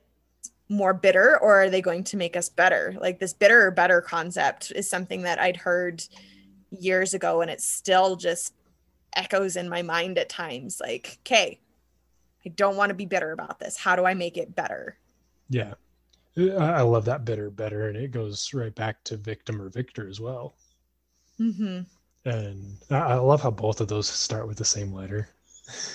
more 0.69 0.95
bitter 0.95 1.39
or 1.39 1.63
are 1.63 1.71
they 1.71 1.81
going 1.81 2.05
to 2.05 2.17
make 2.17 2.37
us 2.37 2.49
better? 2.49 2.97
Like 3.01 3.19
this 3.19 3.33
bitter 3.33 3.67
or 3.67 3.71
better 3.71 4.01
concept 4.01 4.73
is 4.75 4.89
something 4.89 5.23
that 5.23 5.41
I'd 5.41 5.57
heard 5.57 6.03
years 6.71 7.15
ago 7.15 7.41
and 7.41 7.51
it 7.51 7.61
still 7.61 8.17
just 8.17 8.55
echoes 9.15 9.57
in 9.57 9.69
my 9.69 9.83
mind 9.83 10.19
at 10.19 10.29
times. 10.29 10.81
Like, 10.81 11.19
okay, 11.23 11.61
I 12.45 12.51
don't 12.51 12.77
want 12.77 12.91
to 12.91 12.95
be 12.95 13.07
bitter 13.07 13.33
about 13.33 13.59
this. 13.59 13.77
How 13.77 13.97
do 13.97 14.05
I 14.05 14.15
make 14.15 14.37
it 14.37 14.55
better? 14.55 14.97
Yeah. 15.49 15.75
I 16.37 16.83
love 16.83 17.05
that 17.07 17.25
bitter, 17.25 17.51
better. 17.51 17.89
And 17.89 17.97
it 17.97 18.13
goes 18.13 18.55
right 18.55 18.75
back 18.75 19.03
to 19.05 19.17
victim 19.17 19.61
or 19.61 19.69
victor 19.69 20.09
as 20.09 20.21
well. 20.21 20.55
Mm-hmm 21.39 21.81
and 22.25 22.77
I 22.91 23.15
love 23.15 23.43
how 23.43 23.51
both 23.51 23.81
of 23.81 23.89
those 23.89 24.09
start 24.09 24.47
with 24.47 24.59
the 24.59 24.65
same 24.65 24.93
letter. 24.93 25.29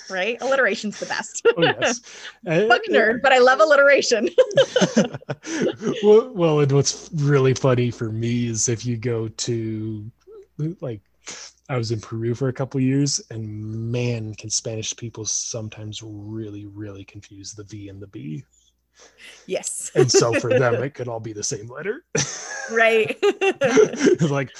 Right, 0.09 0.37
alliteration's 0.41 0.99
the 0.99 1.05
best. 1.05 1.45
oh 1.57 1.61
yes, 1.61 1.99
book 2.43 2.81
nerd, 2.89 3.21
but 3.21 3.33
I 3.33 3.39
love 3.39 3.59
alliteration. 3.59 4.29
well, 6.03 6.29
well, 6.33 6.59
and 6.61 6.71
what's 6.71 7.09
really 7.13 7.53
funny 7.53 7.91
for 7.91 8.11
me 8.11 8.47
is 8.47 8.69
if 8.69 8.85
you 8.85 8.97
go 8.97 9.27
to 9.27 10.09
like 10.79 11.01
I 11.67 11.77
was 11.77 11.91
in 11.91 11.99
Peru 11.99 12.35
for 12.35 12.47
a 12.47 12.53
couple 12.53 12.79
years, 12.79 13.21
and 13.31 13.91
man, 13.91 14.35
can 14.35 14.49
Spanish 14.49 14.95
people 14.95 15.25
sometimes 15.25 16.01
really, 16.03 16.65
really 16.65 17.03
confuse 17.03 17.53
the 17.53 17.63
V 17.63 17.89
and 17.89 18.01
the 18.01 18.07
B. 18.07 18.43
Yes. 19.47 19.91
and 19.95 20.09
so 20.09 20.39
for 20.39 20.49
them, 20.57 20.75
it 20.75 20.93
could 20.93 21.07
all 21.07 21.19
be 21.19 21.33
the 21.33 21.43
same 21.43 21.67
letter. 21.67 22.05
right. 22.71 23.17
like 24.29 24.55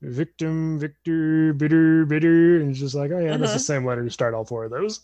victim, 0.00 0.78
victor, 0.78 1.52
bitter, 1.52 2.04
bitter. 2.06 2.56
And 2.56 2.70
it's 2.70 2.80
just 2.80 2.94
like, 2.94 3.10
oh, 3.12 3.18
yeah, 3.18 3.30
uh-huh. 3.30 3.38
that's 3.38 3.52
the 3.52 3.56
uh-huh. 3.56 3.80
same 3.80 3.84
letter 3.84 4.04
to 4.04 4.10
start 4.10 4.34
all 4.34 4.44
four 4.44 4.64
of 4.64 4.70
those. 4.70 5.00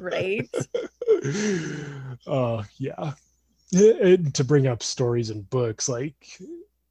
right. 0.00 0.48
Uh, 2.26 2.62
yeah. 2.78 3.12
It, 3.72 4.06
it, 4.06 4.34
to 4.34 4.44
bring 4.44 4.66
up 4.66 4.82
stories 4.82 5.30
and 5.30 5.48
books, 5.50 5.88
like 5.88 6.38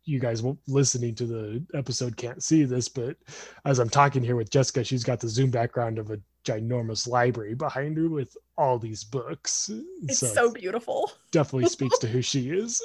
you 0.07 0.19
guys 0.19 0.41
listening 0.67 1.13
to 1.15 1.25
the 1.25 1.63
episode 1.73 2.15
can't 2.15 2.41
see 2.41 2.63
this, 2.63 2.87
but 2.87 3.17
as 3.65 3.79
I'm 3.79 3.89
talking 3.89 4.23
here 4.23 4.35
with 4.35 4.49
Jessica, 4.49 4.83
she's 4.83 5.03
got 5.03 5.19
the 5.19 5.27
Zoom 5.27 5.51
background 5.51 5.99
of 5.99 6.11
a 6.11 6.19
ginormous 6.45 7.07
library 7.07 7.53
behind 7.55 7.97
her 7.97 8.07
with 8.07 8.35
all 8.57 8.79
these 8.79 9.03
books. 9.03 9.69
It's 10.03 10.19
so, 10.19 10.27
so 10.27 10.51
beautiful. 10.53 11.11
Definitely 11.31 11.69
speaks 11.69 11.97
to 11.99 12.07
who 12.07 12.21
she 12.21 12.49
is. 12.51 12.81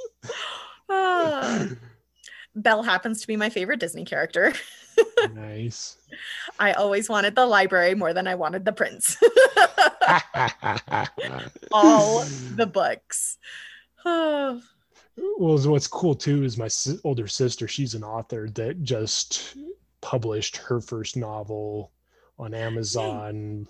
Uh, 0.88 1.68
Belle 2.56 2.82
happens 2.82 3.20
to 3.20 3.26
be 3.26 3.36
my 3.36 3.48
favorite 3.50 3.78
Disney 3.80 4.04
character. 4.04 4.52
nice. 5.32 5.96
I 6.58 6.72
always 6.72 7.08
wanted 7.08 7.36
the 7.36 7.46
library 7.46 7.94
more 7.94 8.12
than 8.12 8.26
I 8.26 8.34
wanted 8.34 8.64
the 8.64 8.72
prince. 8.72 9.16
all 11.72 12.24
the 12.56 12.66
books. 12.66 13.38
well, 15.16 15.58
what's 15.58 15.86
cool 15.86 16.14
too 16.14 16.44
is 16.44 16.58
my 16.58 16.68
older 17.04 17.26
sister. 17.26 17.68
She's 17.68 17.94
an 17.94 18.04
author 18.04 18.48
that 18.50 18.82
just 18.82 19.56
published 20.00 20.56
her 20.56 20.80
first 20.80 21.16
novel 21.16 21.92
on 22.38 22.54
Amazon 22.54 23.66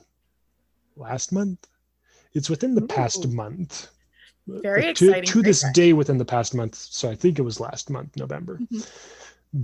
last 0.96 1.32
month. 1.32 1.66
It's 2.32 2.48
within 2.48 2.74
the 2.74 2.82
Ooh. 2.82 2.88
past 2.88 3.28
month. 3.28 3.88
Very 4.46 4.86
exciting. 4.86 5.24
To, 5.24 5.32
to 5.32 5.42
this 5.42 5.64
day, 5.72 5.92
within 5.92 6.18
the 6.18 6.24
past 6.24 6.54
month. 6.54 6.74
So 6.74 7.10
I 7.10 7.14
think 7.14 7.38
it 7.38 7.42
was 7.42 7.60
last 7.60 7.90
month, 7.90 8.16
November. 8.16 8.58
Mm-hmm. 8.58 8.80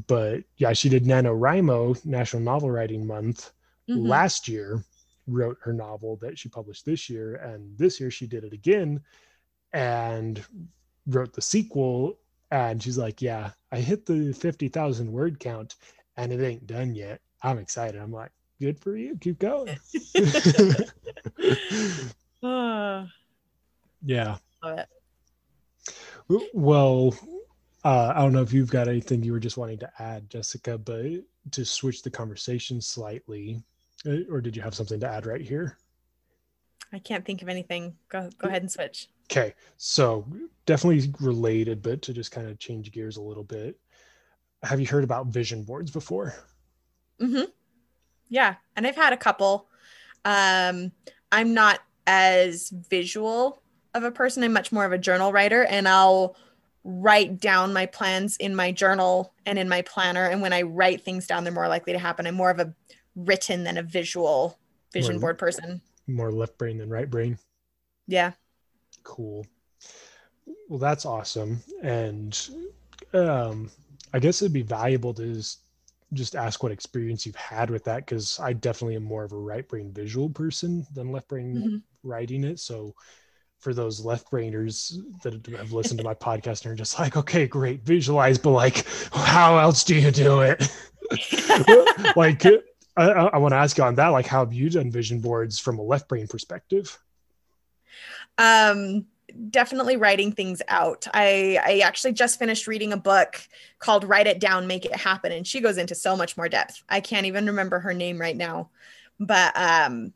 But 0.06 0.44
yeah, 0.56 0.72
she 0.74 0.88
did 0.88 1.04
NaNoWriMo, 1.04 2.04
National 2.04 2.42
Novel 2.42 2.70
Writing 2.70 3.06
Month, 3.06 3.52
mm-hmm. 3.88 4.06
last 4.06 4.46
year, 4.46 4.84
wrote 5.26 5.56
her 5.62 5.72
novel 5.72 6.16
that 6.22 6.38
she 6.38 6.48
published 6.48 6.84
this 6.84 7.08
year. 7.08 7.36
And 7.36 7.76
this 7.78 7.98
year 7.98 8.10
she 8.10 8.26
did 8.26 8.44
it 8.44 8.52
again 8.52 9.00
and 9.72 10.44
wrote 11.08 11.32
the 11.32 11.42
sequel. 11.42 12.18
And 12.50 12.82
she's 12.82 12.98
like, 12.98 13.20
Yeah, 13.20 13.50
I 13.72 13.78
hit 13.78 14.06
the 14.06 14.32
50,000 14.32 15.12
word 15.12 15.40
count 15.40 15.76
and 16.16 16.32
it 16.32 16.42
ain't 16.42 16.66
done 16.66 16.94
yet. 16.94 17.20
I'm 17.42 17.58
excited. 17.58 18.00
I'm 18.00 18.12
like, 18.12 18.32
good 18.60 18.78
for 18.80 18.96
you. 18.96 19.16
Keep 19.20 19.38
going. 19.38 19.68
uh, 22.42 23.06
yeah. 24.02 24.36
Well, 26.52 27.14
uh, 27.84 28.12
I 28.14 28.20
don't 28.20 28.32
know 28.32 28.42
if 28.42 28.52
you've 28.52 28.70
got 28.70 28.88
anything 28.88 29.22
you 29.22 29.32
were 29.32 29.38
just 29.38 29.56
wanting 29.56 29.78
to 29.78 29.90
add, 29.98 30.28
Jessica, 30.28 30.76
but 30.76 31.06
to 31.52 31.64
switch 31.64 32.02
the 32.02 32.10
conversation 32.10 32.80
slightly, 32.80 33.62
uh, 34.06 34.30
or 34.30 34.40
did 34.40 34.56
you 34.56 34.62
have 34.62 34.74
something 34.74 35.00
to 35.00 35.08
add 35.08 35.24
right 35.24 35.40
here? 35.40 35.78
I 36.92 36.98
can't 36.98 37.24
think 37.24 37.42
of 37.42 37.48
anything. 37.48 37.94
Go 38.08 38.28
go 38.38 38.48
ahead 38.48 38.62
and 38.62 38.70
switch. 38.70 39.08
Okay, 39.30 39.54
so 39.76 40.26
definitely 40.64 41.12
related, 41.20 41.82
but 41.82 42.02
to 42.02 42.14
just 42.14 42.30
kind 42.30 42.48
of 42.48 42.58
change 42.58 42.92
gears 42.92 43.18
a 43.18 43.22
little 43.22 43.44
bit. 43.44 43.78
Have 44.62 44.80
you 44.80 44.86
heard 44.86 45.04
about 45.04 45.26
vision 45.26 45.64
boards 45.64 45.90
before? 45.90 46.34
Mm-hmm. 47.20 47.50
Yeah, 48.28 48.56
and 48.76 48.86
I've 48.86 48.96
had 48.96 49.12
a 49.12 49.18
couple. 49.18 49.68
Um, 50.24 50.92
I'm 51.30 51.54
not 51.54 51.80
as 52.06 52.70
visual 52.70 53.62
of 53.94 54.02
a 54.02 54.10
person. 54.10 54.42
I'm 54.42 54.52
much 54.52 54.72
more 54.72 54.84
of 54.84 54.92
a 54.92 54.98
journal 54.98 55.32
writer, 55.32 55.64
and 55.64 55.86
I'll 55.86 56.36
write 56.84 57.38
down 57.38 57.72
my 57.72 57.84
plans 57.86 58.36
in 58.38 58.54
my 58.54 58.72
journal 58.72 59.34
and 59.44 59.58
in 59.58 59.68
my 59.68 59.82
planner. 59.82 60.24
And 60.24 60.40
when 60.40 60.54
I 60.54 60.62
write 60.62 61.02
things 61.02 61.26
down, 61.26 61.44
they're 61.44 61.52
more 61.52 61.68
likely 61.68 61.92
to 61.92 61.98
happen. 61.98 62.26
I'm 62.26 62.34
more 62.34 62.50
of 62.50 62.60
a 62.60 62.72
written 63.14 63.64
than 63.64 63.76
a 63.76 63.82
visual 63.82 64.58
vision 64.92 65.16
more, 65.16 65.20
board 65.20 65.38
person. 65.38 65.82
More 66.06 66.32
left 66.32 66.56
brain 66.56 66.78
than 66.78 66.88
right 66.88 67.08
brain. 67.08 67.38
Yeah. 68.06 68.32
Cool. 69.08 69.46
Well, 70.68 70.78
that's 70.78 71.06
awesome. 71.06 71.60
And 71.82 72.38
um, 73.14 73.70
I 74.12 74.18
guess 74.18 74.42
it'd 74.42 74.52
be 74.52 74.62
valuable 74.62 75.14
to 75.14 75.42
just 76.12 76.36
ask 76.36 76.62
what 76.62 76.72
experience 76.72 77.24
you've 77.24 77.34
had 77.34 77.70
with 77.70 77.84
that 77.84 78.04
because 78.04 78.38
I 78.38 78.52
definitely 78.52 78.96
am 78.96 79.02
more 79.02 79.24
of 79.24 79.32
a 79.32 79.38
right 79.38 79.66
brain 79.66 79.92
visual 79.92 80.28
person 80.28 80.86
than 80.94 81.10
left 81.10 81.28
brain 81.28 81.56
mm-hmm. 81.56 82.08
writing 82.08 82.44
it. 82.44 82.60
So 82.60 82.94
for 83.60 83.72
those 83.72 84.04
left 84.04 84.30
brainers 84.30 84.94
that 85.22 85.32
have 85.56 85.72
listened 85.72 85.98
to 85.98 86.04
my 86.04 86.14
podcast 86.14 86.64
and 86.64 86.72
are 86.72 86.76
just 86.76 86.98
like, 86.98 87.16
okay, 87.16 87.46
great, 87.46 87.82
visualize, 87.84 88.36
but 88.36 88.50
like, 88.50 88.84
how 89.12 89.56
else 89.56 89.84
do 89.84 89.94
you 89.96 90.10
do 90.10 90.42
it? 90.42 90.70
like, 92.16 92.44
I, 92.96 93.08
I 93.08 93.38
want 93.38 93.52
to 93.52 93.58
ask 93.58 93.78
you 93.78 93.84
on 93.84 93.94
that. 93.94 94.08
Like, 94.08 94.26
how 94.26 94.44
have 94.44 94.52
you 94.52 94.68
done 94.68 94.90
vision 94.90 95.20
boards 95.20 95.58
from 95.58 95.78
a 95.78 95.82
left 95.82 96.08
brain 96.08 96.26
perspective? 96.26 96.98
Um, 98.38 99.06
definitely 99.50 99.96
writing 99.96 100.32
things 100.32 100.62
out. 100.68 101.06
I 101.12 101.58
I 101.64 101.78
actually 101.80 102.12
just 102.12 102.38
finished 102.38 102.66
reading 102.66 102.92
a 102.92 102.96
book 102.96 103.40
called 103.78 104.04
Write 104.04 104.26
It 104.26 104.40
Down, 104.40 104.66
Make 104.66 104.84
It 104.84 104.96
Happen 104.96 105.32
and 105.32 105.46
she 105.46 105.60
goes 105.60 105.78
into 105.78 105.94
so 105.94 106.16
much 106.16 106.36
more 106.36 106.48
depth. 106.48 106.82
I 106.88 107.00
can't 107.00 107.26
even 107.26 107.46
remember 107.46 107.78
her 107.78 107.94
name 107.94 108.20
right 108.20 108.36
now. 108.36 108.70
But 109.20 109.52
um 109.56 110.12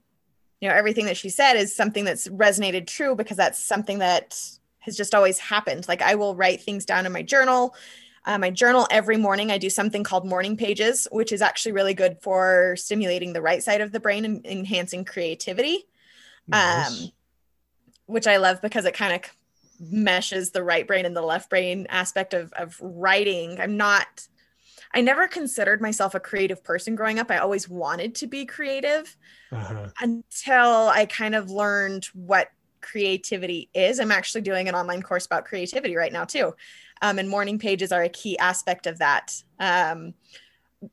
you 0.61 0.69
know 0.69 0.75
everything 0.75 1.07
that 1.07 1.17
she 1.17 1.29
said 1.29 1.55
is 1.55 1.75
something 1.75 2.05
that's 2.05 2.29
resonated 2.29 2.87
true 2.87 3.15
because 3.15 3.37
that's 3.37 3.63
something 3.63 3.99
that 3.99 4.41
has 4.79 4.97
just 4.97 5.15
always 5.15 5.39
happened. 5.39 5.87
Like 5.89 6.03
I 6.03 6.15
will 6.15 6.35
write 6.35 6.63
things 6.63 6.85
down 6.85 7.07
in 7.07 7.13
my 7.13 7.23
journal. 7.23 7.75
Uh, 8.25 8.39
my 8.39 8.51
journal 8.51 8.87
every 8.93 9.17
morning 9.17 9.51
i 9.51 9.59
do 9.59 9.69
something 9.69 10.05
called 10.05 10.25
morning 10.25 10.57
pages 10.57 11.09
which 11.11 11.33
is 11.33 11.43
actually 11.43 11.73
really 11.73 11.93
good 11.93 12.17
for 12.21 12.77
stimulating 12.77 13.33
the 13.33 13.43
right 13.43 13.65
side 13.65 13.81
of 13.81 13.91
the 13.91 13.99
brain 13.99 14.25
and 14.25 14.47
enhancing 14.47 15.05
creativity 15.05 15.89
nice. 16.47 17.03
um, 17.03 17.13
which 18.13 18.27
I 18.27 18.37
love 18.37 18.61
because 18.61 18.85
it 18.85 18.95
kind 18.95 19.15
of 19.15 19.31
meshes 19.91 20.51
the 20.51 20.63
right 20.63 20.87
brain 20.87 21.07
and 21.07 21.17
the 21.17 21.23
left 21.23 21.51
brain 21.51 21.87
aspect 21.89 22.35
of, 22.35 22.53
of 22.53 22.79
writing. 22.81 23.59
I'm 23.61 23.77
not, 23.77 24.29
I 24.95 25.01
never 25.01 25.27
considered 25.27 25.81
myself 25.81 26.15
a 26.15 26.21
creative 26.21 26.63
person 26.63 26.95
growing 26.95 27.19
up. 27.19 27.31
I 27.31 27.39
always 27.39 27.69
wanted 27.69 28.15
to 28.17 28.27
be 28.27 28.47
creative 28.47 29.17
uh-huh. 29.51 29.89
until 30.01 30.89
I 30.89 31.07
kind 31.07 31.35
of 31.35 31.51
learned 31.51 32.05
what 32.15 32.49
creativity 32.81 33.71
is. 33.75 33.99
I'm 33.99 34.13
actually 34.13 34.43
doing 34.43 34.69
an 34.69 34.75
online 34.75 35.03
course 35.03 35.27
about 35.27 35.45
creativity 35.45 35.97
right 35.97 36.13
now, 36.13 36.25
too. 36.25 36.55
Um, 37.01 37.19
and 37.19 37.29
morning 37.29 37.59
pages 37.59 37.91
are 37.91 38.03
a 38.03 38.09
key 38.09 38.39
aspect 38.39 38.87
of 38.87 38.99
that. 38.99 39.43
Um, 39.59 40.15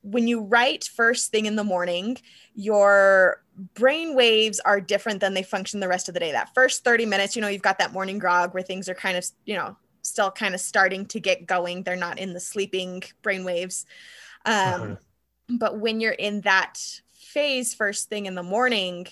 when 0.01 0.27
you 0.27 0.41
write 0.41 0.83
first 0.83 1.31
thing 1.31 1.45
in 1.45 1.55
the 1.55 1.63
morning, 1.63 2.17
your 2.55 3.43
brain 3.73 4.15
waves 4.15 4.59
are 4.61 4.79
different 4.79 5.19
than 5.19 5.33
they 5.33 5.43
function 5.43 5.79
the 5.79 5.87
rest 5.87 6.07
of 6.07 6.13
the 6.13 6.19
day. 6.19 6.31
That 6.31 6.53
first 6.53 6.83
30 6.83 7.05
minutes, 7.05 7.35
you 7.35 7.41
know, 7.41 7.47
you've 7.47 7.61
got 7.61 7.79
that 7.79 7.93
morning 7.93 8.19
grog 8.19 8.53
where 8.53 8.63
things 8.63 8.87
are 8.87 8.95
kind 8.95 9.17
of, 9.17 9.25
you 9.45 9.55
know, 9.55 9.75
still 10.01 10.31
kind 10.31 10.53
of 10.53 10.61
starting 10.61 11.05
to 11.07 11.19
get 11.19 11.45
going. 11.45 11.83
They're 11.83 11.95
not 11.95 12.19
in 12.19 12.33
the 12.33 12.39
sleeping 12.39 13.03
brain 13.21 13.43
waves. 13.43 13.85
Um, 14.45 14.53
uh-huh. 14.53 14.95
But 15.57 15.79
when 15.79 15.99
you're 15.99 16.11
in 16.11 16.41
that 16.41 16.79
phase 17.13 17.73
first 17.73 18.09
thing 18.09 18.25
in 18.25 18.35
the 18.35 18.43
morning, 18.43 19.07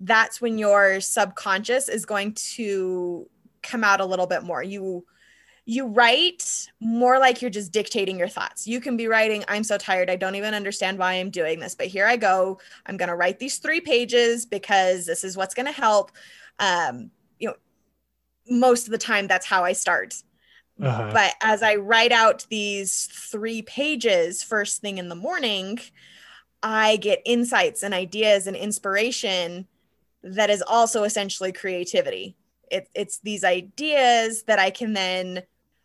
that's 0.00 0.40
when 0.40 0.58
your 0.58 1.00
subconscious 1.00 1.88
is 1.88 2.06
going 2.06 2.34
to 2.34 3.28
come 3.62 3.84
out 3.84 4.00
a 4.00 4.04
little 4.04 4.26
bit 4.26 4.42
more. 4.42 4.62
You 4.62 5.04
you 5.64 5.86
write 5.86 6.68
more 6.80 7.18
like 7.18 7.40
you're 7.40 7.50
just 7.50 7.70
dictating 7.72 8.18
your 8.18 8.28
thoughts. 8.28 8.66
You 8.66 8.80
can 8.80 8.96
be 8.96 9.06
writing, 9.06 9.44
I'm 9.46 9.62
so 9.62 9.78
tired. 9.78 10.10
I 10.10 10.16
don't 10.16 10.34
even 10.34 10.54
understand 10.54 10.98
why 10.98 11.14
I'm 11.14 11.30
doing 11.30 11.60
this, 11.60 11.74
but 11.74 11.86
here 11.86 12.06
I 12.06 12.16
go. 12.16 12.58
I'm 12.86 12.96
going 12.96 13.08
to 13.08 13.14
write 13.14 13.38
these 13.38 13.58
three 13.58 13.80
pages 13.80 14.44
because 14.44 15.06
this 15.06 15.22
is 15.22 15.36
what's 15.36 15.54
going 15.54 15.66
to 15.66 15.72
help. 15.72 16.10
Um, 16.58 17.10
you 17.38 17.48
know, 17.48 17.54
most 18.50 18.86
of 18.86 18.90
the 18.90 18.98
time, 18.98 19.28
that's 19.28 19.46
how 19.46 19.62
I 19.62 19.72
start. 19.72 20.14
Uh-huh. 20.80 21.10
But 21.12 21.34
as 21.40 21.62
I 21.62 21.76
write 21.76 22.12
out 22.12 22.44
these 22.50 23.06
three 23.06 23.62
pages 23.62 24.42
first 24.42 24.80
thing 24.80 24.98
in 24.98 25.08
the 25.08 25.14
morning, 25.14 25.78
I 26.60 26.96
get 26.96 27.22
insights 27.24 27.84
and 27.84 27.94
ideas 27.94 28.48
and 28.48 28.56
inspiration 28.56 29.68
that 30.24 30.50
is 30.50 30.62
also 30.62 31.04
essentially 31.04 31.52
creativity. 31.52 32.36
It, 32.68 32.88
it's 32.94 33.18
these 33.18 33.44
ideas 33.44 34.44
that 34.44 34.58
I 34.58 34.70
can 34.70 34.92
then 34.92 35.42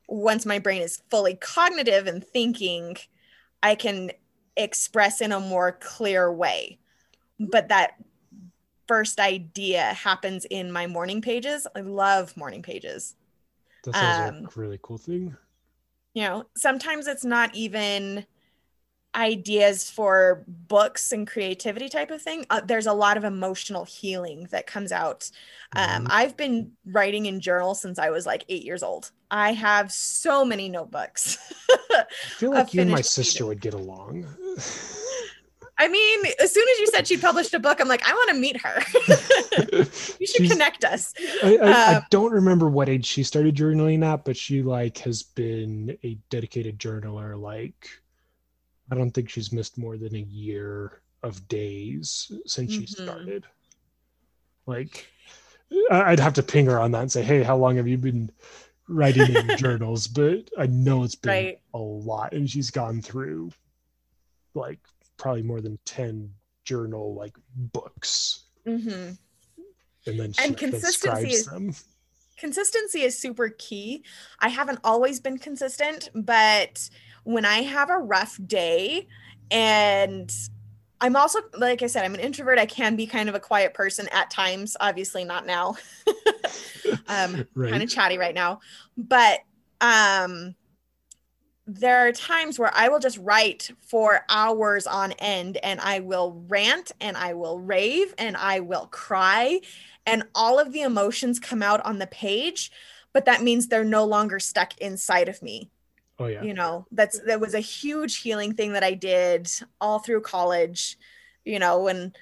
once 0.08 0.46
my 0.46 0.60
brain 0.60 0.82
is 0.82 1.02
fully 1.10 1.36
cognitive 1.36 2.08
and 2.08 2.24
thinking, 2.26 2.98
I 3.62 3.76
can 3.76 4.12
express 4.56 5.22
in 5.22 5.32
a 5.32 5.40
more 5.40 5.74
clear 5.74 6.32
way. 6.32 6.80
But 7.40 7.68
that 7.70 7.92
first 8.88 9.20
idea 9.20 9.82
happens 9.82 10.46
in 10.46 10.72
my 10.72 10.88
morning 10.88 11.22
pages. 11.22 11.68
I 11.76 11.82
love 11.82 12.36
morning 12.36 12.64
pages. 12.64 13.16
That 13.84 13.96
sounds 13.96 14.20
um, 14.20 14.44
like 14.44 14.56
a 14.56 14.60
really 14.60 14.80
cool 14.82 14.98
thing. 14.98 15.36
You 16.14 16.24
know, 16.24 16.46
sometimes 16.56 17.06
it's 17.08 17.26
not 17.26 17.54
even 17.54 18.26
ideas 19.18 19.90
for 19.90 20.44
books 20.48 21.12
and 21.12 21.28
creativity 21.28 21.90
type 21.90 22.12
of 22.12 22.22
thing 22.22 22.46
uh, 22.50 22.62
there's 22.62 22.86
a 22.86 22.94
lot 22.94 23.18
of 23.18 23.24
emotional 23.24 23.84
healing 23.84 24.48
that 24.52 24.68
comes 24.68 24.92
out 24.92 25.30
um, 25.76 25.88
mm-hmm. 25.88 26.08
i've 26.12 26.38
been 26.38 26.72
writing 26.86 27.26
in 27.26 27.40
journals 27.40 27.82
since 27.82 27.98
i 27.98 28.10
was 28.10 28.26
like 28.26 28.46
eight 28.48 28.64
years 28.64 28.84
old 28.84 29.12
i 29.32 29.52
have 29.52 29.92
so 29.92 30.46
many 30.46 30.70
notebooks 30.70 31.38
i 31.92 32.04
feel 32.38 32.52
like 32.54 32.74
you 32.74 32.82
and 32.82 32.92
my 32.92 33.02
sister 33.02 33.44
reading. 33.44 33.48
would 33.50 33.62
get 33.62 33.74
along 33.74 34.26
I 35.80 35.88
mean, 35.88 36.26
as 36.42 36.52
soon 36.52 36.68
as 36.70 36.80
you 36.80 36.88
said 36.88 37.08
she 37.08 37.18
published 37.18 37.54
a 37.54 37.60
book, 37.60 37.80
I'm 37.80 37.88
like, 37.88 38.02
I 38.04 38.12
want 38.12 38.32
to 38.32 38.36
meet 38.36 38.60
her. 38.62 38.82
you 40.20 40.26
should 40.26 40.38
She's, 40.38 40.52
connect 40.52 40.84
us. 40.84 41.14
I, 41.44 41.58
I, 41.58 41.58
um, 41.58 41.72
I, 41.72 42.02
don't 42.10 42.32
remember 42.32 42.68
what 42.68 42.90
age 42.90 43.06
she 43.06 43.22
started 43.22 43.56
journaling 43.56 44.04
at, 44.04 44.26
but 44.26 44.36
she 44.36 44.64
like 44.64 44.98
has 45.00 45.22
been 45.22 45.96
a 46.04 46.18
dedicated 46.32 46.80
journaler 46.80 47.40
like 47.40 47.90
I 48.92 48.96
don't 48.96 49.12
think 49.12 49.30
she's 49.30 49.52
missed 49.52 49.78
more 49.78 49.98
than 49.98 50.16
a 50.16 50.20
year 50.20 51.02
of 51.24 51.48
days 51.48 52.32
since 52.46 52.72
mm-hmm. 52.72 52.82
she 52.82 52.88
started. 52.88 53.46
Like, 54.66 55.08
I'd 55.92 56.20
have 56.20 56.34
to 56.34 56.44
ping 56.44 56.66
her 56.68 56.80
on 56.80 56.92
that 56.92 57.02
and 57.02 57.12
say, 57.12 57.24
"Hey, 57.24 57.44
how 57.44 57.58
long 57.58 57.78
have 57.78 57.88
you 57.88 57.98
been 57.98 58.32
writing 58.88 59.34
in 59.34 59.58
journals?" 59.58 60.08
But 60.08 60.50
I 60.58 60.68
know 60.68 61.04
it's 61.04 61.16
been 61.16 61.30
right. 61.30 61.60
a 61.74 61.80
lot, 61.80 62.34
and 62.34 62.50
she's 62.50 62.72
gone 62.72 63.02
through 63.02 63.52
like 64.54 64.80
probably 65.18 65.44
more 65.44 65.62
than 65.62 65.80
ten 65.86 66.32
journal 66.64 67.16
like 67.16 67.36
books. 67.56 68.46
Mm-hmm. 68.66 69.14
And 70.06 70.20
then 70.20 70.34
she 70.34 70.44
and 70.44 70.58
consistency 70.58 71.30
is, 71.30 71.46
them. 71.46 71.74
Consistency 72.38 73.02
is 73.02 73.18
super 73.18 73.50
key. 73.50 74.04
I 74.40 74.50
haven't 74.50 74.80
always 74.84 75.20
been 75.20 75.38
consistent, 75.38 76.10
but 76.14 76.90
when 77.28 77.44
I 77.44 77.64
have 77.64 77.90
a 77.90 77.98
rough 77.98 78.40
day 78.48 79.06
and 79.52 80.34
I'm 81.02 81.18
also 81.18 81.40
like 81.58 81.84
I 81.84 81.88
said, 81.88 82.06
I'm 82.06 82.14
an 82.14 82.22
introvert. 82.22 82.58
I 82.58 82.66
can 82.66 82.96
be 82.96 83.06
kind 83.06 83.28
of 83.28 83.36
a 83.36 83.40
quiet 83.40 83.74
person 83.74 84.08
at 84.14 84.32
times, 84.32 84.78
obviously 84.80 85.26
not 85.26 85.46
now. 85.46 85.76
um 87.10 87.46
right. 87.54 87.70
kind 87.70 87.84
of 87.84 87.90
chatty 87.90 88.18
right 88.18 88.34
now. 88.34 88.62
But 88.96 89.42
um 89.82 90.56
there 91.66 92.08
are 92.08 92.14
times 92.14 92.58
where 92.58 92.72
I 92.74 92.88
will 92.88 93.00
just 93.00 93.18
write 93.18 93.72
for 93.82 94.22
hours 94.30 94.88
on 94.88 95.12
end 95.20 95.58
and 95.62 95.82
I 95.82 96.00
will 96.00 96.46
rant 96.48 96.94
and 97.02 97.18
I 97.18 97.34
will 97.34 97.60
rave 97.60 98.16
and 98.18 98.38
I 98.38 98.62
will 98.62 98.88
cry 98.88 99.60
and 100.06 100.24
all 100.34 100.60
of 100.60 100.72
the 100.72 100.84
emotions 100.84 101.42
come 101.42 101.62
out 101.62 101.86
on 101.86 102.00
the 102.00 102.08
page, 102.08 102.72
but 103.12 103.26
that 103.26 103.44
means 103.44 103.68
they're 103.68 103.84
no 103.84 104.06
longer 104.06 104.40
stuck 104.40 104.78
inside 104.78 105.28
of 105.28 105.42
me. 105.42 105.70
Oh 106.20 106.28
yeah. 106.28 106.44
You 106.44 106.54
know, 106.54 106.88
that's 106.92 107.20
that 107.22 107.40
was 107.40 107.54
a 107.54 107.60
huge 107.60 108.20
healing 108.20 108.54
thing 108.54 108.74
that 108.74 108.84
I 108.84 108.94
did 108.94 109.50
all 109.80 110.00
through 110.00 110.22
college. 110.22 110.98
You 111.46 111.60
know, 111.60 111.82
when 111.82 112.14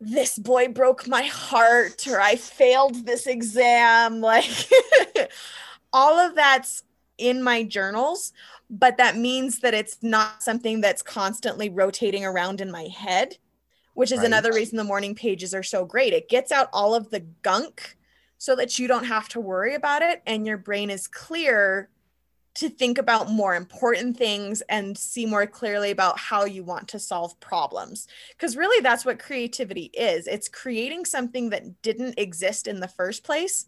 this 0.00 0.38
boy 0.38 0.68
broke 0.68 1.06
my 1.06 1.22
heart 1.22 2.06
or 2.06 2.20
I 2.20 2.36
failed 2.36 3.06
this 3.06 3.26
exam, 3.26 4.20
like 4.20 4.50
all 5.92 6.18
of 6.18 6.34
that's 6.34 6.82
in 7.18 7.42
my 7.42 7.62
journals, 7.62 8.32
but 8.68 8.96
that 8.98 9.16
means 9.16 9.60
that 9.60 9.74
it's 9.74 9.98
not 10.02 10.42
something 10.42 10.80
that's 10.80 11.02
constantly 11.02 11.68
rotating 11.68 12.24
around 12.24 12.60
in 12.60 12.70
my 12.70 12.84
head, 12.84 13.36
which 13.94 14.12
is 14.12 14.18
right. 14.18 14.26
another 14.26 14.52
reason 14.52 14.76
the 14.76 14.84
morning 14.84 15.14
pages 15.14 15.54
are 15.54 15.62
so 15.62 15.84
great. 15.84 16.12
It 16.12 16.28
gets 16.28 16.52
out 16.52 16.68
all 16.72 16.94
of 16.94 17.10
the 17.10 17.20
gunk 17.20 17.96
so 18.38 18.56
that 18.56 18.78
you 18.78 18.88
don't 18.88 19.04
have 19.04 19.28
to 19.28 19.40
worry 19.40 19.74
about 19.74 20.00
it 20.00 20.22
and 20.26 20.46
your 20.46 20.56
brain 20.56 20.88
is 20.88 21.06
clear 21.06 21.90
to 22.60 22.68
think 22.68 22.98
about 22.98 23.30
more 23.30 23.54
important 23.54 24.18
things 24.18 24.60
and 24.68 24.96
see 24.96 25.24
more 25.24 25.46
clearly 25.46 25.90
about 25.90 26.18
how 26.18 26.44
you 26.44 26.62
want 26.62 26.88
to 26.88 26.98
solve 26.98 27.40
problems. 27.40 28.06
Because 28.36 28.54
really, 28.54 28.82
that's 28.82 29.06
what 29.06 29.18
creativity 29.18 29.90
is 29.94 30.26
it's 30.26 30.46
creating 30.46 31.06
something 31.06 31.50
that 31.50 31.80
didn't 31.80 32.18
exist 32.18 32.66
in 32.66 32.78
the 32.78 32.86
first 32.86 33.24
place, 33.24 33.64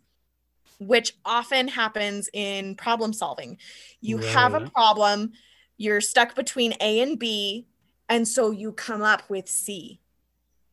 which 0.78 1.14
often 1.24 1.68
happens 1.68 2.28
in 2.34 2.74
problem 2.74 3.14
solving. 3.14 3.56
You 4.02 4.18
right. 4.18 4.26
have 4.26 4.52
a 4.52 4.68
problem, 4.68 5.32
you're 5.78 6.02
stuck 6.02 6.34
between 6.34 6.74
A 6.78 7.00
and 7.00 7.18
B, 7.18 7.66
and 8.10 8.28
so 8.28 8.50
you 8.50 8.72
come 8.72 9.00
up 9.00 9.22
with 9.30 9.48
C. 9.48 10.00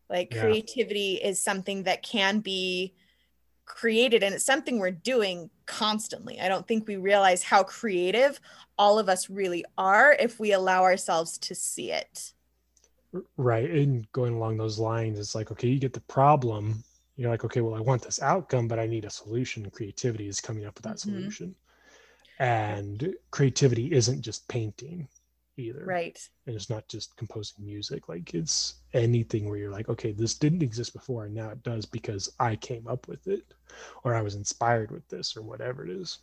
Like 0.09 0.33
yeah. 0.33 0.41
creativity 0.41 1.13
is 1.13 1.41
something 1.41 1.83
that 1.83 2.03
can 2.03 2.39
be 2.39 2.95
created 3.69 4.23
and 4.23 4.35
it's 4.35 4.43
something 4.43 4.79
we're 4.79 4.91
doing 4.91 5.49
constantly. 5.65 6.41
I 6.41 6.49
don't 6.49 6.67
think 6.67 6.87
we 6.87 6.97
realize 6.97 7.43
how 7.43 7.63
creative 7.63 8.41
all 8.77 8.99
of 8.99 9.07
us 9.07 9.29
really 9.29 9.63
are 9.77 10.17
if 10.19 10.39
we 10.39 10.51
allow 10.51 10.83
ourselves 10.83 11.37
to 11.37 11.55
see 11.55 11.91
it. 11.91 12.33
Right. 13.37 13.69
And 13.69 14.11
going 14.11 14.33
along 14.33 14.57
those 14.57 14.79
lines, 14.79 15.17
it's 15.17 15.35
like, 15.35 15.51
okay, 15.51 15.69
you 15.69 15.79
get 15.79 15.93
the 15.93 16.01
problem. 16.01 16.83
You're 17.15 17.29
like, 17.29 17.45
okay, 17.45 17.61
well, 17.61 17.75
I 17.75 17.79
want 17.79 18.01
this 18.01 18.21
outcome, 18.21 18.67
but 18.67 18.79
I 18.79 18.87
need 18.87 19.05
a 19.05 19.09
solution. 19.09 19.69
Creativity 19.69 20.27
is 20.27 20.41
coming 20.41 20.65
up 20.65 20.75
with 20.75 20.83
that 20.83 20.97
mm-hmm. 20.97 21.17
solution. 21.17 21.55
And 22.39 23.13
creativity 23.31 23.91
isn't 23.91 24.21
just 24.21 24.47
painting 24.47 25.07
either. 25.57 25.83
Right. 25.85 26.19
And 26.47 26.55
it's 26.55 26.69
not 26.69 26.87
just 26.87 27.15
composing 27.17 27.65
music. 27.65 28.09
Like 28.09 28.33
it's 28.33 28.75
anything 28.93 29.47
where 29.47 29.57
you're 29.57 29.71
like, 29.71 29.89
okay, 29.89 30.11
this 30.11 30.35
didn't 30.35 30.63
exist 30.63 30.93
before 30.93 31.25
and 31.25 31.33
now 31.33 31.49
it 31.49 31.63
does 31.63 31.85
because 31.85 32.31
I 32.39 32.55
came 32.55 32.87
up 32.87 33.07
with 33.07 33.27
it 33.27 33.53
or 34.03 34.15
I 34.15 34.21
was 34.21 34.35
inspired 34.35 34.91
with 34.91 35.07
this 35.07 35.37
or 35.37 35.41
whatever 35.41 35.83
it 35.83 35.91
is. 35.91 36.19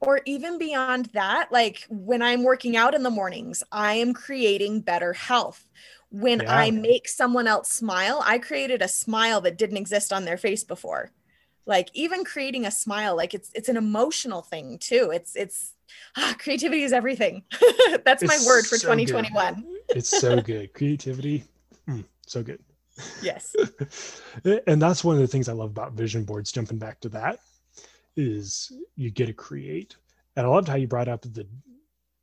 Or 0.00 0.20
even 0.26 0.58
beyond 0.58 1.06
that, 1.06 1.50
like 1.50 1.84
when 1.88 2.22
I'm 2.22 2.44
working 2.44 2.76
out 2.76 2.94
in 2.94 3.02
the 3.02 3.10
mornings, 3.10 3.64
I 3.72 3.94
am 3.94 4.14
creating 4.14 4.82
better 4.82 5.12
health. 5.12 5.66
When 6.10 6.40
yeah. 6.40 6.56
I 6.56 6.70
make 6.70 7.08
someone 7.08 7.48
else 7.48 7.70
smile, 7.70 8.22
I 8.24 8.38
created 8.38 8.80
a 8.80 8.88
smile 8.88 9.40
that 9.40 9.58
didn't 9.58 9.76
exist 9.76 10.12
on 10.12 10.24
their 10.24 10.36
face 10.36 10.62
before. 10.62 11.10
Like 11.66 11.90
even 11.94 12.24
creating 12.24 12.64
a 12.64 12.70
smile, 12.70 13.16
like 13.16 13.34
it's 13.34 13.50
it's 13.54 13.68
an 13.68 13.76
emotional 13.76 14.40
thing 14.40 14.78
too. 14.78 15.10
It's 15.12 15.36
it's 15.36 15.72
ah, 16.16 16.34
creativity 16.38 16.82
is 16.82 16.92
everything. 16.92 17.42
That's 18.04 18.22
it's 18.22 18.24
my 18.24 18.38
word 18.46 18.66
for 18.66 18.78
so 18.78 18.94
2021. 18.94 19.54
Good. 19.54 19.77
It's 19.90 20.08
so 20.08 20.40
good. 20.40 20.72
Creativity, 20.74 21.44
mm, 21.88 22.04
so 22.26 22.42
good. 22.42 22.60
Yes. 23.22 23.54
and 24.66 24.82
that's 24.82 25.04
one 25.04 25.16
of 25.16 25.22
the 25.22 25.28
things 25.28 25.48
I 25.48 25.52
love 25.52 25.70
about 25.70 25.92
vision 25.92 26.24
boards. 26.24 26.52
Jumping 26.52 26.78
back 26.78 27.00
to 27.00 27.08
that, 27.10 27.40
is 28.16 28.72
you 28.96 29.10
get 29.10 29.26
to 29.26 29.32
create. 29.32 29.96
And 30.36 30.46
I 30.46 30.50
loved 30.50 30.68
how 30.68 30.76
you 30.76 30.86
brought 30.86 31.08
up 31.08 31.22
the 31.22 31.46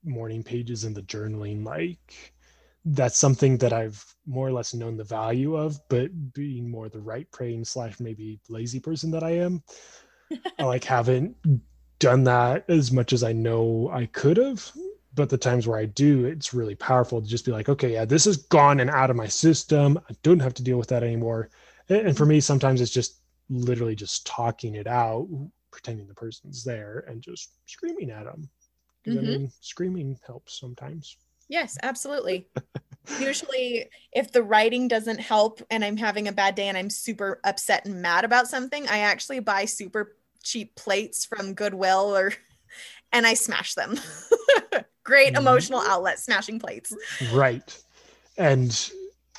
morning 0.03 0.43
pages 0.43 0.84
and 0.84 0.95
the 0.95 1.01
journaling. 1.01 1.66
Like 1.66 2.34
that's 2.86 3.18
something 3.18 3.57
that 3.57 3.74
I've 3.74 4.03
more 4.28 4.47
or 4.47 4.51
less 4.51 4.74
known 4.74 4.97
the 4.97 5.03
value 5.03 5.55
of, 5.55 5.80
but 5.89 6.34
being 6.34 6.70
more 6.70 6.89
the 6.89 6.99
right 6.99 7.30
brained 7.32 7.68
slash 7.68 7.99
maybe 7.99 8.39
lazy 8.47 8.80
person 8.80 9.09
that 9.11 9.24
I 9.24 9.32
am, 9.32 9.63
I 10.59 10.66
like 10.66 10.84
haven't 10.84 11.36
done 11.99 12.26
that 12.26 12.70
as 12.70 12.91
much 12.91 13.13
as 13.13 13.24
I 13.24 13.32
know 13.32 13.89
I 13.91 14.05
could 14.05 14.38
have. 14.38 14.72
But 15.16 15.30
the 15.30 15.38
times 15.38 15.68
where 15.68 15.80
I 15.80 15.86
do, 15.86 16.26
it's 16.26 16.53
really 16.53 16.76
powerful 16.76 17.22
to 17.22 17.28
just 17.28 17.45
be 17.45 17.51
like, 17.51 17.70
okay, 17.70 17.93
yeah, 17.93 18.05
this 18.05 18.28
is 18.28 18.38
gone 18.38 18.80
and 18.80 18.89
out 18.89 19.09
of 19.09 19.16
my 19.16 19.28
system. 19.28 19.97
I 20.09 20.16
don't 20.24 20.41
have 20.41 20.53
to 20.55 20.63
deal 20.63 20.78
with 20.78 20.89
that 20.89 21.03
anymore. 21.03 21.49
And 21.89 22.18
for 22.18 22.26
me, 22.26 22.39
sometimes 22.39 22.82
it's 22.82 22.91
just 22.91 23.22
literally 23.49 23.95
just 23.95 24.26
talking 24.26 24.76
it 24.76 24.88
out, 24.88 25.28
pretending 25.72 26.07
the 26.07 26.13
person's 26.13 26.63
there 26.63 27.05
and 27.07 27.22
just 27.22 27.51
screaming 27.66 28.11
at 28.11 28.26
them. 28.26 28.49
Because 29.03 29.20
mm-hmm. 29.20 29.28
I 29.28 29.38
mean, 29.38 29.51
screaming 29.61 30.20
helps 30.26 30.59
sometimes. 30.59 31.18
Yes, 31.47 31.78
absolutely. 31.84 32.47
Usually, 33.20 33.89
if 34.11 34.32
the 34.32 34.41
writing 34.41 34.88
doesn't 34.88 35.20
help 35.20 35.61
and 35.70 35.86
I'm 35.86 35.97
having 35.97 36.28
a 36.28 36.34
bad 36.34 36.55
day 36.55 36.68
and 36.68 36.78
I'm 36.78 36.89
super 36.89 37.39
upset 37.43 37.86
and 37.86 38.01
mad 38.01 38.26
about 38.26 38.47
something, 38.47 38.88
I 38.88 38.99
actually 38.99 39.39
buy 39.39 39.66
super 39.66 40.18
cheap 40.43 40.76
plates 40.76 41.26
from 41.26 41.53
Goodwill 41.53 42.16
or 42.16 42.34
and 43.11 43.28
I 43.28 43.36
smash 43.36 43.76
them. 43.76 43.99
Great 45.06 45.30
mm-hmm. 45.30 45.38
emotional 45.38 45.80
outlet, 45.80 46.20
smashing 46.20 46.60
plates. 46.60 46.93
Right. 47.32 47.78
And 48.38 48.91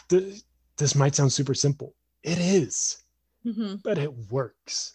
th- 0.08 0.42
this 0.78 0.94
might 0.94 1.14
sound 1.14 1.32
super 1.32 1.54
simple. 1.54 1.94
It 2.22 2.38
is, 2.38 3.02
mm-hmm. 3.44 3.76
but 3.84 3.98
it 3.98 4.12
works. 4.30 4.94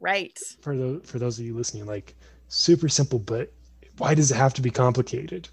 Right. 0.00 0.38
For 0.62 0.76
the 0.76 1.00
for 1.04 1.18
those 1.18 1.38
of 1.38 1.44
you 1.44 1.54
listening, 1.54 1.84
like 1.84 2.14
super 2.48 2.88
simple, 2.88 3.18
but 3.18 3.52
why 3.98 4.14
does 4.14 4.30
it 4.30 4.36
have 4.36 4.54
to 4.54 4.62
be 4.62 4.70
complicated? 4.70 5.48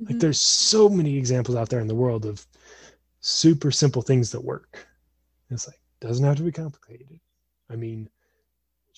Mm-hmm. 0.00 0.12
Like 0.12 0.20
there's 0.20 0.40
so 0.40 0.88
many 0.88 1.16
examples 1.16 1.56
out 1.56 1.68
there 1.68 1.80
in 1.80 1.86
the 1.86 1.94
world 1.94 2.24
of 2.24 2.46
super 3.20 3.70
simple 3.70 4.02
things 4.02 4.30
that 4.32 4.42
work. 4.42 4.86
It's 5.50 5.66
like 5.66 5.80
doesn't 6.00 6.24
have 6.24 6.36
to 6.36 6.42
be 6.42 6.52
complicated. 6.52 7.20
I 7.68 7.76
mean, 7.76 8.08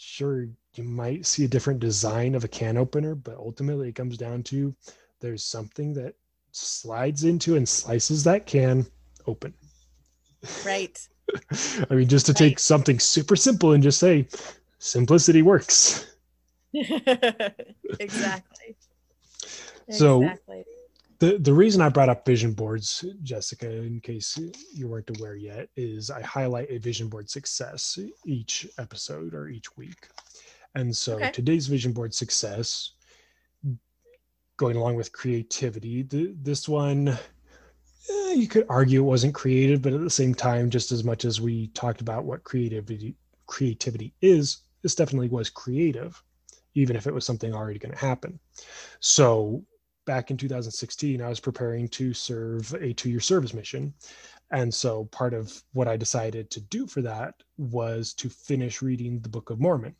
sure 0.02 0.48
you 0.74 0.84
might 0.84 1.24
see 1.24 1.44
a 1.44 1.48
different 1.48 1.80
design 1.80 2.34
of 2.34 2.44
a 2.44 2.48
can 2.48 2.76
opener, 2.76 3.14
but 3.14 3.36
ultimately 3.36 3.88
it 3.88 3.94
comes 3.94 4.16
down 4.16 4.42
to 4.44 4.74
there's 5.20 5.44
something 5.44 5.94
that 5.94 6.14
slides 6.50 7.24
into 7.24 7.56
and 7.56 7.68
slices 7.68 8.24
that 8.24 8.46
can 8.46 8.86
open. 9.26 9.54
Right. 10.66 10.98
I 11.90 11.94
mean, 11.94 12.08
just 12.08 12.26
to 12.26 12.32
right. 12.32 12.38
take 12.38 12.58
something 12.58 12.98
super 12.98 13.36
simple 13.36 13.72
and 13.72 13.82
just 13.82 14.00
say 14.00 14.26
simplicity 14.78 15.42
works. 15.42 16.06
exactly. 16.74 18.76
So 19.90 20.22
exactly. 20.22 20.64
The 21.22 21.38
the 21.38 21.54
reason 21.54 21.80
I 21.80 21.88
brought 21.88 22.08
up 22.08 22.26
vision 22.26 22.52
boards, 22.52 23.04
Jessica, 23.22 23.70
in 23.70 24.00
case 24.00 24.36
you 24.74 24.88
weren't 24.88 25.16
aware 25.16 25.36
yet, 25.36 25.68
is 25.76 26.10
I 26.10 26.20
highlight 26.20 26.68
a 26.68 26.78
vision 26.78 27.08
board 27.08 27.30
success 27.30 27.96
each 28.26 28.66
episode 28.76 29.32
or 29.32 29.48
each 29.48 29.76
week. 29.76 30.08
And 30.74 30.94
so 30.94 31.14
okay. 31.14 31.30
today's 31.30 31.68
vision 31.68 31.92
board 31.92 32.12
success, 32.12 32.94
going 34.56 34.74
along 34.74 34.96
with 34.96 35.12
creativity, 35.12 36.02
the, 36.02 36.34
this 36.42 36.68
one, 36.68 37.08
eh, 37.10 38.32
you 38.34 38.48
could 38.48 38.66
argue 38.68 39.00
it 39.00 39.04
wasn't 39.04 39.34
creative, 39.34 39.80
but 39.80 39.92
at 39.92 40.00
the 40.00 40.10
same 40.10 40.34
time, 40.34 40.70
just 40.70 40.90
as 40.90 41.04
much 41.04 41.24
as 41.24 41.40
we 41.40 41.68
talked 41.68 42.00
about 42.00 42.24
what 42.24 42.42
creativity 42.42 43.14
creativity 43.46 44.12
is, 44.22 44.62
this 44.82 44.96
definitely 44.96 45.28
was 45.28 45.50
creative, 45.50 46.20
even 46.74 46.96
if 46.96 47.06
it 47.06 47.14
was 47.14 47.24
something 47.24 47.54
already 47.54 47.78
going 47.78 47.94
to 47.94 48.06
happen. 48.06 48.40
So 48.98 49.64
back 50.04 50.30
in 50.30 50.36
2016, 50.36 51.22
I 51.22 51.28
was 51.28 51.40
preparing 51.40 51.88
to 51.88 52.12
serve 52.12 52.72
a 52.74 52.92
two-year 52.92 53.20
service 53.20 53.54
mission. 53.54 53.94
And 54.50 54.72
so 54.72 55.04
part 55.06 55.34
of 55.34 55.62
what 55.72 55.88
I 55.88 55.96
decided 55.96 56.50
to 56.50 56.60
do 56.60 56.86
for 56.86 57.02
that 57.02 57.34
was 57.56 58.12
to 58.14 58.28
finish 58.28 58.82
reading 58.82 59.20
the 59.20 59.28
Book 59.28 59.50
of 59.50 59.60
Mormon 59.60 59.94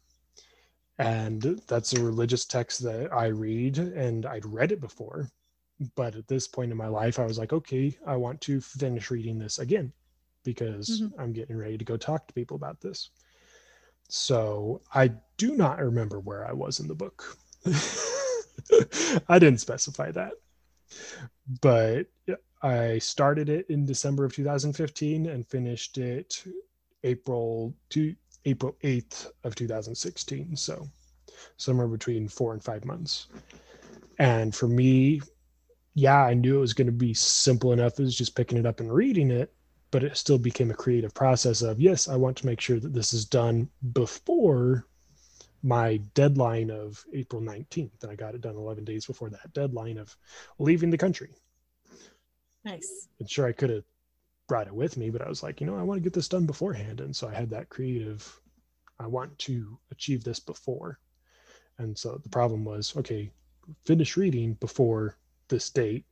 and 0.98 1.60
that's 1.66 1.94
a 1.94 2.02
religious 2.02 2.44
text 2.44 2.82
that 2.82 3.12
I 3.12 3.26
read 3.26 3.78
and 3.78 4.26
I'd 4.26 4.46
read 4.46 4.72
it 4.72 4.80
before 4.80 5.28
but 5.96 6.14
at 6.14 6.28
this 6.28 6.46
point 6.46 6.70
in 6.70 6.76
my 6.76 6.86
life 6.86 7.18
I 7.18 7.24
was 7.24 7.38
like 7.38 7.52
okay 7.52 7.96
I 8.06 8.16
want 8.16 8.40
to 8.42 8.60
finish 8.60 9.10
reading 9.10 9.38
this 9.38 9.58
again 9.58 9.92
because 10.44 11.00
mm-hmm. 11.00 11.20
I'm 11.20 11.32
getting 11.32 11.56
ready 11.56 11.78
to 11.78 11.84
go 11.84 11.96
talk 11.96 12.26
to 12.26 12.34
people 12.34 12.56
about 12.56 12.80
this 12.80 13.10
so 14.08 14.82
I 14.94 15.12
do 15.38 15.56
not 15.56 15.78
remember 15.80 16.20
where 16.20 16.46
I 16.46 16.52
was 16.52 16.78
in 16.78 16.88
the 16.88 16.94
book 16.94 17.36
I 19.28 19.38
didn't 19.38 19.60
specify 19.60 20.10
that 20.12 20.32
but 21.60 22.06
I 22.62 22.98
started 22.98 23.48
it 23.48 23.66
in 23.68 23.86
December 23.86 24.24
of 24.24 24.34
2015 24.34 25.26
and 25.26 25.46
finished 25.46 25.98
it 25.98 26.44
April 27.04 27.74
to 27.90 28.14
April 28.44 28.76
8th 28.82 29.30
of 29.44 29.54
2016. 29.54 30.56
So 30.56 30.88
somewhere 31.56 31.88
between 31.88 32.28
four 32.28 32.52
and 32.52 32.62
five 32.62 32.84
months. 32.84 33.28
And 34.18 34.54
for 34.54 34.68
me, 34.68 35.20
yeah, 35.94 36.22
I 36.22 36.34
knew 36.34 36.56
it 36.56 36.60
was 36.60 36.74
going 36.74 36.86
to 36.86 36.92
be 36.92 37.14
simple 37.14 37.72
enough 37.72 37.98
as 37.98 38.14
just 38.14 38.36
picking 38.36 38.58
it 38.58 38.66
up 38.66 38.80
and 38.80 38.92
reading 38.92 39.30
it, 39.30 39.52
but 39.90 40.04
it 40.04 40.16
still 40.16 40.38
became 40.38 40.70
a 40.70 40.74
creative 40.74 41.12
process 41.12 41.62
of, 41.62 41.80
yes, 41.80 42.08
I 42.08 42.16
want 42.16 42.36
to 42.38 42.46
make 42.46 42.60
sure 42.60 42.78
that 42.78 42.94
this 42.94 43.12
is 43.12 43.24
done 43.24 43.68
before 43.92 44.86
my 45.62 45.98
deadline 46.14 46.70
of 46.70 47.04
April 47.12 47.40
19th. 47.40 48.02
And 48.02 48.10
I 48.10 48.14
got 48.14 48.34
it 48.34 48.40
done 48.40 48.56
11 48.56 48.84
days 48.84 49.06
before 49.06 49.30
that 49.30 49.52
deadline 49.52 49.98
of 49.98 50.16
leaving 50.58 50.90
the 50.90 50.98
country. 50.98 51.30
Nice. 52.64 53.08
And 53.18 53.30
sure, 53.30 53.46
I 53.46 53.52
could 53.52 53.70
have 53.70 53.84
brought 54.48 54.66
it 54.66 54.74
with 54.74 54.96
me, 54.96 55.10
but 55.10 55.22
I 55.22 55.28
was 55.28 55.42
like, 55.42 55.60
you 55.60 55.66
know, 55.66 55.76
I 55.76 55.82
want 55.82 55.98
to 55.98 56.02
get 56.02 56.12
this 56.12 56.28
done 56.28 56.46
beforehand. 56.46 57.00
And 57.00 57.14
so 57.14 57.28
I 57.28 57.34
had 57.34 57.50
that 57.50 57.68
creative, 57.68 58.40
I 58.98 59.06
want 59.06 59.36
to 59.40 59.78
achieve 59.90 60.24
this 60.24 60.40
before. 60.40 60.98
And 61.78 61.96
so 61.96 62.20
the 62.22 62.28
problem 62.28 62.64
was, 62.64 62.94
okay, 62.96 63.30
finish 63.84 64.16
reading 64.16 64.54
before 64.54 65.16
this 65.48 65.70
date. 65.70 66.04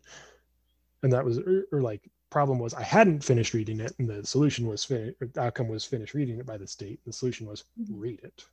And 1.03 1.13
that 1.13 1.25
was, 1.25 1.39
or, 1.39 1.67
or 1.73 1.83
like, 1.83 2.09
problem 2.31 2.59
was 2.59 2.75
I 2.75 2.83
hadn't 2.83 3.25
finished 3.25 3.55
reading 3.55 3.81
it, 3.81 3.93
and 3.99 4.09
the 4.09 4.25
solution 4.25 4.67
was 4.67 4.85
fin- 4.85 5.15
the 5.21 5.41
outcome 5.41 5.69
was 5.69 5.85
finish 5.85 6.15
reading 6.15 6.39
it 6.39 6.47
by 6.47 6.57
this 6.57 6.75
date. 6.77 7.01
The 7.05 7.13
solution 7.13 7.47
was 7.47 7.65
mm-hmm. 7.79 7.99
read 7.99 8.21
it. 8.23 8.45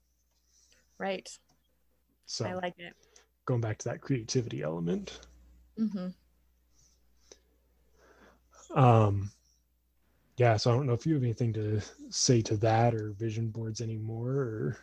Right. 1.00 1.30
So 2.26 2.46
I 2.46 2.54
like 2.54 2.76
it. 2.78 2.94
Going 3.46 3.62
back 3.62 3.78
to 3.80 3.90
that 3.90 4.02
creativity 4.02 4.62
element. 4.62 5.20
Mm-hmm. 5.80 6.08
Um, 8.78 9.32
yeah, 10.38 10.58
so 10.58 10.72
I 10.72 10.76
don't 10.76 10.86
know 10.86 10.94
if 10.94 11.06
you 11.06 11.14
have 11.16 11.24
anything 11.24 11.54
to 11.54 11.82
say 12.10 12.42
to 12.44 12.58
that 12.58 12.94
or 12.94 13.12
vision 13.12 13.50
boards 13.50 13.82
anymore 13.82 14.30
or 14.30 14.78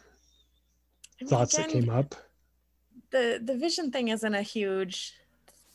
I 1.20 1.24
mean, 1.24 1.28
thoughts 1.28 1.54
again, 1.54 1.68
that 1.68 1.72
came 1.72 1.90
up. 1.90 2.14
The 3.10 3.40
the 3.42 3.56
vision 3.56 3.90
thing 3.90 4.08
isn't 4.08 4.34
a 4.34 4.42
huge 4.42 5.14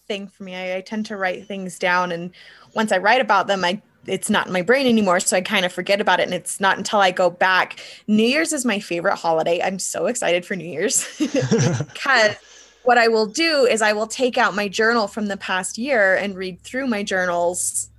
thing 0.08 0.28
for 0.28 0.44
me. 0.44 0.56
I, 0.56 0.78
I 0.78 0.82
tend 0.82 1.06
to 1.08 1.18
write 1.18 1.48
things 1.48 1.80
down 1.80 2.12
and 2.12 2.32
once 2.74 2.92
I 2.92 2.98
write 2.98 3.22
about 3.22 3.48
them, 3.48 3.64
I 3.64 3.82
it's 4.10 4.30
not 4.30 4.48
in 4.48 4.54
my 4.54 4.62
brain 4.62 4.88
anymore 4.88 5.20
so 5.20 5.38
i 5.38 5.42
kind 5.42 5.66
of 5.66 5.72
forget 5.72 6.02
about 6.02 6.20
it 6.20 6.24
and 6.24 6.34
it's 6.34 6.60
not 6.60 6.78
until 6.78 7.00
i 7.00 7.12
go 7.12 7.30
back 7.30 7.80
new 8.08 8.24
year's 8.24 8.54
is 8.54 8.66
my 8.66 8.80
favorite 8.80 9.16
holiday 9.16 9.62
i'm 9.62 9.80
so 9.80 10.08
excited 10.08 10.46
for 10.46 10.56
new 10.56 10.66
year's 10.66 11.06
because 11.18 12.36
what 12.84 12.98
i 12.98 13.08
will 13.08 13.26
do 13.26 13.66
is 13.66 13.82
i 13.82 13.94
will 13.94 14.08
take 14.08 14.38
out 14.38 14.56
my 14.56 14.68
journal 14.68 15.08
from 15.08 15.28
the 15.28 15.38
past 15.38 15.78
year 15.78 16.16
and 16.16 16.36
read 16.36 16.62
through 16.62 16.88
my 16.88 17.04
journals 17.04 17.90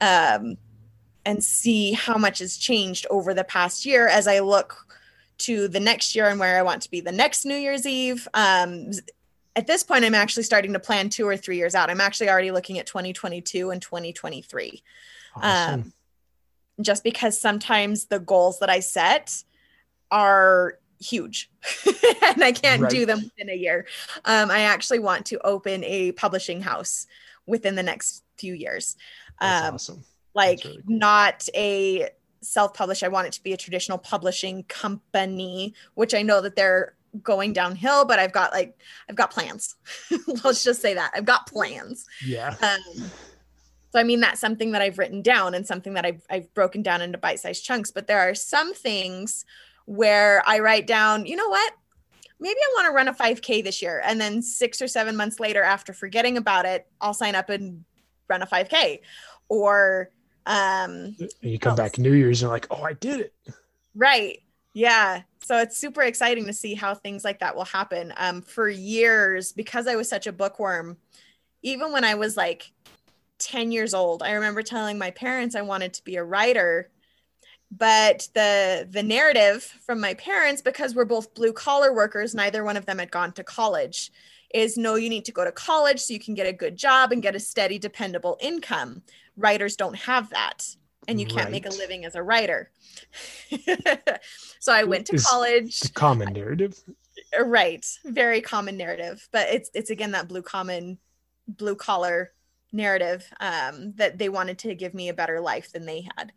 um, 0.00 0.56
and 1.24 1.44
see 1.44 1.92
how 1.92 2.16
much 2.16 2.38
has 2.38 2.56
changed 2.56 3.06
over 3.10 3.34
the 3.34 3.44
past 3.44 3.84
year 3.84 4.08
as 4.08 4.26
I 4.26 4.38
look 4.40 4.86
to 5.38 5.68
the 5.68 5.78
next 5.78 6.14
year 6.14 6.26
and 6.28 6.40
where 6.40 6.58
I 6.58 6.62
want 6.62 6.82
to 6.82 6.90
be 6.90 7.00
the 7.00 7.12
next 7.12 7.44
New 7.44 7.54
Year's 7.54 7.86
Eve. 7.86 8.26
Um, 8.34 8.90
at 9.54 9.66
this 9.66 9.82
point, 9.82 10.04
I'm 10.04 10.14
actually 10.14 10.44
starting 10.44 10.72
to 10.72 10.80
plan 10.80 11.10
two 11.10 11.26
or 11.26 11.36
three 11.36 11.56
years 11.56 11.74
out. 11.74 11.90
I'm 11.90 12.00
actually 12.00 12.30
already 12.30 12.50
looking 12.50 12.78
at 12.78 12.86
2022 12.86 13.70
and 13.70 13.82
2023. 13.82 14.82
Awesome. 15.42 15.80
Um, 15.80 15.92
just 16.80 17.02
because 17.02 17.40
sometimes 17.40 18.06
the 18.06 18.20
goals 18.20 18.60
that 18.60 18.70
I 18.70 18.80
set 18.80 19.42
are 20.10 20.78
huge 21.00 21.50
and 22.22 22.42
I 22.42 22.52
can't 22.52 22.82
right. 22.82 22.90
do 22.90 23.04
them 23.04 23.24
within 23.24 23.50
a 23.50 23.56
year. 23.56 23.86
Um, 24.24 24.50
I 24.50 24.60
actually 24.60 25.00
want 25.00 25.26
to 25.26 25.44
open 25.44 25.82
a 25.84 26.12
publishing 26.12 26.60
house 26.60 27.06
within 27.46 27.74
the 27.74 27.82
next 27.82 28.22
few 28.36 28.54
years. 28.54 28.96
Um, 29.40 29.74
awesome 29.74 30.04
like 30.38 30.64
really 30.64 30.76
cool. 30.76 30.96
not 30.96 31.48
a 31.54 32.08
self-published 32.40 33.02
i 33.02 33.08
want 33.08 33.26
it 33.26 33.32
to 33.32 33.42
be 33.42 33.52
a 33.52 33.56
traditional 33.56 33.98
publishing 33.98 34.62
company 34.64 35.74
which 35.94 36.14
i 36.14 36.22
know 36.22 36.40
that 36.40 36.54
they're 36.54 36.94
going 37.22 37.52
downhill 37.52 38.04
but 38.04 38.18
i've 38.18 38.32
got 38.32 38.52
like 38.52 38.78
i've 39.08 39.16
got 39.16 39.30
plans 39.30 39.74
let's 40.44 40.62
just 40.62 40.80
say 40.80 40.94
that 40.94 41.10
i've 41.14 41.24
got 41.24 41.46
plans 41.46 42.06
yeah 42.24 42.54
um, 42.62 43.10
so 43.98 44.00
i 44.00 44.04
mean 44.04 44.20
that's 44.20 44.40
something 44.40 44.72
that 44.72 44.82
i've 44.82 44.98
written 44.98 45.22
down 45.22 45.54
and 45.54 45.66
something 45.66 45.94
that 45.94 46.04
i've, 46.04 46.22
I've 46.30 46.52
broken 46.54 46.82
down 46.82 47.02
into 47.02 47.18
bite-sized 47.18 47.64
chunks 47.64 47.90
but 47.90 48.06
there 48.06 48.20
are 48.20 48.34
some 48.34 48.74
things 48.74 49.44
where 49.86 50.42
i 50.46 50.58
write 50.58 50.86
down 50.86 51.26
you 51.26 51.36
know 51.36 51.48
what 51.48 51.72
maybe 52.40 52.58
i 52.58 52.72
want 52.76 52.86
to 52.86 52.92
run 52.92 53.08
a 53.08 53.14
5k 53.14 53.64
this 53.64 53.82
year 53.82 54.02
and 54.04 54.20
then 54.20 54.42
six 54.42 54.80
or 54.80 54.88
seven 54.88 55.16
months 55.16 55.40
later 55.40 55.62
after 55.62 55.92
forgetting 55.92 56.36
about 56.36 56.64
it 56.64 56.86
i'll 57.00 57.14
sign 57.14 57.34
up 57.34 57.50
and 57.50 57.84
run 58.28 58.42
a 58.42 58.46
5k 58.46 59.00
or 59.48 60.10
um, 60.48 61.14
you 61.42 61.58
come 61.58 61.76
back 61.76 61.98
New 61.98 62.14
Year's 62.14 62.42
and 62.42 62.50
like, 62.50 62.66
oh, 62.70 62.82
I 62.82 62.94
did 62.94 63.20
it. 63.20 63.34
Right. 63.94 64.40
Yeah. 64.72 65.22
So 65.42 65.58
it's 65.58 65.76
super 65.76 66.02
exciting 66.02 66.46
to 66.46 66.52
see 66.52 66.74
how 66.74 66.94
things 66.94 67.22
like 67.22 67.40
that 67.40 67.54
will 67.54 67.66
happen. 67.66 68.14
Um, 68.16 68.40
for 68.40 68.68
years, 68.68 69.52
because 69.52 69.86
I 69.86 69.96
was 69.96 70.08
such 70.08 70.26
a 70.26 70.32
bookworm, 70.32 70.96
even 71.62 71.92
when 71.92 72.04
I 72.04 72.14
was 72.14 72.36
like 72.36 72.72
10 73.38 73.72
years 73.72 73.94
old, 73.94 74.22
I 74.22 74.32
remember 74.32 74.62
telling 74.62 74.98
my 74.98 75.10
parents 75.10 75.54
I 75.54 75.62
wanted 75.62 75.94
to 75.94 76.04
be 76.04 76.16
a 76.16 76.24
writer. 76.24 76.90
But 77.70 78.28
the 78.34 78.88
the 78.90 79.02
narrative 79.02 79.62
from 79.84 80.00
my 80.00 80.14
parents, 80.14 80.62
because 80.62 80.94
we're 80.94 81.04
both 81.04 81.34
blue 81.34 81.52
collar 81.52 81.94
workers, 81.94 82.34
neither 82.34 82.64
one 82.64 82.78
of 82.78 82.86
them 82.86 82.98
had 82.98 83.10
gone 83.10 83.32
to 83.32 83.44
college, 83.44 84.10
is 84.54 84.78
no, 84.78 84.94
you 84.94 85.10
need 85.10 85.26
to 85.26 85.32
go 85.32 85.44
to 85.44 85.52
college 85.52 86.00
so 86.00 86.14
you 86.14 86.20
can 86.20 86.34
get 86.34 86.46
a 86.46 86.52
good 86.52 86.76
job 86.76 87.12
and 87.12 87.22
get 87.22 87.36
a 87.36 87.40
steady, 87.40 87.78
dependable 87.78 88.38
income 88.40 89.02
writers 89.38 89.76
don't 89.76 89.96
have 89.96 90.30
that. 90.30 90.66
and 91.06 91.18
you 91.18 91.24
can't 91.24 91.44
right. 91.44 91.52
make 91.52 91.66
a 91.66 91.70
living 91.70 92.04
as 92.04 92.14
a 92.16 92.22
writer. 92.22 92.70
so 94.60 94.72
I 94.74 94.84
went 94.84 95.06
to 95.06 95.14
it's 95.14 95.26
college. 95.26 95.80
The 95.80 95.90
common 95.92 96.34
narrative. 96.34 96.78
Right. 97.38 97.86
Very 98.04 98.42
common 98.42 98.76
narrative. 98.76 99.26
But 99.32 99.48
it's 99.48 99.70
it's 99.72 99.88
again 99.88 100.10
that 100.10 100.28
blue 100.28 100.42
common 100.42 100.98
blue 101.46 101.76
collar 101.76 102.32
narrative 102.72 103.30
um, 103.40 103.92
that 103.96 104.18
they 104.18 104.28
wanted 104.28 104.58
to 104.58 104.74
give 104.74 104.94
me 104.94 105.08
a 105.08 105.14
better 105.14 105.40
life 105.40 105.72
than 105.72 105.86
they 105.86 106.08
had. 106.16 106.32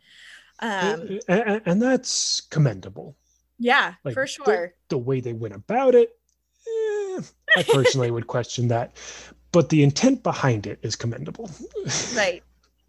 Um, 0.60 1.20
and, 1.28 1.62
and 1.66 1.82
that's 1.82 2.42
commendable. 2.42 3.16
Yeah, 3.58 3.96
like 4.04 4.14
for 4.14 4.28
sure. 4.28 4.74
The, 4.90 4.96
the, 4.96 4.98
way 4.98 5.20
they 5.20 5.34
went 5.34 5.56
about 5.56 5.96
it, 5.96 6.16
eh, 6.68 7.22
I 7.58 7.64
personally 7.64 8.12
would 8.12 8.28
question 8.28 8.68
that. 8.70 8.96
But 9.52 9.70
the 9.70 9.84
intent 9.84 10.24
behind 10.24 10.66
it 10.66 10.80
is 10.82 10.96
commendable. 10.96 11.50
right 12.16 12.44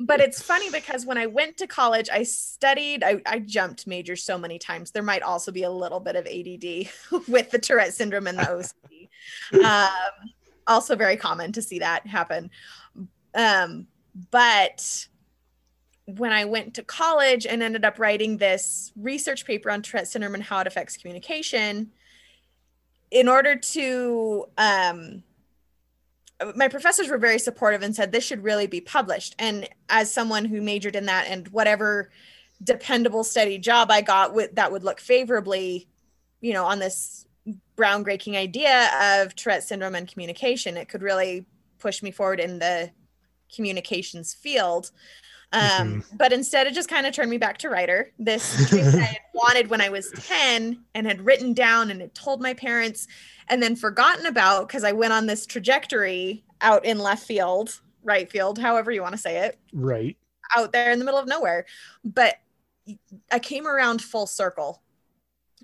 but 0.07 0.20
it's 0.20 0.43
funny 0.43 0.70
because 0.70 1.07
when 1.07 1.18
I 1.18 1.26
went 1.26 1.57
to 1.59 1.66
college, 1.66 2.09
I 2.12 2.24
studied, 2.24 3.05
I, 3.05 3.22
I, 3.26 3.38
jumped 3.38 3.86
majors 3.86 4.24
so 4.24 4.36
many 4.36 4.59
times. 4.59 4.90
There 4.90 5.03
might 5.03 5.22
also 5.22 5.53
be 5.53 5.62
a 5.62 5.70
little 5.70 6.01
bit 6.01 6.16
of 6.16 6.26
ADD 6.26 7.22
with 7.28 7.51
the 7.51 7.59
Tourette 7.59 7.95
syndrome 7.95 8.26
and 8.26 8.38
the 8.38 8.43
OCD. 8.43 9.64
um, 9.64 10.30
also, 10.66 10.97
very 10.97 11.16
common 11.16 11.53
to 11.53 11.62
see 11.62 11.78
that 11.80 12.07
happen. 12.07 12.51
Um, 13.35 13.87
but 14.30 15.07
when 16.07 16.33
I 16.33 16.45
went 16.45 16.74
to 16.74 16.83
college 16.83 17.47
and 17.47 17.62
ended 17.62 17.85
up 17.85 17.99
writing 17.99 18.37
this 18.37 18.93
research 18.97 19.47
paper 19.47 19.70
on 19.70 19.83
Tourette 19.83 20.09
syndrome 20.09 20.35
and 20.35 20.43
how 20.43 20.61
it 20.61 20.66
affects 20.66 20.97
communication, 20.97 21.93
in 23.11 23.28
order 23.28 23.57
to 23.57 24.47
um, 24.59 25.22
my 26.57 26.68
professors 26.68 27.09
were 27.09 27.18
very 27.18 27.39
supportive 27.39 27.83
and 27.83 27.95
said 27.95 28.11
this 28.11 28.24
should 28.24 28.43
really 28.43 28.66
be 28.66 28.80
published. 28.80 29.35
And 29.39 29.68
as 29.89 30.12
someone 30.12 30.45
who 30.45 30.61
majored 30.61 30.97
in 30.97 31.07
that 31.07 31.26
and 31.28 31.49
whatever 31.49 32.11
dependable 32.62 33.24
steady 33.24 33.59
job 33.59 33.91
I 33.91 34.01
got 34.01 34.35
that 34.55 34.72
would 34.72 34.85
look 34.85 35.01
favorably, 35.01 35.89
you 36.41 36.53
know, 36.53 36.64
on 36.64 36.78
this 36.78 37.26
groundbreaking 37.76 38.37
idea 38.37 38.91
of 39.22 39.35
Tourette 39.35 39.64
syndrome 39.64 39.95
and 39.95 40.11
communication, 40.11 40.76
it 40.76 40.89
could 40.89 41.03
really 41.03 41.45
push 41.78 42.03
me 42.03 42.11
forward 42.11 42.41
in 42.41 42.59
the 42.59 42.91
communications 43.55 44.34
field. 44.34 44.90
Um, 45.53 45.61
mm-hmm. 45.61 46.16
But 46.16 46.32
instead, 46.32 46.66
it 46.66 46.74
just 46.74 46.88
kind 46.88 47.07
of 47.07 47.12
turned 47.12 47.30
me 47.30 47.38
back 47.38 47.59
to 47.59 47.68
writer. 47.68 48.12
This 48.18 48.66
dream 48.70 48.86
I 48.86 49.00
had 49.00 49.18
wanted 49.34 49.68
when 49.68 49.80
I 49.80 49.90
was 49.90 50.11
10 50.11 50.82
and 50.94 51.07
had 51.07 51.20
written 51.24 51.53
down 51.53 51.90
and 51.90 52.00
had 52.00 52.14
told 52.14 52.40
my 52.40 52.55
parents 52.55 53.07
and 53.48 53.62
then 53.62 53.76
forgotten 53.76 54.26
about 54.26 54.68
because 54.68 54.84
I 54.84 54.92
went 54.92 55.12
on 55.12 55.26
this 55.26 55.44
trajectory 55.44 56.44
out 56.61 56.84
in 56.84 56.98
left 56.98 57.26
field, 57.26 57.80
right 58.03 58.30
field, 58.30 58.59
however 58.59 58.90
you 58.90 59.03
want 59.03 59.14
to 59.14 59.20
say 59.20 59.38
it. 59.46 59.59
Right. 59.72 60.16
Out 60.57 60.72
there 60.72 60.90
in 60.90 60.98
the 60.98 61.05
middle 61.05 61.20
of 61.20 61.28
nowhere. 61.28 61.66
But 62.03 62.36
I 63.30 63.38
came 63.38 63.66
around 63.66 64.00
full 64.00 64.26
circle. 64.26 64.82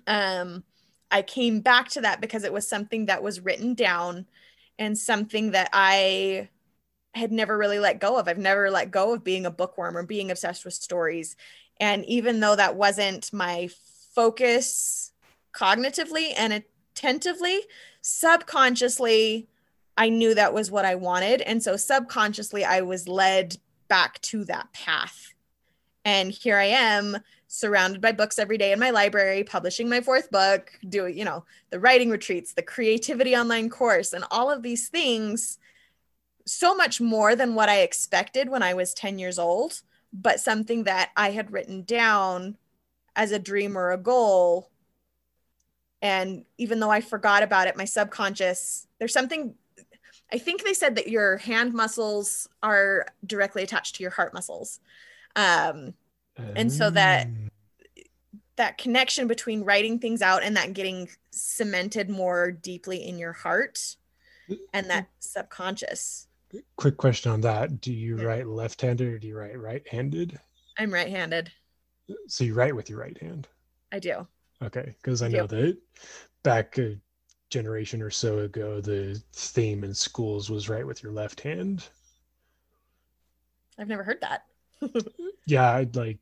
Um, 0.05 0.63
I 1.11 1.23
came 1.23 1.61
back 1.61 1.89
to 1.89 2.01
that 2.01 2.21
because 2.21 2.43
it 2.43 2.53
was 2.53 2.67
something 2.67 3.07
that 3.07 3.23
was 3.23 3.39
written 3.39 3.73
down 3.73 4.27
and 4.77 4.97
something 4.97 5.51
that 5.51 5.69
I 5.73 6.49
had 7.13 7.31
never 7.31 7.57
really 7.57 7.79
let 7.79 7.99
go 7.99 8.17
of. 8.17 8.27
I've 8.27 8.37
never 8.37 8.69
let 8.69 8.91
go 8.91 9.13
of 9.13 9.23
being 9.23 9.45
a 9.45 9.51
bookworm 9.51 9.97
or 9.97 10.03
being 10.03 10.31
obsessed 10.31 10.65
with 10.65 10.73
stories. 10.73 11.35
And 11.79 12.05
even 12.05 12.39
though 12.39 12.55
that 12.55 12.75
wasn't 12.75 13.31
my 13.33 13.69
focus 14.13 15.11
cognitively 15.53 16.33
and 16.37 16.63
attentively, 16.93 17.61
subconsciously, 18.01 19.47
I 19.97 20.09
knew 20.09 20.33
that 20.35 20.53
was 20.53 20.71
what 20.71 20.85
I 20.85 20.95
wanted. 20.95 21.41
And 21.41 21.63
so 21.63 21.75
subconsciously, 21.77 22.63
I 22.63 22.81
was 22.81 23.07
led 23.07 23.57
back 23.87 24.21
to 24.21 24.45
that 24.45 24.71
path. 24.71 25.33
And 26.05 26.31
here 26.31 26.57
I 26.57 26.65
am 26.65 27.17
surrounded 27.47 27.99
by 27.99 28.11
books 28.11 28.39
every 28.39 28.57
day 28.57 28.71
in 28.71 28.79
my 28.79 28.91
library, 28.91 29.43
publishing 29.43 29.89
my 29.89 30.01
fourth 30.01 30.29
book, 30.31 30.71
doing, 30.87 31.17
you 31.17 31.25
know, 31.25 31.43
the 31.71 31.79
writing 31.79 32.09
retreats, 32.09 32.53
the 32.53 32.61
creativity 32.61 33.35
online 33.35 33.69
course, 33.69 34.13
and 34.13 34.23
all 34.31 34.51
of 34.51 34.61
these 34.61 34.87
things. 34.87 35.57
So 36.49 36.75
much 36.75 36.99
more 36.99 37.35
than 37.35 37.55
what 37.55 37.69
I 37.69 37.81
expected 37.81 38.49
when 38.49 38.63
I 38.63 38.73
was 38.73 38.93
10 38.93 39.19
years 39.19 39.37
old, 39.37 39.81
but 40.11 40.39
something 40.39 40.83
that 40.85 41.11
I 41.15 41.31
had 41.31 41.51
written 41.51 41.83
down 41.83 42.57
as 43.15 43.31
a 43.31 43.39
dream 43.39 43.77
or 43.77 43.91
a 43.91 43.97
goal 43.97 44.69
and 46.01 46.45
even 46.57 46.79
though 46.79 46.89
I 46.89 47.01
forgot 47.01 47.43
about 47.43 47.67
it, 47.67 47.77
my 47.77 47.85
subconscious, 47.85 48.87
there's 48.99 49.13
something 49.13 49.55
I 50.31 50.37
think 50.37 50.63
they 50.63 50.73
said 50.73 50.95
that 50.95 51.07
your 51.07 51.37
hand 51.37 51.73
muscles 51.73 52.47
are 52.61 53.07
directly 53.25 53.63
attached 53.63 53.95
to 53.95 54.03
your 54.03 54.11
heart 54.11 54.33
muscles. 54.33 54.79
Um, 55.35 55.93
and 56.55 56.71
so 56.71 56.89
that 56.91 57.27
oh. 57.27 58.01
that 58.55 58.77
connection 58.77 59.27
between 59.27 59.63
writing 59.63 59.99
things 59.99 60.21
out 60.21 60.43
and 60.43 60.55
that 60.55 60.73
getting 60.73 61.09
cemented 61.31 62.09
more 62.09 62.51
deeply 62.51 63.05
in 63.05 63.17
your 63.17 63.33
heart 63.33 63.97
and 64.73 64.89
that 64.89 65.09
subconscious. 65.19 66.27
Quick 66.77 66.97
question 66.97 67.31
on 67.31 67.41
that. 67.41 67.81
Do 67.81 67.93
you 67.93 68.15
write 68.17 68.47
left-handed 68.47 69.07
or 69.07 69.19
do 69.19 69.27
you 69.27 69.37
write 69.37 69.59
right-handed? 69.59 70.39
I'm 70.77 70.93
right-handed. 70.93 71.51
So 72.27 72.43
you 72.43 72.53
write 72.53 72.75
with 72.75 72.89
your 72.89 72.99
right 72.99 73.17
hand? 73.21 73.47
I 73.91 73.99
do. 73.99 74.27
Okay, 74.63 74.95
because 75.01 75.21
I 75.21 75.27
know 75.27 75.47
that 75.47 75.77
back 76.43 76.77
a 76.77 76.97
generation 77.49 78.01
or 78.01 78.09
so 78.09 78.39
ago, 78.39 78.81
the 78.81 79.21
theme 79.33 79.83
in 79.83 79.93
schools 79.93 80.49
was 80.49 80.69
write 80.69 80.85
with 80.85 81.03
your 81.03 81.11
left 81.11 81.39
hand. 81.39 81.87
I've 83.77 83.87
never 83.87 84.03
heard 84.03 84.21
that. 84.21 84.45
yeah, 85.45 85.71
I'd 85.71 85.95
like 85.95 86.19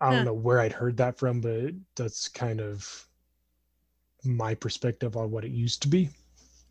I 0.00 0.12
don't 0.12 0.24
know 0.24 0.32
where 0.32 0.60
I'd 0.60 0.72
heard 0.72 0.96
that 0.98 1.18
from, 1.18 1.40
but 1.40 1.74
that's 1.96 2.28
kind 2.28 2.60
of 2.60 3.06
my 4.24 4.54
perspective 4.54 5.16
on 5.16 5.30
what 5.30 5.44
it 5.44 5.50
used 5.50 5.82
to 5.82 5.88
be. 5.88 6.08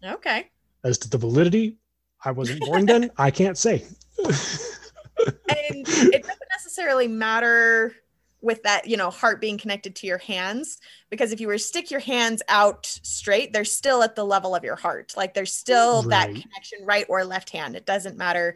Okay. 0.04 0.50
As 0.84 0.98
to 1.00 1.10
the 1.10 1.18
validity, 1.18 1.78
I 2.24 2.32
wasn't 2.32 2.62
born 2.62 2.86
then. 2.86 3.12
I 3.18 3.32
can't 3.32 3.58
say. 3.58 3.84
and 4.20 5.88
it 5.88 6.24
doesn't 6.24 6.50
necessarily 6.52 7.08
matter 7.08 7.96
with 8.42 8.64
that 8.64 8.88
you 8.88 8.98
know 8.98 9.10
heart 9.10 9.42
being 9.42 9.58
connected 9.58 9.96
to 9.96 10.08
your 10.08 10.20
hands 10.20 10.80
because 11.10 11.32
if 11.32 11.42
you 11.42 11.48
were 11.48 11.58
to 11.58 11.60
stick 11.60 11.90
your 11.90 12.00
hands 12.00 12.42
out 12.48 12.86
straight 12.86 13.52
they're 13.52 13.66
still 13.66 14.04
at 14.04 14.16
the 14.16 14.24
level 14.24 14.54
of 14.54 14.64
your 14.64 14.76
heart 14.76 15.14
like 15.18 15.34
there's 15.34 15.54
still 15.54 16.04
right. 16.04 16.10
that 16.10 16.28
connection 16.28 16.80
right 16.84 17.06
or 17.10 17.24
left 17.26 17.50
hand 17.50 17.76
it 17.76 17.86
doesn't 17.86 18.16
matter 18.16 18.56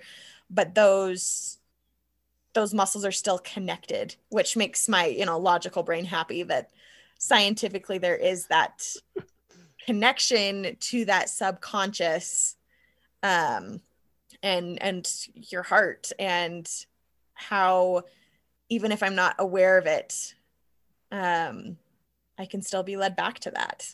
but 0.50 0.76
those 0.76 1.58
those 2.54 2.74
muscles 2.74 3.04
are 3.04 3.12
still 3.12 3.40
connected 3.40 4.16
which 4.30 4.56
makes 4.56 4.88
my 4.88 5.08
you 5.08 5.26
know 5.26 5.40
logical 5.40 5.82
brain 5.82 6.06
happy 6.06 6.44
that 6.44 6.70
scientifically 7.18 7.98
there 7.98 8.16
is 8.16 8.48
that 8.48 8.86
connection 9.86 10.78
to 10.80 11.06
that 11.06 11.28
subconscious 11.28 12.56
um 13.24 13.82
and 14.44 14.82
and 14.82 15.28
your 15.34 15.64
heart 15.64 16.12
and 16.20 16.70
how 17.34 18.04
even 18.70 18.92
if 18.92 19.04
I'm 19.04 19.16
not 19.16 19.36
aware 19.38 19.78
of 19.78 19.86
it, 19.86 20.34
um, 21.12 21.78
I 22.38 22.46
can 22.46 22.62
still 22.62 22.84
be 22.84 22.96
led 22.96 23.18
back 23.18 23.40
to 23.40 23.52
that. 23.52 23.94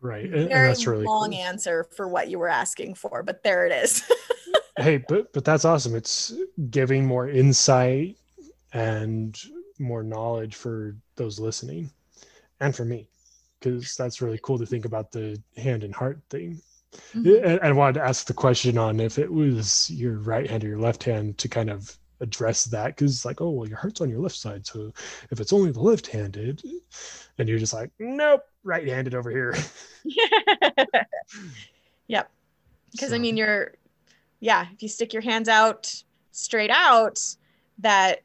Right. 0.00 0.24
And, 0.24 0.32
Very 0.32 0.44
and 0.44 0.66
that's 0.68 0.86
really 0.86 1.04
long 1.04 1.32
cool. 1.32 1.40
answer 1.40 1.88
for 1.96 2.06
what 2.06 2.28
you 2.28 2.38
were 2.38 2.48
asking 2.48 2.94
for, 2.94 3.22
but 3.24 3.42
there 3.42 3.66
it 3.66 3.72
is. 3.72 4.08
hey, 4.78 4.98
but 4.98 5.32
but 5.32 5.44
that's 5.44 5.64
awesome. 5.64 5.96
It's 5.96 6.34
giving 6.70 7.04
more 7.04 7.28
insight 7.28 8.16
and 8.72 9.36
more 9.78 10.02
knowledge 10.02 10.54
for 10.54 10.96
those 11.16 11.40
listening 11.40 11.90
and 12.60 12.74
for 12.74 12.84
me 12.84 13.08
because 13.58 13.96
that's 13.96 14.22
really 14.22 14.38
cool 14.42 14.58
to 14.58 14.66
think 14.66 14.84
about 14.84 15.10
the 15.10 15.40
hand 15.56 15.82
and 15.82 15.94
heart 15.94 16.20
thing 16.30 16.60
mm-hmm. 17.14 17.44
and 17.44 17.60
i 17.60 17.72
wanted 17.72 17.94
to 17.94 18.04
ask 18.04 18.26
the 18.26 18.34
question 18.34 18.78
on 18.78 19.00
if 19.00 19.18
it 19.18 19.32
was 19.32 19.90
your 19.90 20.18
right 20.18 20.48
hand 20.48 20.64
or 20.64 20.68
your 20.68 20.78
left 20.78 21.02
hand 21.02 21.36
to 21.38 21.48
kind 21.48 21.70
of 21.70 21.96
address 22.20 22.64
that 22.64 22.88
because 22.88 23.12
it's 23.12 23.24
like 23.24 23.40
oh 23.40 23.50
well 23.50 23.68
your 23.68 23.76
heart's 23.76 24.00
on 24.00 24.08
your 24.08 24.20
left 24.20 24.36
side 24.36 24.66
so 24.66 24.90
if 25.30 25.40
it's 25.40 25.52
only 25.52 25.70
the 25.70 25.80
left-handed 25.80 26.62
and 27.38 27.48
you're 27.48 27.58
just 27.58 27.74
like 27.74 27.90
nope 27.98 28.42
right-handed 28.64 29.14
over 29.14 29.30
here 29.30 29.54
yep 32.06 32.30
because 32.92 33.10
so. 33.10 33.14
i 33.14 33.18
mean 33.18 33.36
you're 33.36 33.74
yeah 34.40 34.66
if 34.72 34.82
you 34.82 34.88
stick 34.88 35.12
your 35.12 35.22
hands 35.22 35.48
out 35.48 36.02
straight 36.30 36.70
out 36.70 37.20
that 37.78 38.22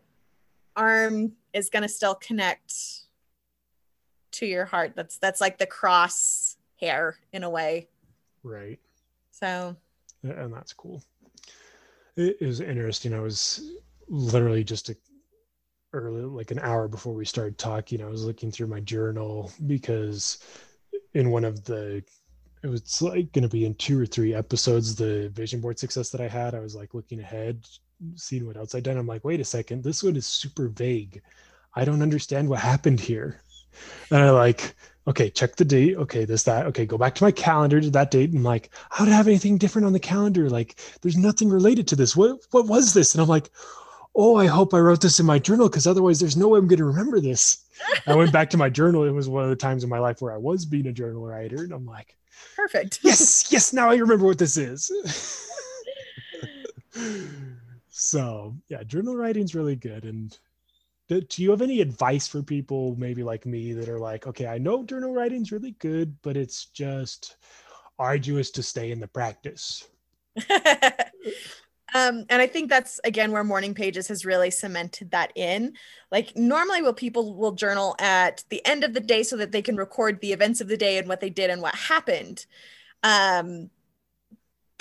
arm 0.75 1.33
is 1.53 1.69
going 1.69 1.83
to 1.83 1.89
still 1.89 2.15
connect 2.15 2.73
to 4.31 4.45
your 4.45 4.65
heart 4.65 4.93
that's 4.95 5.17
that's 5.17 5.41
like 5.41 5.57
the 5.57 5.65
cross 5.65 6.55
hair 6.79 7.17
in 7.33 7.43
a 7.43 7.49
way 7.49 7.87
right 8.43 8.79
so 9.31 9.75
and 10.23 10.53
that's 10.53 10.73
cool 10.73 11.03
it 12.17 12.41
was 12.41 12.59
interesting. 12.59 13.13
I 13.13 13.19
was 13.19 13.71
literally 14.07 14.63
just 14.63 14.89
a, 14.89 14.95
early, 15.93 16.21
like 16.21 16.51
an 16.51 16.59
hour 16.59 16.87
before 16.87 17.13
we 17.13 17.25
started 17.25 17.57
talking. 17.57 18.01
I 18.01 18.07
was 18.07 18.25
looking 18.25 18.51
through 18.51 18.67
my 18.67 18.79
journal 18.81 19.51
because 19.67 20.39
in 21.13 21.31
one 21.31 21.45
of 21.45 21.63
the, 21.63 22.03
it 22.63 22.67
was 22.67 23.01
like 23.01 23.31
going 23.31 23.43
to 23.43 23.49
be 23.49 23.65
in 23.65 23.75
two 23.75 23.99
or 23.99 24.05
three 24.05 24.33
episodes, 24.33 24.95
the 24.95 25.29
vision 25.29 25.61
board 25.61 25.79
success 25.79 26.09
that 26.11 26.21
I 26.21 26.27
had. 26.27 26.53
I 26.53 26.59
was 26.59 26.75
like 26.75 26.93
looking 26.93 27.19
ahead 27.19 27.65
seeing 28.15 28.47
what 28.47 28.57
else 28.57 28.73
I'd 28.73 28.83
done. 28.83 28.97
I'm 28.97 29.07
like, 29.07 29.23
wait 29.23 29.39
a 29.39 29.45
second, 29.45 29.83
this 29.83 30.03
one 30.03 30.15
is 30.15 30.25
super 30.25 30.67
vague. 30.67 31.21
I 31.75 31.85
don't 31.85 32.01
understand 32.01 32.49
what 32.49 32.59
happened 32.59 32.99
here. 32.99 33.41
And 34.09 34.21
I 34.21 34.31
like, 34.31 34.75
okay, 35.07 35.29
check 35.29 35.55
the 35.55 35.65
date. 35.65 35.97
Okay, 35.97 36.25
this, 36.25 36.43
that. 36.43 36.65
Okay, 36.67 36.85
go 36.85 36.97
back 36.97 37.15
to 37.15 37.23
my 37.23 37.31
calendar 37.31 37.81
to 37.81 37.89
that 37.91 38.11
date. 38.11 38.31
And 38.31 38.43
like, 38.43 38.69
how 38.89 39.05
to 39.05 39.11
have 39.11 39.27
anything 39.27 39.57
different 39.57 39.85
on 39.85 39.93
the 39.93 39.99
calendar? 39.99 40.49
Like, 40.49 40.79
there's 41.01 41.17
nothing 41.17 41.49
related 41.49 41.87
to 41.89 41.95
this. 41.95 42.15
What 42.15 42.39
what 42.51 42.67
was 42.67 42.93
this? 42.93 43.13
And 43.13 43.21
I'm 43.21 43.29
like, 43.29 43.49
oh, 44.15 44.35
I 44.35 44.47
hope 44.47 44.73
I 44.73 44.79
wrote 44.79 45.01
this 45.01 45.19
in 45.19 45.25
my 45.25 45.39
journal 45.39 45.69
because 45.69 45.87
otherwise 45.87 46.19
there's 46.19 46.37
no 46.37 46.49
way 46.49 46.59
I'm 46.59 46.67
gonna 46.67 46.85
remember 46.85 47.19
this. 47.19 47.65
I 48.07 48.15
went 48.15 48.31
back 48.33 48.49
to 48.51 48.57
my 48.57 48.69
journal. 48.69 49.03
It 49.03 49.11
was 49.11 49.29
one 49.29 49.43
of 49.43 49.49
the 49.49 49.55
times 49.55 49.83
in 49.83 49.89
my 49.89 49.99
life 49.99 50.21
where 50.21 50.33
I 50.33 50.37
was 50.37 50.65
being 50.65 50.87
a 50.87 50.93
journal 50.93 51.25
writer. 51.25 51.63
And 51.63 51.71
I'm 51.71 51.85
like, 51.85 52.15
perfect. 52.55 52.99
yes, 53.03 53.51
yes, 53.51 53.73
now 53.73 53.89
I 53.89 53.95
remember 53.95 54.25
what 54.25 54.37
this 54.37 54.57
is. 54.57 54.91
so 57.89 58.55
yeah, 58.69 58.83
journal 58.83 59.15
writing's 59.15 59.55
really 59.55 59.75
good. 59.75 60.03
And 60.03 60.37
do 61.19 61.43
you 61.43 61.51
have 61.51 61.61
any 61.61 61.81
advice 61.81 62.27
for 62.27 62.41
people 62.41 62.95
maybe 62.97 63.23
like 63.23 63.45
me 63.45 63.73
that 63.73 63.89
are 63.89 63.99
like 63.99 64.27
okay 64.27 64.47
i 64.47 64.57
know 64.57 64.83
journal 64.83 65.13
writing's 65.13 65.51
really 65.51 65.71
good 65.79 66.15
but 66.21 66.37
it's 66.37 66.65
just 66.65 67.35
arduous 67.99 68.49
to 68.51 68.63
stay 68.63 68.91
in 68.91 68.99
the 68.99 69.07
practice 69.07 69.87
um, 71.93 72.25
and 72.29 72.41
i 72.41 72.47
think 72.47 72.69
that's 72.69 72.99
again 73.03 73.31
where 73.31 73.43
morning 73.43 73.73
pages 73.73 74.07
has 74.07 74.25
really 74.25 74.49
cemented 74.49 75.11
that 75.11 75.31
in. 75.35 75.73
Like 76.09 76.35
normally 76.37 76.81
will 76.81 76.93
people 76.93 77.35
will 77.35 77.51
journal 77.51 77.95
at 77.99 78.43
the 78.49 78.65
end 78.65 78.83
of 78.83 78.93
the 78.93 78.99
day 78.99 79.23
so 79.23 79.37
that 79.37 79.51
they 79.51 79.61
can 79.61 79.75
record 79.75 80.21
the 80.21 80.31
events 80.31 80.61
of 80.61 80.67
the 80.67 80.77
day 80.77 80.97
and 80.97 81.07
what 81.07 81.19
they 81.19 81.29
did 81.29 81.49
and 81.49 81.61
what 81.61 81.75
happened. 81.75 82.45
Um, 83.03 83.69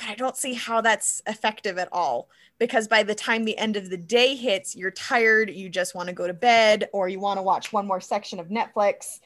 but 0.01 0.09
i 0.09 0.15
don't 0.15 0.37
see 0.37 0.55
how 0.55 0.81
that's 0.81 1.23
effective 1.27 1.79
at 1.79 1.89
all 1.93 2.29
because 2.61 2.87
by 2.87 3.03
the 3.03 3.15
time 3.15 3.45
the 3.45 3.57
end 3.57 3.75
of 3.75 3.89
the 3.89 3.97
day 3.97 4.37
hits, 4.37 4.77
you're 4.77 4.91
tired, 4.91 5.51
you 5.51 5.71
just 5.71 5.95
want 5.95 6.09
to 6.09 6.15
go 6.15 6.27
to 6.27 6.35
bed, 6.35 6.91
or 6.93 7.09
you 7.09 7.19
want 7.19 7.39
to 7.39 7.43
watch 7.43 7.73
one 7.73 7.87
more 7.87 8.03
section 8.03 8.39
of 8.39 8.49
Netflix, 8.49 9.19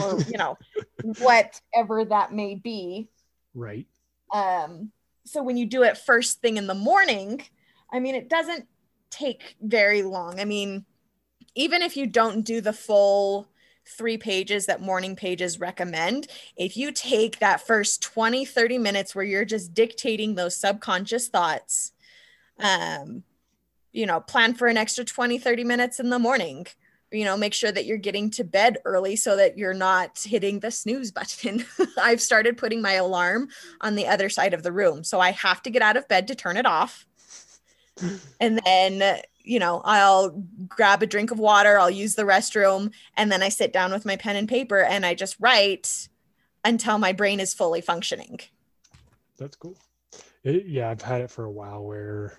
or 0.00 0.20
you 0.20 0.36
know, 0.36 0.58
whatever 1.18 2.04
that 2.04 2.32
may 2.32 2.54
be. 2.54 3.08
Right. 3.54 3.86
Um, 4.32 4.92
so 5.24 5.42
when 5.42 5.56
you 5.56 5.64
do 5.64 5.82
it 5.84 5.96
first 5.96 6.42
thing 6.42 6.58
in 6.58 6.66
the 6.66 6.74
morning, 6.74 7.42
I 7.90 7.98
mean, 7.98 8.14
it 8.14 8.28
doesn't 8.28 8.68
take 9.10 9.56
very 9.62 10.02
long. 10.02 10.38
I 10.38 10.44
mean, 10.44 10.84
even 11.54 11.80
if 11.80 11.96
you 11.96 12.06
don't 12.06 12.42
do 12.42 12.60
the 12.60 12.74
full 12.74 13.48
three 13.86 14.16
pages 14.16 14.66
that 14.66 14.80
morning 14.80 15.16
pages 15.16 15.60
recommend. 15.60 16.28
If 16.56 16.76
you 16.76 16.92
take 16.92 17.38
that 17.38 17.66
first 17.66 18.02
20 18.02 18.44
30 18.44 18.78
minutes 18.78 19.14
where 19.14 19.24
you're 19.24 19.44
just 19.44 19.74
dictating 19.74 20.34
those 20.34 20.56
subconscious 20.56 21.28
thoughts 21.28 21.92
um, 22.58 23.22
you 23.92 24.06
know 24.06 24.20
plan 24.20 24.54
for 24.54 24.68
an 24.68 24.76
extra 24.76 25.04
20 25.04 25.38
30 25.38 25.64
minutes 25.64 26.00
in 26.00 26.10
the 26.10 26.18
morning. 26.18 26.66
You 27.10 27.24
know 27.24 27.36
make 27.36 27.54
sure 27.54 27.72
that 27.72 27.84
you're 27.84 27.98
getting 27.98 28.30
to 28.32 28.44
bed 28.44 28.78
early 28.84 29.16
so 29.16 29.36
that 29.36 29.58
you're 29.58 29.74
not 29.74 30.18
hitting 30.24 30.60
the 30.60 30.70
snooze 30.70 31.10
button. 31.12 31.64
I've 32.00 32.22
started 32.22 32.56
putting 32.56 32.80
my 32.80 32.94
alarm 32.94 33.48
on 33.80 33.94
the 33.94 34.06
other 34.06 34.28
side 34.28 34.54
of 34.54 34.62
the 34.62 34.72
room. 34.72 35.04
So 35.04 35.20
i 35.20 35.30
have 35.32 35.62
to 35.62 35.70
get 35.70 35.82
out 35.82 35.96
of 35.96 36.08
bed 36.08 36.28
to 36.28 36.34
turn 36.34 36.56
it 36.56 36.66
off. 36.66 37.06
And 38.40 38.58
then 38.64 39.20
you 39.44 39.58
know 39.58 39.80
i'll 39.84 40.30
grab 40.68 41.02
a 41.02 41.06
drink 41.06 41.30
of 41.30 41.38
water 41.38 41.78
i'll 41.78 41.90
use 41.90 42.14
the 42.14 42.22
restroom 42.22 42.92
and 43.16 43.30
then 43.30 43.42
i 43.42 43.48
sit 43.48 43.72
down 43.72 43.92
with 43.92 44.04
my 44.04 44.16
pen 44.16 44.36
and 44.36 44.48
paper 44.48 44.78
and 44.78 45.04
i 45.04 45.14
just 45.14 45.36
write 45.40 46.08
until 46.64 46.98
my 46.98 47.12
brain 47.12 47.40
is 47.40 47.54
fully 47.54 47.80
functioning 47.80 48.38
that's 49.38 49.56
cool 49.56 49.76
it, 50.44 50.66
yeah 50.66 50.90
i've 50.90 51.02
had 51.02 51.20
it 51.20 51.30
for 51.30 51.44
a 51.44 51.50
while 51.50 51.82
where 51.82 52.38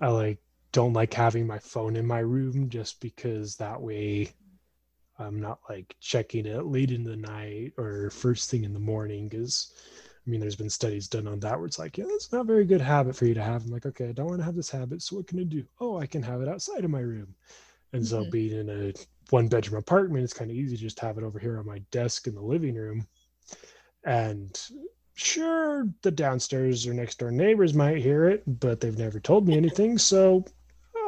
I 0.00 0.08
like 0.08 0.38
don't 0.72 0.92
like 0.92 1.12
having 1.12 1.46
my 1.46 1.58
phone 1.58 1.96
in 1.96 2.06
my 2.06 2.20
room 2.20 2.68
just 2.68 3.00
because 3.00 3.56
that 3.56 3.80
way 3.80 4.30
I'm 5.18 5.40
not 5.40 5.58
like 5.68 5.94
checking 6.00 6.46
it 6.46 6.64
late 6.64 6.90
in 6.90 7.04
the 7.04 7.16
night 7.16 7.72
or 7.76 8.10
first 8.10 8.50
thing 8.50 8.64
in 8.64 8.72
the 8.72 8.80
morning. 8.80 9.28
Because 9.28 9.74
I 10.26 10.30
mean, 10.30 10.40
there's 10.40 10.56
been 10.56 10.70
studies 10.70 11.08
done 11.08 11.26
on 11.26 11.40
that 11.40 11.56
where 11.56 11.66
it's 11.66 11.78
like, 11.78 11.96
yeah, 11.96 12.04
that's 12.08 12.30
not 12.32 12.42
a 12.42 12.44
very 12.44 12.64
good 12.64 12.80
habit 12.80 13.16
for 13.16 13.24
you 13.24 13.34
to 13.34 13.42
have. 13.42 13.64
I'm 13.64 13.70
like, 13.70 13.86
okay, 13.86 14.08
I 14.08 14.12
don't 14.12 14.26
want 14.26 14.40
to 14.40 14.44
have 14.44 14.54
this 14.54 14.70
habit. 14.70 15.02
So 15.02 15.16
what 15.16 15.26
can 15.26 15.40
I 15.40 15.44
do? 15.44 15.64
Oh, 15.80 15.98
I 15.98 16.06
can 16.06 16.22
have 16.22 16.42
it 16.42 16.48
outside 16.48 16.84
of 16.84 16.90
my 16.90 17.00
room. 17.00 17.34
And 17.92 18.02
mm-hmm. 18.02 18.24
so 18.24 18.30
being 18.30 18.60
in 18.60 18.68
a 18.68 18.92
one 19.30 19.48
bedroom 19.48 19.78
apartment, 19.78 20.24
it's 20.24 20.34
kind 20.34 20.50
of 20.50 20.56
easy 20.56 20.76
to 20.76 20.82
just 20.82 21.00
have 21.00 21.16
it 21.16 21.24
over 21.24 21.38
here 21.38 21.58
on 21.58 21.66
my 21.66 21.78
desk 21.90 22.26
in 22.26 22.34
the 22.34 22.42
living 22.42 22.74
room. 22.74 23.06
And 24.04 24.58
sure, 25.14 25.88
the 26.02 26.10
downstairs 26.10 26.86
or 26.86 26.92
next 26.92 27.18
door 27.18 27.30
neighbors 27.30 27.74
might 27.74 27.98
hear 27.98 28.28
it, 28.28 28.42
but 28.60 28.80
they've 28.80 28.98
never 28.98 29.20
told 29.20 29.48
me 29.48 29.56
anything. 29.56 29.96
So 29.96 30.44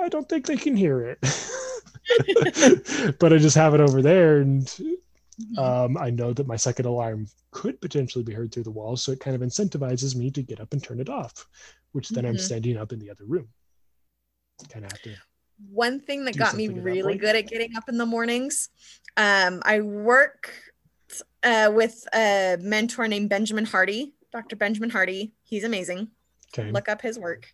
I 0.01 0.09
don't 0.09 0.29
think 0.29 0.47
they 0.47 0.57
can 0.57 0.77
hear 0.77 1.01
it. 1.01 1.19
but 3.19 3.33
I 3.33 3.39
just 3.39 3.57
have 3.57 3.75
it 3.75 3.81
over 3.81 4.03
there. 4.03 4.39
And 4.39 4.73
mm-hmm. 5.41 5.59
um, 5.59 5.97
I 5.97 6.11
know 6.11 6.33
that 6.33 6.47
my 6.47 6.57
second 6.57 6.87
alarm 6.87 7.27
could 7.51 7.81
potentially 7.81 8.25
be 8.25 8.33
heard 8.33 8.53
through 8.53 8.65
the 8.65 8.71
wall. 8.71 8.97
So 8.97 9.13
it 9.13 9.21
kind 9.21 9.35
of 9.35 9.43
incentivizes 9.43 10.17
me 10.17 10.31
to 10.31 10.43
get 10.43 10.61
up 10.61 10.73
and 10.73 10.83
turn 10.83 11.01
it 11.01 11.09
off, 11.09 11.47
which 11.93 12.09
then 12.09 12.25
mm-hmm. 12.25 12.33
I'm 12.33 12.39
standing 12.39 12.77
up 12.77 12.93
in 12.93 12.99
the 12.99 13.11
other 13.11 13.25
room. 13.25 13.49
Kind 14.69 14.85
of 14.85 14.93
have 14.93 15.03
to. 15.03 15.15
One 15.71 16.01
thing 16.01 16.25
that 16.25 16.37
got 16.37 16.57
me 16.57 16.69
really 16.69 17.17
good 17.17 17.37
at 17.37 17.49
getting 17.49 17.77
up 17.77 17.89
in 17.89 17.97
the 17.97 18.07
mornings, 18.07 18.71
um, 19.17 19.63
I 19.65 19.81
work 19.81 20.53
uh, 21.43 21.71
with 21.73 22.07
a 22.15 22.57
mentor 22.61 23.07
named 23.07 23.29
Benjamin 23.29 23.65
Hardy, 23.65 24.15
Dr. 24.33 24.57
Benjamin 24.57 24.91
Hardy. 24.91 25.33
He's 25.43 25.65
amazing. 25.65 26.09
Okay. 26.57 26.71
Look 26.71 26.89
up 26.89 27.01
his 27.01 27.19
work. 27.19 27.53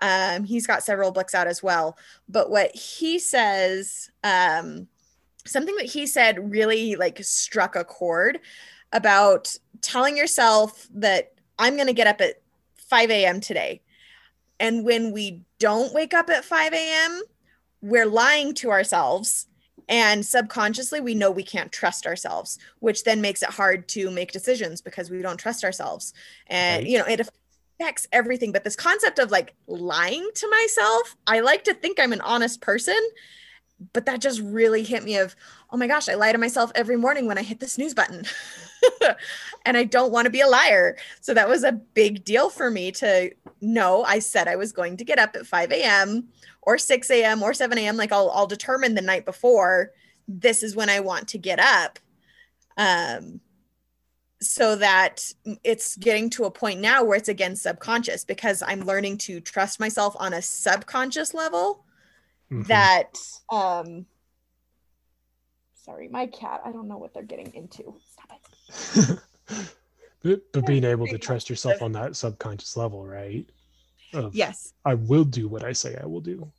Um, 0.00 0.44
he's 0.44 0.66
got 0.66 0.82
several 0.82 1.12
books 1.12 1.34
out 1.34 1.46
as 1.46 1.62
well. 1.62 1.96
But 2.28 2.50
what 2.50 2.74
he 2.74 3.18
says, 3.18 4.10
um, 4.22 4.88
something 5.46 5.76
that 5.76 5.86
he 5.86 6.06
said 6.06 6.50
really 6.50 6.96
like 6.96 7.22
struck 7.22 7.76
a 7.76 7.84
chord 7.84 8.40
about 8.92 9.56
telling 9.80 10.16
yourself 10.16 10.88
that 10.94 11.32
I'm 11.58 11.74
going 11.74 11.88
to 11.88 11.92
get 11.92 12.06
up 12.06 12.20
at 12.20 12.40
5 12.76 13.10
a.m. 13.10 13.40
today. 13.40 13.82
And 14.60 14.84
when 14.84 15.12
we 15.12 15.42
don't 15.58 15.92
wake 15.92 16.14
up 16.14 16.30
at 16.30 16.44
5 16.44 16.72
a.m., 16.72 17.22
we're 17.82 18.06
lying 18.06 18.54
to 18.54 18.70
ourselves 18.70 19.46
and 19.88 20.24
subconsciously 20.24 21.00
we 21.00 21.14
know 21.14 21.30
we 21.30 21.42
can't 21.42 21.70
trust 21.70 22.06
ourselves 22.06 22.58
which 22.78 23.04
then 23.04 23.20
makes 23.20 23.42
it 23.42 23.50
hard 23.50 23.86
to 23.88 24.10
make 24.10 24.32
decisions 24.32 24.80
because 24.80 25.10
we 25.10 25.20
don't 25.20 25.36
trust 25.36 25.64
ourselves 25.64 26.14
and 26.46 26.84
right. 26.84 26.90
you 26.90 26.98
know 26.98 27.04
it 27.04 27.20
affects 27.20 28.06
everything 28.12 28.52
but 28.52 28.64
this 28.64 28.76
concept 28.76 29.18
of 29.18 29.30
like 29.30 29.54
lying 29.66 30.26
to 30.34 30.48
myself 30.48 31.16
i 31.26 31.40
like 31.40 31.64
to 31.64 31.74
think 31.74 32.00
i'm 32.00 32.12
an 32.14 32.20
honest 32.22 32.62
person 32.62 32.98
but 33.92 34.06
that 34.06 34.20
just 34.20 34.40
really 34.40 34.82
hit 34.82 35.04
me 35.04 35.16
of 35.16 35.36
oh 35.70 35.76
my 35.76 35.86
gosh 35.86 36.08
i 36.08 36.14
lie 36.14 36.32
to 36.32 36.38
myself 36.38 36.70
every 36.74 36.96
morning 36.96 37.26
when 37.26 37.38
i 37.38 37.42
hit 37.42 37.60
the 37.60 37.68
snooze 37.68 37.94
button 37.94 38.24
and 39.66 39.76
i 39.76 39.84
don't 39.84 40.12
want 40.12 40.24
to 40.24 40.30
be 40.30 40.40
a 40.40 40.48
liar 40.48 40.96
so 41.20 41.34
that 41.34 41.48
was 41.48 41.64
a 41.64 41.72
big 41.72 42.24
deal 42.24 42.50
for 42.50 42.70
me 42.70 42.90
to 42.90 43.30
know 43.60 44.04
i 44.04 44.18
said 44.18 44.48
i 44.48 44.56
was 44.56 44.72
going 44.72 44.96
to 44.96 45.04
get 45.04 45.18
up 45.18 45.34
at 45.36 45.46
5 45.46 45.72
a.m 45.72 46.28
or 46.66 46.78
6 46.78 47.10
a.m. 47.10 47.42
or 47.42 47.54
7 47.54 47.76
a.m. 47.78 47.96
Like 47.96 48.12
I'll 48.12 48.30
I'll 48.30 48.46
determine 48.46 48.94
the 48.94 49.02
night 49.02 49.24
before 49.24 49.92
this 50.26 50.62
is 50.62 50.74
when 50.74 50.88
I 50.88 51.00
want 51.00 51.28
to 51.28 51.38
get 51.38 51.58
up. 51.58 51.98
Um 52.76 53.40
so 54.40 54.76
that 54.76 55.24
it's 55.62 55.96
getting 55.96 56.28
to 56.28 56.44
a 56.44 56.50
point 56.50 56.80
now 56.80 57.02
where 57.02 57.16
it's 57.16 57.28
again 57.28 57.56
subconscious 57.56 58.24
because 58.24 58.62
I'm 58.66 58.80
learning 58.80 59.18
to 59.18 59.40
trust 59.40 59.80
myself 59.80 60.14
on 60.18 60.34
a 60.34 60.42
subconscious 60.42 61.32
level 61.32 61.83
mm-hmm. 62.54 62.68
that 62.68 63.18
um 63.50 64.06
sorry, 65.84 66.08
my 66.08 66.26
cat, 66.26 66.62
I 66.64 66.72
don't 66.72 66.88
know 66.88 66.96
what 66.96 67.12
they're 67.12 67.22
getting 67.22 67.52
into. 67.54 67.94
Stop 68.10 68.40
it. 68.68 69.18
but, 70.22 70.40
but 70.52 70.66
being 70.66 70.84
able 70.84 71.06
to 71.08 71.18
trust 71.18 71.50
yourself 71.50 71.82
on 71.82 71.92
that 71.92 72.16
subconscious 72.16 72.76
level, 72.76 73.06
right? 73.06 73.46
of 74.14 74.34
yes 74.34 74.72
i 74.84 74.94
will 74.94 75.24
do 75.24 75.48
what 75.48 75.64
i 75.64 75.72
say 75.72 75.98
i 76.02 76.06
will 76.06 76.20
do 76.20 76.50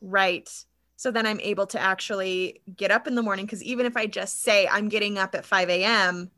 right 0.00 0.48
so 0.96 1.10
then 1.10 1.26
i'm 1.26 1.40
able 1.40 1.66
to 1.66 1.78
actually 1.78 2.60
get 2.76 2.90
up 2.90 3.06
in 3.06 3.14
the 3.14 3.22
morning 3.22 3.44
because 3.44 3.62
even 3.62 3.86
if 3.86 3.96
i 3.96 4.06
just 4.06 4.42
say 4.42 4.66
i'm 4.68 4.88
getting 4.88 5.18
up 5.18 5.34
at 5.34 5.44
5 5.44 5.68
a.m 5.68 6.30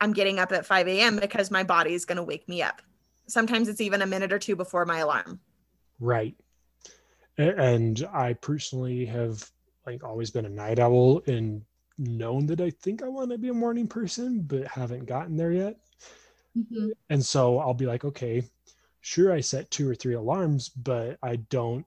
i'm 0.00 0.12
getting 0.12 0.38
up 0.38 0.52
at 0.52 0.66
5 0.66 0.88
a.m 0.88 1.16
because 1.16 1.50
my 1.50 1.62
body 1.62 1.94
is 1.94 2.04
going 2.04 2.16
to 2.16 2.24
wake 2.24 2.48
me 2.48 2.62
up 2.62 2.82
sometimes 3.26 3.68
it's 3.68 3.80
even 3.80 4.02
a 4.02 4.06
minute 4.06 4.32
or 4.32 4.38
two 4.38 4.56
before 4.56 4.84
my 4.84 4.98
alarm 4.98 5.40
right 6.00 6.34
and 7.38 8.06
i 8.12 8.32
personally 8.34 9.04
have 9.04 9.50
like 9.86 10.02
always 10.02 10.30
been 10.30 10.46
a 10.46 10.50
night 10.50 10.78
owl 10.78 11.22
and 11.26 11.62
known 11.98 12.46
that 12.46 12.60
i 12.60 12.70
think 12.70 13.02
i 13.02 13.08
want 13.08 13.30
to 13.30 13.38
be 13.38 13.48
a 13.48 13.54
morning 13.54 13.86
person 13.86 14.42
but 14.42 14.66
haven't 14.66 15.06
gotten 15.06 15.36
there 15.36 15.52
yet. 15.52 15.76
Mm-hmm. 16.56 16.88
and 17.10 17.24
so 17.24 17.58
i'll 17.58 17.74
be 17.74 17.86
like 17.86 18.04
okay 18.04 18.42
sure 19.00 19.32
i 19.32 19.40
set 19.40 19.70
two 19.70 19.88
or 19.88 19.94
three 19.94 20.14
alarms 20.14 20.70
but 20.70 21.18
i 21.22 21.36
don't 21.36 21.84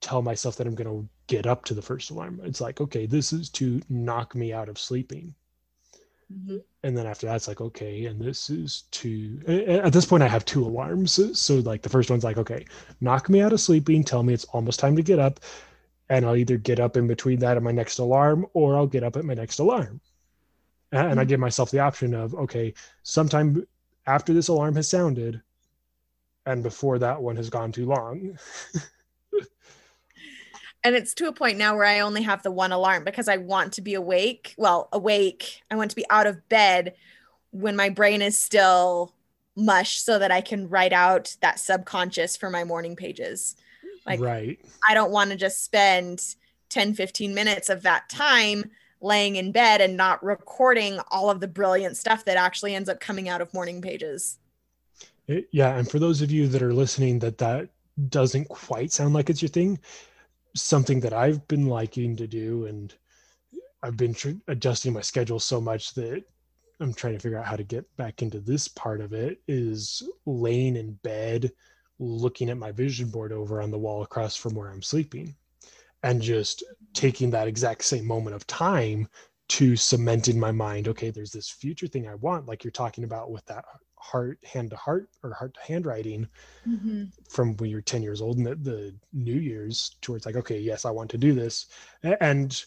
tell 0.00 0.22
myself 0.22 0.56
that 0.56 0.66
i'm 0.66 0.74
going 0.74 0.88
to 0.88 1.08
get 1.26 1.46
up 1.46 1.64
to 1.64 1.74
the 1.74 1.82
first 1.82 2.10
alarm. 2.10 2.40
It's 2.44 2.60
like 2.60 2.80
okay 2.80 3.06
this 3.06 3.32
is 3.32 3.50
to 3.50 3.80
knock 3.88 4.34
me 4.34 4.52
out 4.52 4.68
of 4.68 4.78
sleeping 4.78 5.34
Mm-hmm. 6.32 6.56
And 6.82 6.96
then 6.96 7.06
after 7.06 7.26
that, 7.26 7.36
it's 7.36 7.48
like, 7.48 7.60
okay, 7.60 8.06
and 8.06 8.20
this 8.20 8.50
is 8.50 8.84
two. 8.90 9.40
At 9.46 9.92
this 9.92 10.06
point, 10.06 10.22
I 10.22 10.28
have 10.28 10.44
two 10.44 10.64
alarms. 10.64 11.38
So, 11.38 11.56
like, 11.56 11.82
the 11.82 11.88
first 11.88 12.10
one's 12.10 12.24
like, 12.24 12.36
okay, 12.36 12.64
knock 13.00 13.28
me 13.28 13.40
out 13.40 13.52
of 13.52 13.60
sleeping, 13.60 14.02
tell 14.02 14.22
me 14.22 14.34
it's 14.34 14.44
almost 14.46 14.80
time 14.80 14.96
to 14.96 15.02
get 15.02 15.18
up. 15.18 15.40
And 16.08 16.24
I'll 16.24 16.36
either 16.36 16.56
get 16.56 16.80
up 16.80 16.96
in 16.96 17.06
between 17.06 17.40
that 17.40 17.56
and 17.56 17.64
my 17.64 17.72
next 17.72 17.98
alarm, 17.98 18.46
or 18.54 18.76
I'll 18.76 18.86
get 18.86 19.04
up 19.04 19.16
at 19.16 19.24
my 19.24 19.34
next 19.34 19.58
alarm. 19.58 20.00
And 20.92 21.10
mm-hmm. 21.10 21.18
I 21.18 21.24
give 21.24 21.40
myself 21.40 21.70
the 21.70 21.80
option 21.80 22.14
of, 22.14 22.34
okay, 22.34 22.74
sometime 23.02 23.66
after 24.06 24.32
this 24.32 24.48
alarm 24.48 24.76
has 24.76 24.88
sounded 24.88 25.42
and 26.46 26.62
before 26.62 26.98
that 27.00 27.20
one 27.20 27.36
has 27.36 27.50
gone 27.50 27.72
too 27.72 27.86
long. 27.86 28.38
and 30.86 30.94
it's 30.94 31.14
to 31.14 31.26
a 31.26 31.32
point 31.32 31.58
now 31.58 31.74
where 31.74 31.84
I 31.84 31.98
only 31.98 32.22
have 32.22 32.44
the 32.44 32.52
one 32.52 32.70
alarm 32.70 33.02
because 33.02 33.26
I 33.26 33.38
want 33.38 33.72
to 33.72 33.82
be 33.82 33.94
awake. 33.94 34.54
Well, 34.56 34.88
awake. 34.92 35.62
I 35.68 35.74
want 35.74 35.90
to 35.90 35.96
be 35.96 36.04
out 36.10 36.28
of 36.28 36.48
bed 36.48 36.94
when 37.50 37.74
my 37.74 37.88
brain 37.88 38.22
is 38.22 38.40
still 38.40 39.12
mush 39.56 40.00
so 40.00 40.16
that 40.16 40.30
I 40.30 40.40
can 40.40 40.68
write 40.68 40.92
out 40.92 41.34
that 41.40 41.58
subconscious 41.58 42.36
for 42.36 42.50
my 42.50 42.62
morning 42.62 42.94
pages. 42.94 43.56
Like 44.06 44.20
right. 44.20 44.60
I 44.88 44.94
don't 44.94 45.10
want 45.10 45.30
to 45.30 45.36
just 45.36 45.64
spend 45.64 46.22
10 46.68 46.94
15 46.94 47.34
minutes 47.34 47.68
of 47.68 47.82
that 47.82 48.08
time 48.08 48.70
laying 49.00 49.34
in 49.34 49.50
bed 49.50 49.80
and 49.80 49.96
not 49.96 50.22
recording 50.22 51.00
all 51.10 51.30
of 51.30 51.40
the 51.40 51.48
brilliant 51.48 51.96
stuff 51.96 52.24
that 52.26 52.36
actually 52.36 52.76
ends 52.76 52.88
up 52.88 53.00
coming 53.00 53.28
out 53.28 53.40
of 53.40 53.52
morning 53.52 53.82
pages. 53.82 54.38
It, 55.26 55.48
yeah, 55.50 55.76
and 55.76 55.90
for 55.90 55.98
those 55.98 56.22
of 56.22 56.30
you 56.30 56.46
that 56.46 56.62
are 56.62 56.72
listening 56.72 57.18
that 57.18 57.38
that 57.38 57.70
doesn't 58.08 58.48
quite 58.48 58.92
sound 58.92 59.14
like 59.14 59.28
it's 59.28 59.42
your 59.42 59.48
thing, 59.48 59.80
something 60.56 61.00
that 61.00 61.12
I've 61.12 61.46
been 61.48 61.66
liking 61.66 62.16
to 62.16 62.26
do, 62.26 62.66
and 62.66 62.94
I've 63.82 63.96
been 63.96 64.14
tr- 64.14 64.30
adjusting 64.48 64.92
my 64.92 65.00
schedule 65.00 65.40
so 65.40 65.60
much 65.60 65.94
that 65.94 66.24
I'm 66.80 66.92
trying 66.92 67.14
to 67.14 67.18
figure 67.18 67.38
out 67.38 67.46
how 67.46 67.56
to 67.56 67.64
get 67.64 67.84
back 67.96 68.22
into 68.22 68.40
this 68.40 68.68
part 68.68 69.00
of 69.00 69.12
it 69.12 69.40
is 69.48 70.02
laying 70.26 70.76
in 70.76 70.92
bed, 71.02 71.52
looking 71.98 72.50
at 72.50 72.58
my 72.58 72.72
vision 72.72 73.08
board 73.08 73.32
over 73.32 73.62
on 73.62 73.70
the 73.70 73.78
wall 73.78 74.02
across 74.02 74.36
from 74.36 74.54
where 74.54 74.68
I'm 74.68 74.82
sleeping, 74.82 75.34
and 76.02 76.20
just 76.20 76.64
taking 76.92 77.30
that 77.30 77.48
exact 77.48 77.84
same 77.84 78.06
moment 78.06 78.36
of 78.36 78.46
time 78.46 79.08
to 79.48 79.76
cement 79.76 80.28
in 80.28 80.40
my 80.40 80.50
mind 80.50 80.88
okay 80.88 81.10
there's 81.10 81.30
this 81.30 81.48
future 81.48 81.86
thing 81.86 82.08
i 82.08 82.14
want 82.16 82.46
like 82.46 82.64
you're 82.64 82.70
talking 82.72 83.04
about 83.04 83.30
with 83.30 83.44
that 83.46 83.64
heart 83.98 84.38
hand 84.44 84.70
to 84.70 84.76
heart 84.76 85.08
or 85.22 85.32
heart 85.32 85.54
to 85.54 85.60
handwriting 85.60 86.28
mm-hmm. 86.66 87.04
from 87.28 87.56
when 87.56 87.70
you're 87.70 87.80
10 87.80 88.02
years 88.02 88.20
old 88.20 88.38
and 88.38 88.46
the, 88.46 88.54
the 88.56 88.94
new 89.12 89.38
year's 89.38 89.96
towards 90.00 90.26
like 90.26 90.36
okay 90.36 90.58
yes 90.58 90.84
i 90.84 90.90
want 90.90 91.10
to 91.10 91.18
do 91.18 91.32
this. 91.32 91.66
And 92.02 92.64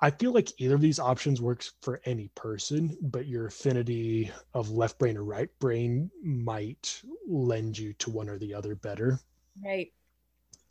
i 0.00 0.10
feel 0.10 0.32
like 0.32 0.52
either 0.60 0.76
of 0.76 0.80
these 0.80 1.00
options 1.00 1.40
works 1.40 1.72
for 1.82 2.00
any 2.04 2.28
person 2.34 2.96
but 3.02 3.26
your 3.26 3.46
affinity 3.46 4.30
of 4.54 4.70
left 4.70 4.98
brain 4.98 5.16
or 5.16 5.24
right 5.24 5.50
brain 5.58 6.10
might 6.22 7.02
lend 7.26 7.76
you 7.76 7.92
to 7.94 8.10
one 8.10 8.28
or 8.28 8.38
the 8.38 8.54
other 8.54 8.74
better. 8.74 9.18
Right. 9.64 9.92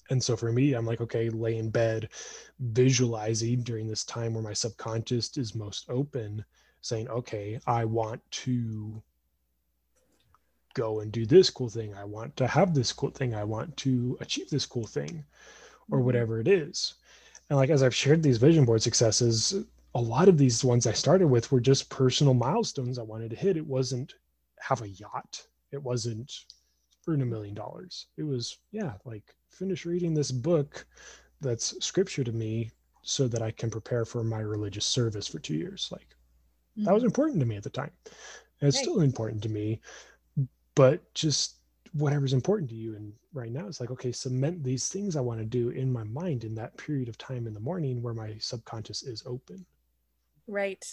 And 0.09 0.23
so 0.23 0.37
for 0.37 0.51
me 0.51 0.73
i'm 0.73 0.85
like 0.85 1.01
okay 1.01 1.29
lay 1.29 1.57
in 1.57 1.69
bed 1.69 2.09
visualizing 2.59 3.61
during 3.61 3.87
this 3.87 4.05
time 4.05 4.33
where 4.33 4.43
my 4.43 4.53
subconscious 4.53 5.37
is 5.37 5.53
most 5.53 5.89
open 5.89 6.43
saying 6.81 7.09
okay 7.09 7.59
i 7.67 7.83
want 7.83 8.21
to 8.31 9.03
go 10.77 10.99
and 10.99 11.11
do 11.11 11.25
this 11.25 11.49
cool 11.49 11.69
thing. 11.69 11.93
I 11.95 12.03
want 12.05 12.37
to 12.37 12.47
have 12.47 12.73
this 12.73 12.93
cool 12.93 13.09
thing. 13.09 13.33
I 13.33 13.43
want 13.43 13.75
to 13.77 14.15
achieve 14.21 14.49
this 14.49 14.65
cool 14.65 14.85
thing 14.85 15.25
or 15.89 15.97
mm-hmm. 15.97 16.05
whatever 16.05 16.39
it 16.39 16.47
is. 16.47 16.93
And 17.49 17.57
like 17.57 17.71
as 17.71 17.81
I've 17.81 17.95
shared 17.95 18.21
these 18.21 18.37
vision 18.37 18.63
board 18.63 18.81
successes, 18.83 19.55
a 19.95 20.01
lot 20.01 20.29
of 20.29 20.37
these 20.37 20.63
ones 20.63 20.85
I 20.85 20.91
started 20.93 21.27
with 21.27 21.51
were 21.51 21.59
just 21.59 21.89
personal 21.89 22.35
milestones 22.35 22.99
I 22.99 23.03
wanted 23.03 23.31
to 23.31 23.35
hit. 23.35 23.57
It 23.57 23.65
wasn't 23.65 24.13
have 24.59 24.81
a 24.81 24.89
yacht. 24.89 25.47
It 25.71 25.81
wasn't 25.81 26.31
earn 27.07 27.21
a 27.21 27.25
million 27.25 27.55
dollars. 27.55 28.07
It 28.17 28.23
was, 28.23 28.57
yeah, 28.71 28.93
like 29.05 29.23
finish 29.49 29.85
reading 29.85 30.13
this 30.13 30.31
book 30.31 30.85
that's 31.41 31.73
scripture 31.83 32.23
to 32.23 32.31
me 32.31 32.69
so 33.01 33.27
that 33.29 33.41
I 33.41 33.51
can 33.51 33.71
prepare 33.71 34.05
for 34.05 34.23
my 34.23 34.39
religious 34.39 34.85
service 34.85 35.25
for 35.25 35.39
two 35.39 35.55
years. 35.55 35.89
Like 35.91 36.09
mm-hmm. 36.77 36.83
that 36.83 36.93
was 36.93 37.01
mm-hmm. 37.01 37.07
important 37.07 37.39
to 37.39 37.45
me 37.45 37.55
at 37.55 37.63
the 37.63 37.69
time. 37.69 37.91
And 38.59 38.67
it's 38.67 38.79
still 38.79 39.01
important 39.01 39.41
to 39.43 39.49
me 39.49 39.81
but 40.77 41.13
just 41.15 41.55
whatever's 41.93 42.33
important 42.33 42.69
to 42.69 42.75
you. 42.75 42.95
And 42.95 43.11
right 43.33 43.51
now 43.51 43.67
it's 43.67 43.79
like 43.79 43.91
okay 43.91 44.11
cement 44.11 44.63
these 44.63 44.87
things 44.89 45.15
i 45.15 45.21
want 45.21 45.39
to 45.39 45.45
do 45.45 45.69
in 45.69 45.91
my 45.91 46.03
mind 46.05 46.43
in 46.43 46.55
that 46.55 46.75
period 46.77 47.07
of 47.07 47.17
time 47.17 47.45
in 47.45 47.53
the 47.53 47.59
morning 47.59 48.01
where 48.01 48.13
my 48.13 48.35
subconscious 48.39 49.03
is 49.03 49.23
open. 49.25 49.65
Right. 50.47 50.85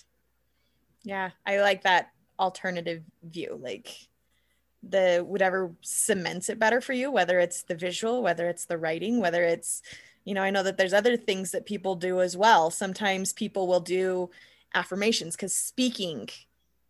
Yeah 1.04 1.30
i 1.46 1.60
like 1.60 1.82
that 1.82 2.10
alternative 2.38 3.02
view 3.22 3.58
like 3.62 3.96
the 4.82 5.24
whatever 5.26 5.70
cements 5.82 6.48
it 6.48 6.58
better 6.58 6.80
for 6.80 6.92
you 6.92 7.10
whether 7.10 7.38
it's 7.38 7.62
the 7.62 7.76
visual 7.76 8.22
whether 8.22 8.48
it's 8.48 8.64
the 8.64 8.76
writing 8.76 9.20
whether 9.20 9.44
it's 9.44 9.80
you 10.24 10.34
know 10.34 10.42
i 10.42 10.50
know 10.50 10.62
that 10.62 10.76
there's 10.76 10.92
other 10.92 11.16
things 11.16 11.52
that 11.52 11.64
people 11.64 11.94
do 11.94 12.20
as 12.20 12.36
well. 12.36 12.70
Sometimes 12.70 13.32
people 13.32 13.66
will 13.68 13.80
do 13.80 14.30
affirmations 14.74 15.36
because 15.36 15.54
speaking 15.54 16.28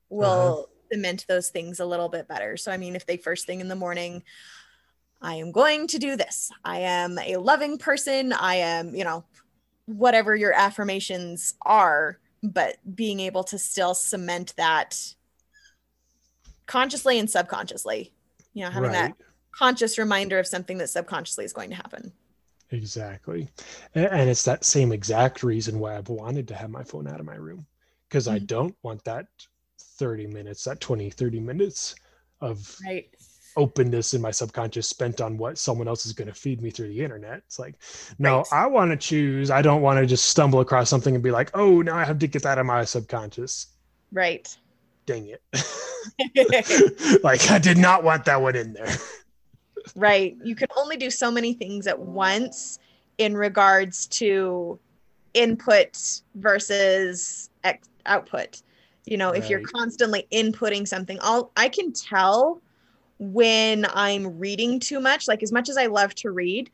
will 0.08 0.64
uh-huh 0.64 0.73
cement 0.92 1.24
those 1.28 1.48
things 1.48 1.80
a 1.80 1.86
little 1.86 2.08
bit 2.08 2.28
better. 2.28 2.56
So, 2.56 2.70
I 2.70 2.76
mean, 2.76 2.96
if 2.96 3.06
they 3.06 3.16
first 3.16 3.46
thing 3.46 3.60
in 3.60 3.68
the 3.68 3.76
morning, 3.76 4.22
I 5.20 5.36
am 5.36 5.52
going 5.52 5.86
to 5.88 5.98
do 5.98 6.16
this, 6.16 6.50
I 6.64 6.80
am 6.80 7.18
a 7.18 7.36
loving 7.36 7.78
person, 7.78 8.32
I 8.32 8.56
am, 8.56 8.94
you 8.94 9.04
know, 9.04 9.24
whatever 9.86 10.36
your 10.36 10.52
affirmations 10.52 11.54
are, 11.62 12.18
but 12.42 12.76
being 12.94 13.20
able 13.20 13.44
to 13.44 13.58
still 13.58 13.94
cement 13.94 14.54
that 14.56 14.98
consciously 16.66 17.18
and 17.18 17.30
subconsciously, 17.30 18.12
you 18.52 18.64
know, 18.64 18.70
having 18.70 18.90
right. 18.90 19.16
that 19.16 19.26
conscious 19.52 19.98
reminder 19.98 20.38
of 20.38 20.46
something 20.46 20.78
that 20.78 20.90
subconsciously 20.90 21.44
is 21.44 21.52
going 21.52 21.70
to 21.70 21.76
happen. 21.76 22.12
Exactly. 22.70 23.48
And 23.94 24.28
it's 24.28 24.44
that 24.44 24.64
same 24.64 24.92
exact 24.92 25.42
reason 25.42 25.78
why 25.78 25.96
I've 25.96 26.08
wanted 26.08 26.48
to 26.48 26.54
have 26.54 26.70
my 26.70 26.82
phone 26.82 27.06
out 27.06 27.20
of 27.20 27.26
my 27.26 27.36
room 27.36 27.66
because 28.08 28.26
mm-hmm. 28.26 28.36
I 28.36 28.40
don't 28.40 28.76
want 28.82 29.04
that 29.04 29.26
30 29.98 30.26
minutes, 30.26 30.64
that 30.64 30.80
20, 30.80 31.10
30 31.10 31.40
minutes 31.40 31.94
of 32.40 32.76
right. 32.84 33.08
openness 33.56 34.14
in 34.14 34.20
my 34.20 34.30
subconscious 34.30 34.88
spent 34.88 35.20
on 35.20 35.36
what 35.36 35.58
someone 35.58 35.88
else 35.88 36.06
is 36.06 36.12
going 36.12 36.28
to 36.28 36.34
feed 36.34 36.60
me 36.60 36.70
through 36.70 36.88
the 36.88 37.00
internet. 37.00 37.38
It's 37.46 37.58
like, 37.58 37.76
no, 38.18 38.38
right. 38.38 38.46
I 38.52 38.66
want 38.66 38.90
to 38.90 38.96
choose. 38.96 39.50
I 39.50 39.62
don't 39.62 39.82
want 39.82 39.98
to 39.98 40.06
just 40.06 40.26
stumble 40.26 40.60
across 40.60 40.90
something 40.90 41.14
and 41.14 41.22
be 41.22 41.30
like, 41.30 41.50
oh, 41.54 41.82
now 41.82 41.96
I 41.96 42.04
have 42.04 42.18
to 42.20 42.26
get 42.26 42.42
that 42.42 42.52
out 42.52 42.58
of 42.58 42.66
my 42.66 42.84
subconscious. 42.84 43.68
Right. 44.12 44.56
Dang 45.06 45.28
it. 45.28 45.42
like, 47.24 47.50
I 47.50 47.58
did 47.58 47.78
not 47.78 48.04
want 48.04 48.24
that 48.26 48.40
one 48.40 48.56
in 48.56 48.72
there. 48.72 48.96
right. 49.96 50.36
You 50.42 50.54
can 50.54 50.68
only 50.76 50.96
do 50.96 51.10
so 51.10 51.30
many 51.30 51.54
things 51.54 51.86
at 51.86 51.98
once 51.98 52.78
in 53.18 53.36
regards 53.36 54.06
to 54.06 54.78
input 55.34 56.20
versus 56.34 57.50
ex- 57.64 57.88
output 58.06 58.62
you 59.06 59.16
know 59.16 59.30
right. 59.30 59.38
if 59.38 59.50
you're 59.50 59.60
constantly 59.60 60.26
inputting 60.32 60.86
something 60.86 61.18
i'll 61.22 61.50
i 61.56 61.68
can 61.68 61.92
tell 61.92 62.60
when 63.18 63.86
i'm 63.94 64.38
reading 64.38 64.80
too 64.80 65.00
much. 65.00 65.28
Like 65.28 65.42
as 65.42 65.52
much 65.52 65.68
as 65.68 65.76
i 65.76 65.86
love 65.86 66.14
to 66.16 66.30
read 66.30 66.70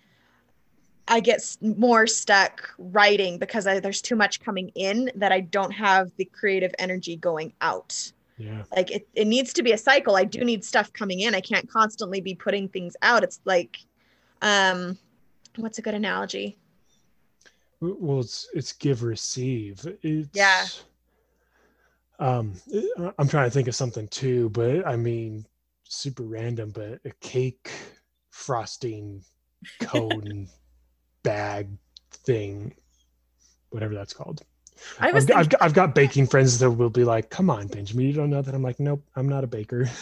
i 1.08 1.20
get 1.20 1.56
more 1.60 2.06
stuck 2.06 2.72
writing 2.78 3.38
because 3.38 3.66
I, 3.66 3.80
there's 3.80 4.02
too 4.02 4.16
much 4.16 4.40
coming 4.40 4.70
in 4.74 5.10
that 5.16 5.32
i 5.32 5.40
don't 5.40 5.72
have 5.72 6.10
the 6.16 6.24
creative 6.24 6.72
energy 6.78 7.16
going 7.16 7.52
out. 7.60 8.12
Yeah. 8.38 8.62
Like 8.74 8.90
it, 8.90 9.06
it 9.14 9.26
needs 9.26 9.52
to 9.52 9.62
be 9.62 9.72
a 9.72 9.78
cycle. 9.78 10.16
I 10.16 10.24
do 10.24 10.42
need 10.44 10.64
stuff 10.64 10.90
coming 10.94 11.20
in. 11.20 11.34
I 11.34 11.42
can't 11.42 11.68
constantly 11.68 12.22
be 12.22 12.34
putting 12.34 12.68
things 12.68 12.96
out. 13.02 13.22
It's 13.22 13.38
like 13.44 13.78
um 14.40 14.96
what's 15.56 15.78
a 15.78 15.82
good 15.82 15.94
analogy? 15.94 16.58
Well 17.80 18.20
it's 18.20 18.48
it's 18.54 18.72
give 18.72 19.02
receive. 19.02 19.86
It's 20.02 20.30
yeah 20.32 20.66
um, 22.20 22.54
I'm 23.18 23.28
trying 23.28 23.46
to 23.46 23.50
think 23.50 23.68
of 23.68 23.74
something 23.74 24.08
too, 24.08 24.50
but 24.50 24.86
I 24.86 24.96
mean, 24.96 25.46
super 25.84 26.22
random, 26.22 26.70
but 26.70 27.00
a 27.04 27.10
cake 27.20 27.70
frosting 28.30 29.22
cone 29.80 30.48
bag 31.22 31.68
thing, 32.12 32.74
whatever 33.70 33.94
that's 33.94 34.12
called. 34.12 34.42
I 34.98 35.12
was 35.12 35.24
I've, 35.24 35.28
thinking- 35.28 35.58
I've, 35.60 35.66
I've 35.66 35.74
got 35.74 35.94
baking 35.94 36.26
friends 36.26 36.58
that 36.58 36.70
will 36.70 36.90
be 36.90 37.04
like, 37.04 37.30
"Come 37.30 37.50
on, 37.50 37.66
Benjamin, 37.66 38.06
you 38.06 38.12
don't 38.12 38.30
know 38.30 38.42
that." 38.42 38.54
I'm 38.54 38.62
like, 38.62 38.80
"Nope, 38.80 39.02
I'm 39.16 39.28
not 39.28 39.44
a 39.44 39.46
baker." 39.46 39.88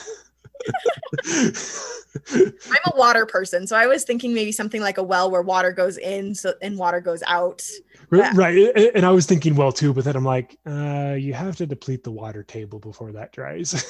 I'm 2.34 2.92
a 2.92 2.96
water 2.96 3.26
person, 3.26 3.66
so 3.66 3.76
I 3.76 3.86
was 3.86 4.04
thinking 4.04 4.34
maybe 4.34 4.52
something 4.52 4.80
like 4.80 4.98
a 4.98 5.02
well 5.02 5.30
where 5.30 5.42
water 5.42 5.72
goes 5.72 5.98
in 5.98 6.34
so 6.34 6.54
and 6.62 6.78
water 6.78 7.00
goes 7.00 7.22
out. 7.26 7.62
But, 8.10 8.34
right, 8.34 8.56
and 8.94 9.04
I 9.04 9.10
was 9.10 9.26
thinking 9.26 9.54
well 9.54 9.72
too, 9.72 9.92
but 9.92 10.04
then 10.04 10.16
I'm 10.16 10.24
like, 10.24 10.58
uh, 10.66 11.16
you 11.18 11.34
have 11.34 11.56
to 11.56 11.66
deplete 11.66 12.04
the 12.04 12.10
water 12.10 12.42
table 12.42 12.78
before 12.78 13.12
that 13.12 13.32
dries. 13.32 13.84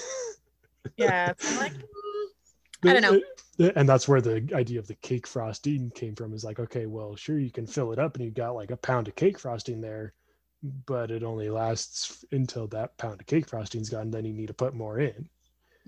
yeah, 0.96 1.32
I'm 1.40 1.56
like, 1.58 1.72
mm, 1.72 2.90
I 2.90 2.92
don't 2.92 3.02
know. 3.02 3.70
And 3.74 3.88
that's 3.88 4.06
where 4.06 4.20
the 4.20 4.48
idea 4.54 4.78
of 4.78 4.86
the 4.86 4.94
cake 4.94 5.26
frosting 5.26 5.90
came 5.90 6.14
from. 6.14 6.32
Is 6.32 6.44
like, 6.44 6.60
okay, 6.60 6.86
well, 6.86 7.16
sure, 7.16 7.38
you 7.38 7.50
can 7.50 7.66
fill 7.66 7.92
it 7.92 7.98
up, 7.98 8.16
and 8.16 8.24
you 8.24 8.30
got 8.30 8.54
like 8.54 8.70
a 8.70 8.76
pound 8.76 9.08
of 9.08 9.16
cake 9.16 9.38
frosting 9.38 9.80
there, 9.80 10.14
but 10.86 11.10
it 11.10 11.22
only 11.22 11.50
lasts 11.50 12.24
until 12.32 12.66
that 12.68 12.96
pound 12.98 13.20
of 13.20 13.26
cake 13.26 13.48
frosting's 13.48 13.90
gone. 13.90 14.10
Then 14.10 14.24
you 14.24 14.32
need 14.32 14.48
to 14.48 14.54
put 14.54 14.74
more 14.74 14.98
in. 15.00 15.28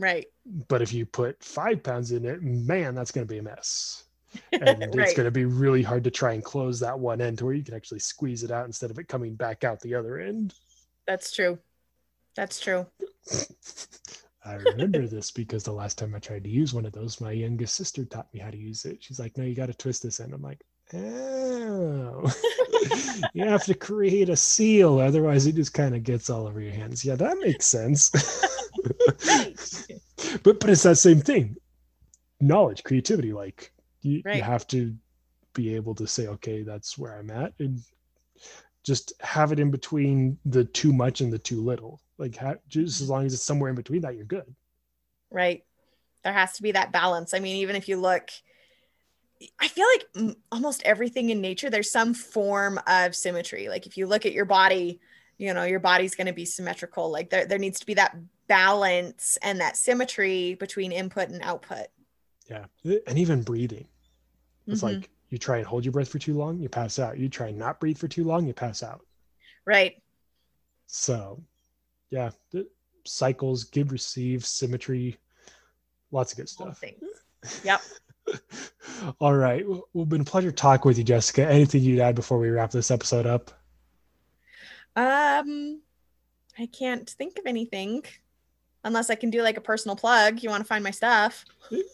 Right. 0.01 0.27
But 0.69 0.81
if 0.81 0.95
you 0.95 1.05
put 1.05 1.45
five 1.45 1.83
pounds 1.83 2.11
in 2.11 2.25
it, 2.25 2.43
man, 2.43 2.95
that's 2.95 3.13
going 3.13 3.27
to 3.27 3.33
be 3.33 3.39
a 3.39 3.43
mess. 3.43 4.05
And 4.53 4.95
right. 4.95 5.09
it's 5.09 5.15
going 5.15 5.27
to 5.27 5.33
be 5.33 5.45
really 5.45 5.83
hard 5.83 6.05
to 6.05 6.11
try 6.11 6.35
and 6.35 6.45
close 6.45 6.79
that 6.81 6.99
one 6.99 7.21
end 7.21 7.39
to 7.39 7.45
where 7.45 7.55
you 7.55 7.65
can 7.65 7.75
actually 7.75 7.99
squeeze 7.99 8.45
it 8.45 8.53
out 8.53 8.65
instead 8.65 8.91
of 8.91 8.99
it 8.99 9.09
coming 9.09 9.35
back 9.35 9.65
out 9.65 9.81
the 9.81 9.97
other 9.97 10.19
end. 10.19 10.55
That's 11.05 11.33
true. 11.33 11.59
That's 12.37 12.61
true. 12.61 12.87
I 14.45 14.55
remember 14.55 15.09
this 15.09 15.33
because 15.33 15.65
the 15.65 15.73
last 15.73 15.99
time 15.99 16.15
I 16.15 16.21
tried 16.21 16.45
to 16.45 16.51
use 16.51 16.73
one 16.73 16.87
of 16.87 16.93
those, 16.93 17.21
my 17.21 17.33
youngest 17.33 17.75
sister 17.75 18.05
taught 18.05 18.33
me 18.33 18.39
how 18.39 18.51
to 18.51 18.57
use 18.57 18.85
it. 18.85 19.03
She's 19.03 19.19
like, 19.19 19.37
"No, 19.37 19.45
you 19.45 19.57
got 19.57 19.67
to 19.67 19.75
twist 19.75 20.05
this 20.05 20.21
end." 20.21 20.33
I'm 20.33 20.43
like, 20.43 20.63
"Oh, 20.95 22.33
you 23.35 23.45
have 23.45 23.65
to 23.65 23.75
create 23.75 24.29
a 24.29 24.37
seal, 24.37 24.99
otherwise 24.99 25.47
it 25.47 25.55
just 25.55 25.75
kind 25.75 25.95
of 25.95 26.05
gets 26.05 26.31
all 26.31 26.47
over 26.47 26.61
your 26.61 26.73
hands." 26.73 27.05
Yeah, 27.05 27.17
that 27.17 27.39
makes 27.39 27.67
sense. 27.67 28.11
but 30.43 30.61
but 30.61 30.71
it's 30.71 30.83
that 30.83 30.97
same 30.97 31.21
thing. 31.21 31.57
Knowledge, 32.41 32.85
creativity, 32.85 33.33
like 33.33 33.73
you, 34.03 34.23
right. 34.25 34.37
you 34.37 34.43
have 34.43 34.67
to 34.69 34.95
be 35.53 35.75
able 35.75 35.95
to 35.97 36.07
say, 36.07 36.27
"Okay, 36.27 36.63
that's 36.63 36.97
where 36.97 37.19
I'm 37.19 37.31
at," 37.31 37.53
and 37.59 37.81
just 38.83 39.13
have 39.21 39.53
it 39.53 39.61
in 39.61 39.71
between 39.71 40.39
the 40.45 40.65
too 40.65 40.93
much 40.93 41.21
and 41.21 41.33
the 41.33 41.39
too 41.39 41.63
little 41.63 42.01
like 42.19 42.39
just 42.69 43.01
as 43.01 43.03
mm-hmm. 43.03 43.13
long 43.13 43.27
as 43.27 43.35
it's 43.35 43.43
somewhere 43.43 43.71
in 43.71 43.77
between 43.77 44.03
that 44.03 44.17
you're 44.17 44.25
good 44.25 44.55
right 45.31 45.65
there 46.25 46.33
has 46.33 46.55
to 46.55 46.63
be 46.63 46.73
that 46.73 46.93
balance 46.93 47.35
i 47.35 47.39
mean 47.39 47.57
even 47.57 47.77
if 47.77 47.89
you 47.89 47.97
look 47.97 48.31
i 49.59 49.69
feel 49.69 49.87
like 49.95 50.35
almost 50.53 50.83
everything 50.85 51.31
in 51.31 51.41
nature 51.41 51.71
there's 51.71 51.91
some 51.91 52.15
form 52.15 52.79
of 52.87 53.15
symmetry. 53.15 53.69
Like 53.69 53.87
if 53.87 53.97
you 53.97 54.07
look 54.07 54.27
at 54.27 54.33
your 54.33 54.45
body 54.45 55.01
you 55.41 55.55
know 55.55 55.65
your 55.65 55.81
body's 55.81 56.15
going 56.15 56.27
to 56.27 56.35
be 56.35 56.45
symmetrical. 56.45 57.11
Like 57.11 57.31
there, 57.31 57.47
there 57.47 57.59
needs 57.59 57.81
to 57.81 57.87
be 57.87 57.95
that 57.95 58.15
balance 58.47 59.39
and 59.43 59.59
that 59.61 59.77
symmetry 59.77 60.55
between 60.55 60.93
input 60.93 61.31
and 61.31 61.41
output. 61.43 61.87
Yeah. 62.49 62.67
And 63.07 63.19
even 63.19 63.43
breathing. 63.43 63.89
It's 64.67 64.83
mm-hmm. 64.83 64.97
like 64.99 65.09
you 65.31 65.39
try 65.39 65.57
and 65.57 65.67
hold 65.67 65.85
your 65.85 65.93
breath 65.93 66.09
for 66.11 66.19
too 66.19 66.35
long 66.35 66.59
you 66.59 66.69
pass 66.69 66.99
out. 66.99 67.17
You 67.17 67.31
try 67.31 67.49
and 67.49 67.59
not 67.59 67.81
breathe 67.81 67.97
for 67.97 68.07
too 68.07 68.25
long 68.25 68.47
you 68.47 68.53
pass 68.53 68.83
out. 68.83 69.01
Right. 69.65 70.03
So 70.89 71.43
yeah, 72.11 72.31
cycles, 73.07 73.65
give, 73.65 73.93
receive, 73.93 74.45
symmetry, 74.45 75.17
lots 76.11 76.33
of 76.33 76.39
good 76.39 76.49
stuff. 76.51 76.85
Yep. 77.65 77.81
All 79.21 79.35
right. 79.35 79.67
Well, 79.69 79.89
it's 79.95 80.09
been 80.09 80.21
a 80.23 80.25
pleasure 80.25 80.53
talking 80.53 80.89
with 80.89 80.99
you, 80.99 81.05
Jessica. 81.05 81.47
Anything 81.47 81.83
you'd 81.83 82.01
add 82.01 82.15
before 82.15 82.39
we 82.39 82.51
wrap 82.51 82.71
this 82.71 82.91
episode 82.91 83.27
up? 83.27 83.51
Um, 84.97 85.81
I 86.59 86.67
can't 86.67 87.09
think 87.09 87.39
of 87.39 87.47
anything 87.47 88.03
unless 88.85 89.11
I 89.11 89.15
can 89.15 89.31
do 89.31 89.43
like 89.43 89.57
a 89.57 89.63
personal 89.63 89.97
plug. 89.97 90.43
You 90.43 90.51
want 90.51 90.63
to 90.63 90.67
find 90.67 90.83
my 90.85 90.91
stuff? 90.91 91.45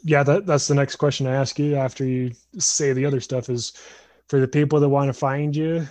Yeah, 0.03 0.23
that, 0.23 0.47
that's 0.47 0.69
the 0.69 0.75
next 0.75 0.97
question 0.97 1.27
I 1.27 1.35
ask 1.35 1.59
you 1.59 1.77
after 1.77 2.05
you 2.05 2.33
say 2.59 2.93
the 2.93 3.07
other 3.07 3.21
stuff 3.21 3.49
is 3.49 3.73
for 4.29 4.41
the 4.41 4.49
people 4.49 4.81
that 4.81 4.89
want 4.89 5.09
to 5.09 5.13
find 5.13 5.55
you. 5.55 5.87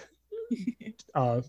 uh, 1.16 1.42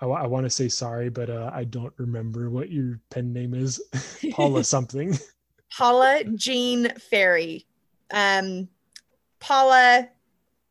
I, 0.00 0.06
I 0.06 0.26
want 0.26 0.44
to 0.44 0.50
say 0.50 0.68
sorry, 0.68 1.08
but 1.08 1.30
uh, 1.30 1.50
I 1.52 1.64
don't 1.64 1.92
remember 1.96 2.50
what 2.50 2.70
your 2.70 3.00
pen 3.10 3.32
name 3.32 3.54
is. 3.54 3.80
Paula 4.32 4.64
something. 4.64 5.16
Paula 5.76 6.24
Jean 6.34 6.88
Ferri. 6.98 7.66
Um, 8.12 8.68
Paula, 9.38 10.08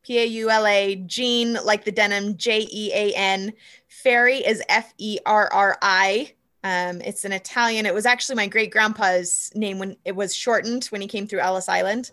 P 0.03 0.19
A 0.19 0.25
U 0.25 0.49
L 0.49 0.65
A, 0.65 0.95
Jean, 0.95 1.57
like 1.63 1.85
the 1.85 1.91
denim, 1.91 2.37
J 2.37 2.67
E 2.71 2.91
A 2.93 3.13
N. 3.13 3.53
Ferri 3.87 4.37
is 4.37 4.63
F 4.69 4.93
E 4.97 5.19
R 5.25 5.51
R 5.51 5.77
I. 5.81 6.33
Um, 6.63 7.01
it's 7.01 7.25
an 7.25 7.31
Italian. 7.31 7.85
It 7.85 7.93
was 7.93 8.05
actually 8.05 8.35
my 8.35 8.47
great 8.47 8.71
grandpa's 8.71 9.51
name 9.55 9.79
when 9.79 9.95
it 10.05 10.15
was 10.15 10.35
shortened 10.35 10.85
when 10.85 11.01
he 11.01 11.07
came 11.07 11.27
through 11.27 11.39
Ellis 11.39 11.69
Island. 11.69 12.11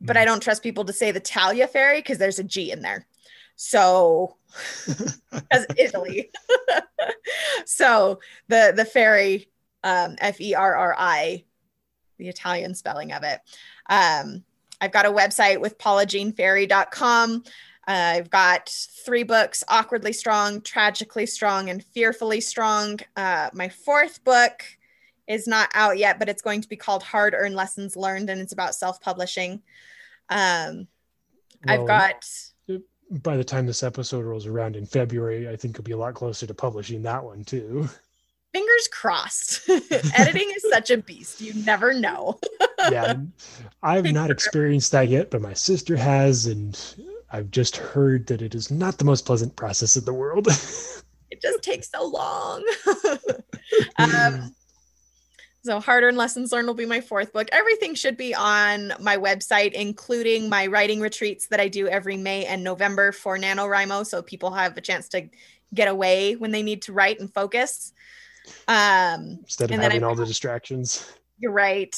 But 0.00 0.16
I 0.16 0.22
mm. 0.22 0.26
don't 0.26 0.42
trust 0.42 0.62
people 0.62 0.84
to 0.84 0.92
say 0.92 1.10
the 1.12 1.20
Talia 1.20 1.68
Ferry 1.68 1.98
because 1.98 2.18
there's 2.18 2.38
a 2.38 2.44
G 2.44 2.72
in 2.72 2.82
there. 2.82 3.06
So 3.56 4.36
as 5.50 5.66
Italy. 5.76 6.30
so 7.66 8.20
the 8.48 8.72
the 8.74 8.84
Ferri, 8.84 9.48
um, 9.84 10.16
F 10.18 10.40
E 10.40 10.54
R 10.54 10.74
R 10.74 10.94
I, 10.98 11.44
the 12.18 12.28
Italian 12.28 12.74
spelling 12.74 13.12
of 13.12 13.22
it. 13.22 13.40
Um, 13.90 14.44
I've 14.80 14.92
got 14.92 15.04
a 15.04 15.10
website 15.10 15.60
with 15.60 15.76
paulajeanferry.com. 15.76 17.44
Uh, 17.88 18.12
I've 18.16 18.30
got 18.30 18.68
three 19.04 19.24
books 19.24 19.64
Awkwardly 19.68 20.12
Strong, 20.12 20.62
Tragically 20.62 21.26
Strong, 21.26 21.68
and 21.68 21.84
Fearfully 21.84 22.40
Strong. 22.40 23.00
Uh, 23.16 23.50
my 23.52 23.68
fourth 23.68 24.24
book 24.24 24.62
is 25.26 25.46
not 25.46 25.70
out 25.74 25.98
yet, 25.98 26.18
but 26.18 26.28
it's 26.28 26.42
going 26.42 26.60
to 26.62 26.68
be 26.68 26.76
called 26.76 27.02
Hard 27.02 27.34
Earned 27.34 27.54
Lessons 27.54 27.96
Learned, 27.96 28.30
and 28.30 28.40
it's 28.40 28.52
about 28.52 28.74
self 28.74 29.00
publishing. 29.00 29.62
Um, 30.28 30.86
well, 31.66 31.80
I've 31.80 31.86
got 31.86 32.24
by 33.10 33.36
the 33.36 33.44
time 33.44 33.66
this 33.66 33.82
episode 33.82 34.24
rolls 34.24 34.46
around 34.46 34.76
in 34.76 34.86
February, 34.86 35.48
I 35.48 35.56
think 35.56 35.74
it'll 35.74 35.84
be 35.84 35.92
a 35.92 35.98
lot 35.98 36.14
closer 36.14 36.46
to 36.46 36.54
publishing 36.54 37.02
that 37.02 37.22
one 37.22 37.44
too. 37.44 37.88
Fingers 38.52 38.88
crossed. 38.90 39.68
Editing 40.16 40.50
is 40.56 40.64
such 40.70 40.90
a 40.90 40.96
beast. 40.96 41.40
You 41.40 41.54
never 41.64 41.94
know. 41.94 42.38
yeah. 42.90 43.14
I've 43.82 44.12
not 44.12 44.30
experienced 44.30 44.90
that 44.92 45.08
yet, 45.08 45.30
but 45.30 45.40
my 45.40 45.54
sister 45.54 45.96
has, 45.96 46.46
and 46.46 46.78
I've 47.30 47.50
just 47.50 47.76
heard 47.76 48.26
that 48.26 48.42
it 48.42 48.54
is 48.54 48.70
not 48.70 48.98
the 48.98 49.04
most 49.04 49.24
pleasant 49.24 49.54
process 49.54 49.96
in 49.96 50.04
the 50.04 50.12
world. 50.12 50.48
it 50.48 51.40
just 51.40 51.62
takes 51.62 51.90
so 51.90 52.04
long. 52.04 52.64
um, 53.98 54.54
so, 55.62 55.78
Hard 55.78 56.02
Earned 56.02 56.16
Lessons 56.16 56.52
Learned 56.52 56.66
will 56.66 56.74
be 56.74 56.86
my 56.86 57.00
fourth 57.00 57.32
book. 57.32 57.48
Everything 57.52 57.94
should 57.94 58.16
be 58.16 58.34
on 58.34 58.94
my 58.98 59.16
website, 59.16 59.72
including 59.72 60.48
my 60.48 60.66
writing 60.66 61.00
retreats 61.00 61.48
that 61.48 61.60
I 61.60 61.68
do 61.68 61.86
every 61.86 62.16
May 62.16 62.46
and 62.46 62.64
November 62.64 63.12
for 63.12 63.38
NaNoWriMo. 63.38 64.06
So, 64.06 64.22
people 64.22 64.50
have 64.52 64.76
a 64.76 64.80
chance 64.80 65.08
to 65.10 65.28
get 65.74 65.86
away 65.86 66.34
when 66.34 66.50
they 66.50 66.62
need 66.62 66.82
to 66.82 66.92
write 66.92 67.20
and 67.20 67.32
focus. 67.32 67.92
Um, 68.68 69.38
Instead 69.42 69.70
of 69.70 69.80
having 69.80 70.04
all 70.04 70.14
the 70.14 70.26
distractions. 70.26 71.12
You're 71.38 71.52
right. 71.52 71.96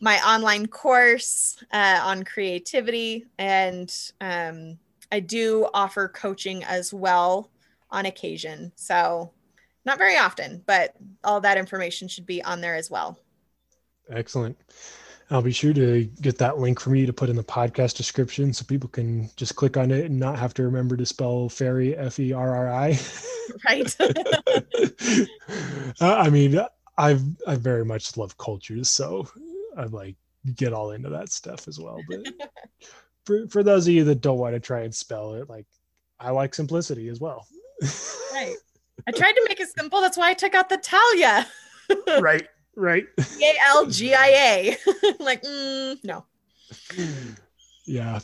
My 0.00 0.18
online 0.18 0.66
course 0.66 1.62
uh, 1.72 2.00
on 2.02 2.22
creativity. 2.24 3.26
And 3.38 3.94
um, 4.20 4.78
I 5.10 5.20
do 5.20 5.68
offer 5.74 6.08
coaching 6.08 6.64
as 6.64 6.94
well 6.94 7.50
on 7.90 8.06
occasion. 8.06 8.72
So, 8.76 9.32
not 9.84 9.98
very 9.98 10.16
often, 10.16 10.62
but 10.66 10.94
all 11.24 11.40
that 11.42 11.58
information 11.58 12.08
should 12.08 12.24
be 12.24 12.42
on 12.42 12.60
there 12.60 12.74
as 12.74 12.90
well. 12.90 13.18
Excellent. 14.10 14.56
I'll 15.30 15.42
be 15.42 15.52
sure 15.52 15.72
to 15.72 16.04
get 16.20 16.38
that 16.38 16.58
link 16.58 16.78
for 16.78 16.90
me 16.90 17.06
to 17.06 17.12
put 17.12 17.30
in 17.30 17.36
the 17.36 17.44
podcast 17.44 17.96
description 17.96 18.52
so 18.52 18.64
people 18.64 18.88
can 18.88 19.30
just 19.36 19.56
click 19.56 19.76
on 19.76 19.90
it 19.90 20.06
and 20.06 20.18
not 20.18 20.38
have 20.38 20.52
to 20.54 20.64
remember 20.64 20.96
to 20.96 21.06
spell 21.06 21.48
Ferri 21.48 21.96
F 21.96 22.18
E 22.20 22.32
R 22.32 22.56
R 22.56 22.72
I. 22.72 22.98
Right. 23.66 23.94
uh, 26.00 26.16
I 26.16 26.30
mean, 26.30 26.60
I've 26.96 27.22
I 27.46 27.56
very 27.56 27.84
much 27.84 28.16
love 28.16 28.36
cultures, 28.38 28.90
so 28.90 29.28
I 29.76 29.84
like 29.84 30.16
get 30.54 30.72
all 30.72 30.92
into 30.92 31.10
that 31.10 31.30
stuff 31.30 31.68
as 31.68 31.78
well. 31.78 32.00
But 32.08 32.20
for 33.24 33.48
for 33.48 33.62
those 33.62 33.86
of 33.86 33.94
you 33.94 34.04
that 34.04 34.20
don't 34.20 34.38
want 34.38 34.54
to 34.54 34.60
try 34.60 34.82
and 34.82 34.94
spell 34.94 35.34
it, 35.34 35.48
like 35.48 35.66
I 36.20 36.30
like 36.30 36.54
simplicity 36.54 37.08
as 37.08 37.20
well. 37.20 37.46
Right. 38.32 38.56
I 39.06 39.10
tried 39.10 39.32
to 39.32 39.44
make 39.48 39.60
it 39.60 39.68
simple. 39.76 40.00
That's 40.00 40.16
why 40.16 40.30
I 40.30 40.34
took 40.34 40.54
out 40.54 40.68
the 40.68 40.78
Talia. 40.78 41.46
right, 42.20 42.48
right. 42.76 43.06
A 43.18 43.54
L 43.66 43.86
G 43.86 44.14
I 44.14 44.26
A. 44.26 44.76
Like, 45.20 45.42
mm, 45.42 46.02
no. 46.04 46.24
Yeah. 47.86 48.20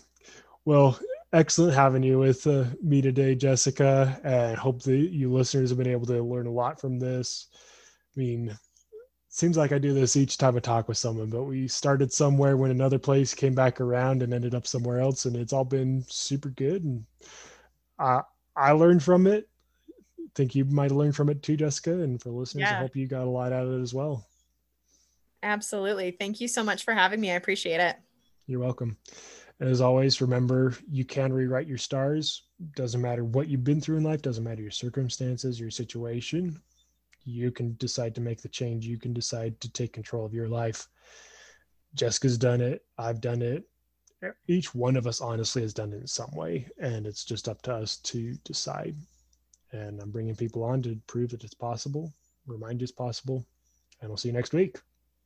Well, 0.64 0.98
excellent 1.32 1.74
having 1.74 2.02
you 2.02 2.18
with 2.18 2.46
uh, 2.46 2.64
me 2.82 3.00
today, 3.02 3.34
Jessica. 3.34 4.20
And 4.24 4.56
hope 4.56 4.82
that 4.82 4.92
you 4.92 5.32
listeners 5.32 5.70
have 5.70 5.78
been 5.78 5.88
able 5.88 6.06
to 6.06 6.22
learn 6.22 6.46
a 6.46 6.52
lot 6.52 6.80
from 6.80 6.98
this. 6.98 7.48
I 8.16 8.20
mean, 8.20 8.58
seems 9.28 9.56
like 9.56 9.72
I 9.72 9.78
do 9.78 9.94
this 9.94 10.16
each 10.16 10.38
time 10.38 10.56
I 10.56 10.60
talk 10.60 10.88
with 10.88 10.98
someone, 10.98 11.30
but 11.30 11.44
we 11.44 11.68
started 11.68 12.12
somewhere, 12.12 12.56
went 12.56 12.72
another 12.72 12.98
place, 12.98 13.34
came 13.34 13.54
back 13.54 13.80
around, 13.80 14.22
and 14.22 14.34
ended 14.34 14.54
up 14.54 14.66
somewhere 14.66 15.00
else, 15.00 15.24
and 15.24 15.36
it's 15.36 15.52
all 15.52 15.64
been 15.64 16.04
super 16.08 16.50
good. 16.50 16.84
And 16.84 17.04
I 17.98 18.22
I 18.56 18.72
learned 18.72 19.02
from 19.02 19.26
it 19.26 19.48
think 20.34 20.54
you 20.54 20.64
might 20.64 20.90
have 20.90 20.96
learned 20.96 21.16
from 21.16 21.28
it 21.28 21.42
too, 21.42 21.56
Jessica. 21.56 21.92
And 21.92 22.20
for 22.20 22.30
listeners, 22.30 22.62
yeah. 22.70 22.78
I 22.78 22.80
hope 22.80 22.96
you 22.96 23.06
got 23.06 23.24
a 23.24 23.30
lot 23.30 23.52
out 23.52 23.66
of 23.66 23.72
it 23.72 23.82
as 23.82 23.94
well. 23.94 24.26
Absolutely. 25.42 26.10
Thank 26.12 26.40
you 26.40 26.48
so 26.48 26.62
much 26.62 26.84
for 26.84 26.94
having 26.94 27.20
me. 27.20 27.30
I 27.30 27.34
appreciate 27.34 27.80
it. 27.80 27.96
You're 28.46 28.60
welcome. 28.60 28.96
And 29.58 29.68
as 29.68 29.80
always, 29.80 30.20
remember 30.20 30.74
you 30.90 31.04
can 31.04 31.32
rewrite 31.32 31.66
your 31.66 31.78
stars. 31.78 32.44
Doesn't 32.74 33.00
matter 33.00 33.24
what 33.24 33.48
you've 33.48 33.64
been 33.64 33.80
through 33.80 33.98
in 33.98 34.04
life, 34.04 34.22
doesn't 34.22 34.44
matter 34.44 34.62
your 34.62 34.70
circumstances, 34.70 35.60
your 35.60 35.70
situation. 35.70 36.60
You 37.24 37.50
can 37.50 37.74
decide 37.74 38.14
to 38.14 38.20
make 38.20 38.40
the 38.40 38.48
change. 38.48 38.86
You 38.86 38.98
can 38.98 39.12
decide 39.12 39.60
to 39.60 39.72
take 39.72 39.92
control 39.92 40.24
of 40.24 40.34
your 40.34 40.48
life. 40.48 40.88
Jessica's 41.94 42.38
done 42.38 42.60
it. 42.60 42.84
I've 42.98 43.20
done 43.20 43.42
it. 43.42 43.64
Each 44.48 44.74
one 44.74 44.96
of 44.96 45.06
us 45.06 45.20
honestly 45.20 45.62
has 45.62 45.72
done 45.72 45.92
it 45.92 46.00
in 46.00 46.06
some 46.06 46.30
way. 46.32 46.68
And 46.78 47.06
it's 47.06 47.24
just 47.24 47.48
up 47.48 47.62
to 47.62 47.74
us 47.74 47.96
to 47.98 48.34
decide 48.44 48.96
and 49.72 50.00
I'm 50.00 50.10
bringing 50.10 50.34
people 50.34 50.64
on 50.64 50.82
to 50.82 50.98
prove 51.06 51.30
that 51.30 51.44
it's 51.44 51.54
possible, 51.54 52.12
remind 52.46 52.80
you 52.80 52.84
it's 52.84 52.92
possible, 52.92 53.44
and 54.00 54.10
we'll 54.10 54.16
see 54.16 54.28
you 54.28 54.34
next 54.34 54.52
week. 54.52 54.78